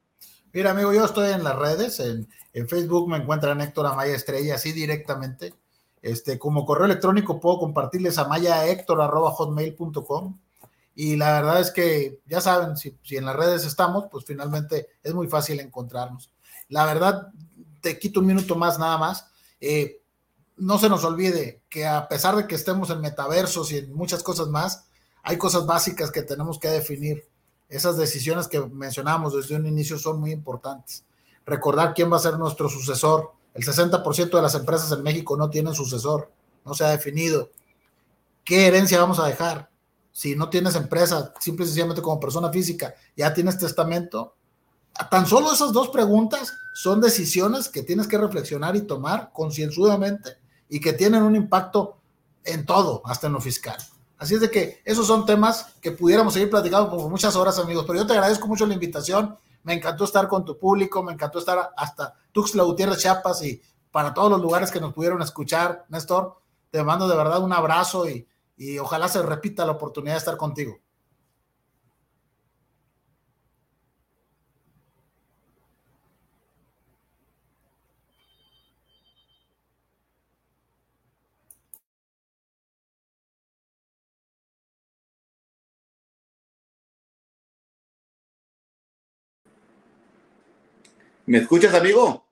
Mira, 0.54 0.72
amigo, 0.72 0.94
yo 0.94 1.04
estoy 1.06 1.32
en 1.32 1.44
las 1.44 1.56
redes, 1.56 2.00
en, 2.00 2.28
Facebook 2.68 3.10
me 3.10 3.18
encuentran 3.18 3.62
Héctor 3.62 3.86
Amaya 3.86 4.16
Estrella, 4.16 4.56
así 4.56 4.72
directamente. 4.72 5.54
Este, 6.02 6.40
como 6.40 6.66
correo 6.66 6.86
electrónico 6.86 7.40
puedo 7.40 7.60
compartirles 7.60 8.18
a 8.18 8.28
mayahéctor.hotmail.com 8.28 10.40
y 10.96 11.16
la 11.16 11.34
verdad 11.34 11.62
es 11.62 11.70
que, 11.70 12.22
ya 12.26 12.42
saben, 12.42 12.76
si, 12.76 12.98
en 13.12 13.26
las 13.26 13.36
redes 13.36 13.64
estamos, 13.66 14.06
pues 14.12 14.26
finalmente 14.26 14.88
es 15.04 15.14
muy 15.14 15.28
fácil 15.28 15.60
encontrarnos. 15.60 16.32
La 16.70 16.86
verdad, 16.86 17.28
te 17.82 18.00
quito 18.00 18.20
un 18.20 18.26
minuto 18.26 18.56
más 18.56 18.80
nada 18.80 18.98
más. 18.98 19.28
Eh, 19.62 20.02
no 20.58 20.78
se 20.78 20.90
nos 20.90 21.04
olvide 21.04 21.62
que 21.70 21.86
a 21.86 22.08
pesar 22.08 22.36
de 22.36 22.48
que 22.48 22.56
estemos 22.56 22.90
en 22.90 23.02
metaversos 23.02 23.72
y 23.72 23.78
en 23.78 23.94
muchas 23.94 24.24
cosas 24.24 24.48
más, 24.48 24.86
hay 25.24 25.38
cosas 25.38 25.66
básicas 25.66 26.12
que 26.12 26.22
tenemos 26.22 26.60
que 26.60 26.70
definir. 26.70 27.28
Esas 27.70 27.98
decisiones 27.98 28.48
que 28.48 28.60
mencionamos 28.62 29.34
desde 29.34 29.56
un 29.56 29.68
inicio 29.68 29.98
son 29.98 30.20
muy 30.20 30.32
importantes. 30.32 31.04
Recordar 31.46 31.94
quién 31.94 32.12
va 32.12 32.18
a 32.18 32.22
ser 32.22 32.38
nuestro 32.38 32.70
sucesor. 32.70 33.34
El 33.54 33.66
60% 33.66 34.30
de 34.30 34.42
las 34.42 34.56
empresas 34.56 34.92
en 34.92 35.04
México 35.04 35.36
no 35.36 35.50
tienen 35.50 35.74
sucesor, 35.74 36.32
no 36.66 36.74
se 36.74 36.86
ha 36.86 36.90
definido. 36.90 37.50
¿Qué 38.44 38.68
herencia 38.68 39.00
vamos 39.00 39.20
a 39.20 39.28
dejar? 39.28 39.70
si 40.18 40.36
no 40.36 40.50
tienes 40.50 40.74
empresa, 40.74 41.32
simple 41.40 41.64
y 41.64 41.68
sencillamente 41.68 42.02
como 42.02 42.20
persona 42.20 42.50
física, 42.50 42.96
ya 43.16 43.32
tienes 43.36 43.60
testamento. 43.60 44.34
Tan 45.12 45.28
solo 45.28 45.54
esas 45.54 45.72
dos 45.72 45.90
preguntas 45.90 46.52
son 46.74 47.00
decisiones 47.00 47.70
que 47.70 47.84
tienes 47.84 48.08
que 48.08 48.18
reflexionar 48.18 48.76
y 48.76 48.82
tomar 48.82 49.30
concienzudamente 49.32 50.40
y 50.70 50.80
que 50.80 50.94
tienen 50.94 51.24
un 51.24 51.36
impacto 51.36 51.98
en 52.44 52.66
todo, 52.66 53.02
hasta 53.06 53.28
en 53.28 53.34
lo 53.34 53.42
fiscal. 53.42 53.78
Así 54.18 54.36
es 54.36 54.42
de 54.42 54.50
que 54.50 54.82
esos 54.84 55.06
son 55.06 55.26
temas 55.26 55.76
que 55.80 55.92
pudiéramos 55.92 56.34
seguir 56.34 56.50
platicando 56.50 56.90
por 56.90 57.10
muchas 57.10 57.36
horas, 57.36 57.60
amigos, 57.60 57.86
pero 57.86 58.00
yo 58.00 58.08
te 58.08 58.14
agradezco 58.14 58.48
mucho 58.48 58.66
la 58.66 58.74
invitación. 58.74 59.38
Me 59.64 59.74
encantó 59.74 60.06
estar 60.06 60.28
con 60.28 60.44
tu 60.44 60.58
público, 60.58 61.04
me 61.04 61.14
encantó 61.14 61.40
estar 61.40 61.72
hasta 61.78 62.14
Tuxtla 62.32 62.64
Gutiérrez, 62.64 63.00
Chiapas 63.00 63.44
y 63.44 63.62
para 63.92 64.14
todos 64.14 64.32
los 64.32 64.42
lugares 64.42 64.72
que 64.72 64.80
nos 64.80 64.94
pudieron 64.94 65.22
escuchar, 65.22 65.86
Néstor. 65.90 66.42
Te 66.72 66.84
mando 66.84 67.08
de 67.08 67.16
verdad 67.16 67.44
un 67.44 67.54
abrazo 67.54 68.10
y, 68.10 68.28
y 68.58 68.80
ojalá 68.80 69.08
se 69.08 69.22
repita 69.22 69.66
la 69.66 69.74
oportunidad 69.74 70.14
de 70.16 70.20
estar 70.20 70.38
contigo. 70.38 70.80
¿Me 91.28 91.40
escuchas, 91.40 91.74
amigo? 91.74 92.26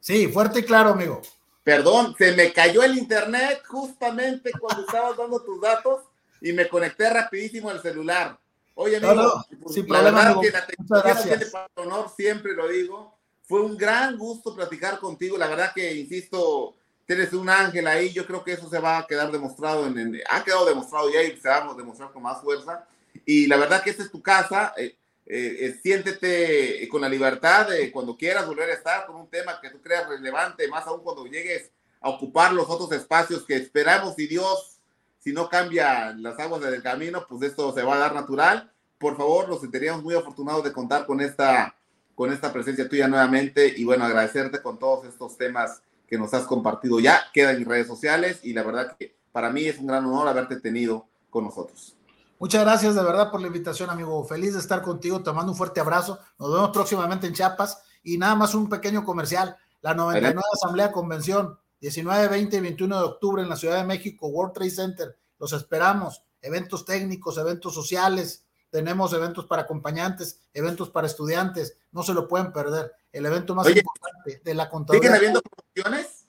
Sí, 0.00 0.28
fuerte 0.28 0.60
y 0.60 0.62
claro, 0.62 0.90
amigo. 0.90 1.20
Perdón, 1.62 2.14
se 2.16 2.32
me 2.32 2.54
cayó 2.54 2.82
el 2.82 2.96
internet 2.96 3.62
justamente 3.66 4.50
cuando 4.58 4.86
estabas 4.86 5.14
dando 5.14 5.42
tus 5.42 5.60
datos 5.60 6.04
y 6.40 6.54
me 6.54 6.66
conecté 6.70 7.10
rapidísimo 7.10 7.68
al 7.68 7.82
celular. 7.82 8.38
Oye, 8.76 8.96
amigo, 8.96 9.12
no, 9.12 9.22
no, 9.24 9.68
sin 9.68 9.86
la 9.86 9.98
problema, 9.98 10.24
verdad 10.24 10.40
que 10.40 10.50
la 10.50 10.66
tecnología 10.66 11.68
honor, 11.74 12.10
siempre 12.16 12.54
lo 12.54 12.68
digo. 12.68 13.14
Fue 13.42 13.60
un 13.60 13.76
gran 13.76 14.16
gusto 14.16 14.56
platicar 14.56 14.98
contigo. 14.98 15.36
La 15.36 15.48
verdad 15.48 15.74
que, 15.74 15.94
insisto, 15.94 16.76
tienes 17.04 17.34
un 17.34 17.50
ángel 17.50 17.86
ahí. 17.88 18.10
Yo 18.10 18.26
creo 18.26 18.42
que 18.42 18.52
eso 18.52 18.70
se 18.70 18.78
va 18.78 18.96
a 18.96 19.06
quedar 19.06 19.30
demostrado, 19.30 19.86
en, 19.86 20.18
ha 20.30 20.42
quedado 20.42 20.64
demostrado 20.64 21.10
ya 21.12 21.22
y 21.22 21.38
se 21.38 21.48
va 21.50 21.56
a 21.58 21.74
demostrar 21.74 22.10
con 22.10 22.22
más 22.22 22.40
fuerza. 22.40 22.86
Y 23.26 23.46
la 23.46 23.58
verdad 23.58 23.82
que 23.82 23.90
esta 23.90 24.02
es 24.02 24.10
tu 24.10 24.22
casa. 24.22 24.72
Eh, 24.78 24.96
eh, 25.30 25.78
siéntete 25.82 26.88
con 26.88 27.02
la 27.02 27.08
libertad 27.08 27.68
de 27.68 27.92
cuando 27.92 28.16
quieras 28.16 28.46
volver 28.46 28.70
a 28.70 28.74
estar 28.74 29.06
con 29.06 29.16
un 29.16 29.28
tema 29.28 29.60
que 29.60 29.68
tú 29.70 29.80
creas 29.82 30.08
relevante, 30.08 30.68
más 30.68 30.86
aún 30.86 31.02
cuando 31.02 31.26
llegues 31.26 31.70
a 32.00 32.08
ocupar 32.08 32.52
los 32.52 32.68
otros 32.70 32.90
espacios 32.92 33.44
que 33.44 33.56
esperamos 33.56 34.18
y 34.18 34.26
Dios, 34.26 34.78
si 35.18 35.32
no 35.32 35.48
cambia 35.48 36.14
las 36.14 36.38
aguas 36.38 36.62
del 36.62 36.82
camino, 36.82 37.26
pues 37.28 37.42
esto 37.42 37.74
se 37.74 37.82
va 37.82 37.96
a 37.96 37.98
dar 37.98 38.14
natural. 38.14 38.72
Por 38.96 39.16
favor, 39.16 39.48
nos 39.48 39.60
sentiríamos 39.60 40.02
muy 40.02 40.14
afortunados 40.14 40.64
de 40.64 40.72
contar 40.72 41.04
con 41.04 41.20
esta, 41.20 41.74
con 42.14 42.32
esta 42.32 42.50
presencia 42.52 42.88
tuya 42.88 43.06
nuevamente 43.08 43.74
y 43.76 43.84
bueno, 43.84 44.04
agradecerte 44.04 44.62
con 44.62 44.78
todos 44.78 45.06
estos 45.06 45.36
temas 45.36 45.82
que 46.06 46.16
nos 46.16 46.32
has 46.32 46.44
compartido 46.44 47.00
ya, 47.00 47.20
queda 47.34 47.52
en 47.52 47.66
redes 47.66 47.86
sociales 47.86 48.40
y 48.42 48.54
la 48.54 48.62
verdad 48.62 48.96
que 48.98 49.14
para 49.30 49.50
mí 49.50 49.66
es 49.66 49.78
un 49.78 49.88
gran 49.88 50.06
honor 50.06 50.26
haberte 50.26 50.58
tenido 50.58 51.06
con 51.28 51.44
nosotros. 51.44 51.97
Muchas 52.40 52.62
gracias 52.62 52.94
de 52.94 53.02
verdad 53.02 53.32
por 53.32 53.40
la 53.40 53.48
invitación, 53.48 53.90
amigo. 53.90 54.24
Feliz 54.24 54.54
de 54.54 54.60
estar 54.60 54.80
contigo. 54.80 55.22
Te 55.22 55.32
mando 55.32 55.52
un 55.52 55.58
fuerte 55.58 55.80
abrazo. 55.80 56.20
Nos 56.38 56.52
vemos 56.52 56.70
próximamente 56.70 57.26
en 57.26 57.34
Chiapas. 57.34 57.82
Y 58.04 58.16
nada 58.16 58.36
más 58.36 58.54
un 58.54 58.68
pequeño 58.68 59.04
comercial. 59.04 59.56
La 59.80 59.94
99 59.94 60.40
Asamblea 60.52 60.92
Convención, 60.92 61.58
19, 61.80 62.28
20 62.28 62.56
y 62.56 62.60
21 62.60 62.98
de 62.98 63.04
octubre 63.04 63.42
en 63.42 63.48
la 63.48 63.56
Ciudad 63.56 63.76
de 63.76 63.84
México, 63.84 64.28
World 64.28 64.54
Trade 64.54 64.70
Center. 64.70 65.18
Los 65.38 65.52
esperamos. 65.52 66.22
Eventos 66.40 66.84
técnicos, 66.84 67.38
eventos 67.38 67.74
sociales. 67.74 68.44
Tenemos 68.70 69.12
eventos 69.12 69.46
para 69.46 69.62
acompañantes, 69.62 70.40
eventos 70.54 70.90
para 70.90 71.08
estudiantes. 71.08 71.76
No 71.90 72.04
se 72.04 72.14
lo 72.14 72.28
pueden 72.28 72.52
perder. 72.52 72.92
El 73.12 73.26
evento 73.26 73.56
más 73.56 73.66
importante 73.68 74.42
de 74.44 74.54
la 74.54 74.68
contaduría. 74.68 75.02
¿Siguen 75.02 75.16
habiendo 75.16 75.42
promociones? 75.42 76.26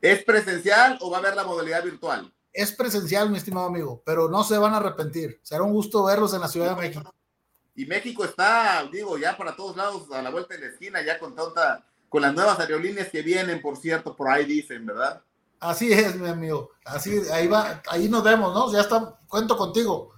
¿Es 0.00 0.24
presencial 0.24 0.96
o 1.00 1.10
va 1.10 1.18
a 1.18 1.20
haber 1.20 1.36
la 1.36 1.44
modalidad 1.44 1.84
virtual? 1.84 2.32
Es 2.52 2.72
presencial, 2.72 3.30
mi 3.30 3.36
estimado 3.38 3.68
amigo, 3.68 4.02
pero 4.04 4.28
no 4.28 4.42
se 4.44 4.58
van 4.58 4.74
a 4.74 4.78
arrepentir. 4.78 5.38
Será 5.42 5.62
un 5.62 5.72
gusto 5.72 6.04
verlos 6.04 6.34
en 6.34 6.40
la 6.40 6.48
Ciudad 6.48 6.76
de 6.76 6.82
México. 6.82 7.14
Y 7.74 7.86
México 7.86 8.22
está, 8.24 8.86
digo, 8.92 9.16
ya 9.16 9.34
para 9.36 9.56
todos 9.56 9.74
lados, 9.76 10.10
a 10.12 10.20
la 10.20 10.30
vuelta 10.30 10.54
de 10.54 10.60
la 10.60 10.66
esquina, 10.66 11.02
ya 11.02 11.18
con 11.18 11.34
tanta 11.34 11.86
con 12.12 12.20
las 12.20 12.34
nuevas 12.34 12.60
aerolíneas 12.60 13.08
que 13.08 13.22
vienen, 13.22 13.62
por 13.62 13.78
cierto, 13.78 14.14
por 14.14 14.28
ahí 14.28 14.44
dicen, 14.44 14.84
¿verdad? 14.84 15.22
Así 15.62 15.92
es, 15.92 16.16
mi 16.16 16.28
amigo. 16.28 16.72
Así, 16.84 17.22
ahí 17.32 17.46
va, 17.46 17.80
ahí 17.88 18.08
nos 18.08 18.24
vemos, 18.24 18.52
¿no? 18.52 18.72
Ya 18.72 18.80
está, 18.80 19.16
cuento 19.28 19.56
contigo. 19.56 20.12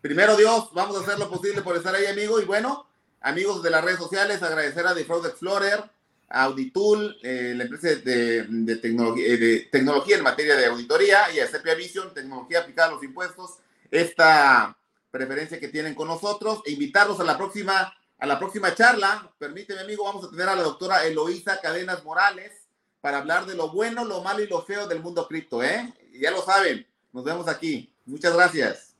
Primero 0.00 0.36
Dios, 0.36 0.70
vamos 0.72 0.96
a 0.96 1.00
hacer 1.00 1.20
lo 1.20 1.30
posible 1.30 1.62
por 1.62 1.76
estar 1.76 1.94
ahí, 1.94 2.06
amigo. 2.06 2.40
Y 2.40 2.44
bueno, 2.44 2.88
amigos 3.20 3.62
de 3.62 3.70
las 3.70 3.84
redes 3.84 4.00
sociales, 4.00 4.42
agradecer 4.42 4.84
a 4.88 4.96
The 4.96 5.04
Fraud 5.04 5.24
Explorer, 5.24 5.84
a 6.28 6.42
Auditool, 6.42 7.16
eh, 7.22 7.52
la 7.56 7.62
empresa 7.62 7.90
de, 7.90 8.42
de, 8.42 8.72
eh, 8.72 9.36
de, 9.36 9.68
tecnología, 9.70 10.16
en 10.16 10.24
materia 10.24 10.56
de 10.56 10.66
auditoría, 10.66 11.30
y 11.32 11.38
a 11.38 11.46
Sepia 11.46 11.76
Vision, 11.76 12.12
tecnología 12.12 12.58
aplicada 12.58 12.88
a 12.88 12.94
los 12.94 13.04
impuestos, 13.04 13.58
esta 13.92 14.76
preferencia 15.12 15.60
que 15.60 15.68
tienen 15.68 15.94
con 15.94 16.08
nosotros, 16.08 16.60
e 16.66 16.72
invitarlos 16.72 17.20
a 17.20 17.24
la 17.24 17.38
próxima 17.38 17.94
a 18.18 18.26
la 18.26 18.36
próxima 18.36 18.74
charla. 18.74 19.32
Permíteme, 19.38 19.82
amigo, 19.82 20.02
vamos 20.02 20.24
a 20.24 20.30
tener 20.30 20.48
a 20.48 20.56
la 20.56 20.64
doctora 20.64 21.06
Eloísa 21.06 21.60
Cadenas 21.60 22.02
Morales 22.02 22.67
para 23.00 23.18
hablar 23.18 23.46
de 23.46 23.54
lo 23.54 23.70
bueno, 23.70 24.04
lo 24.04 24.22
malo 24.22 24.42
y 24.42 24.46
lo 24.46 24.62
feo 24.62 24.86
del 24.86 25.00
mundo 25.00 25.26
cripto, 25.28 25.62
¿eh? 25.62 25.92
ya 26.20 26.30
lo 26.30 26.42
saben, 26.42 26.86
nos 27.12 27.24
vemos 27.24 27.48
aquí. 27.48 27.94
Muchas 28.04 28.34
gracias. 28.34 28.94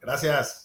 Gracias. 0.00 0.63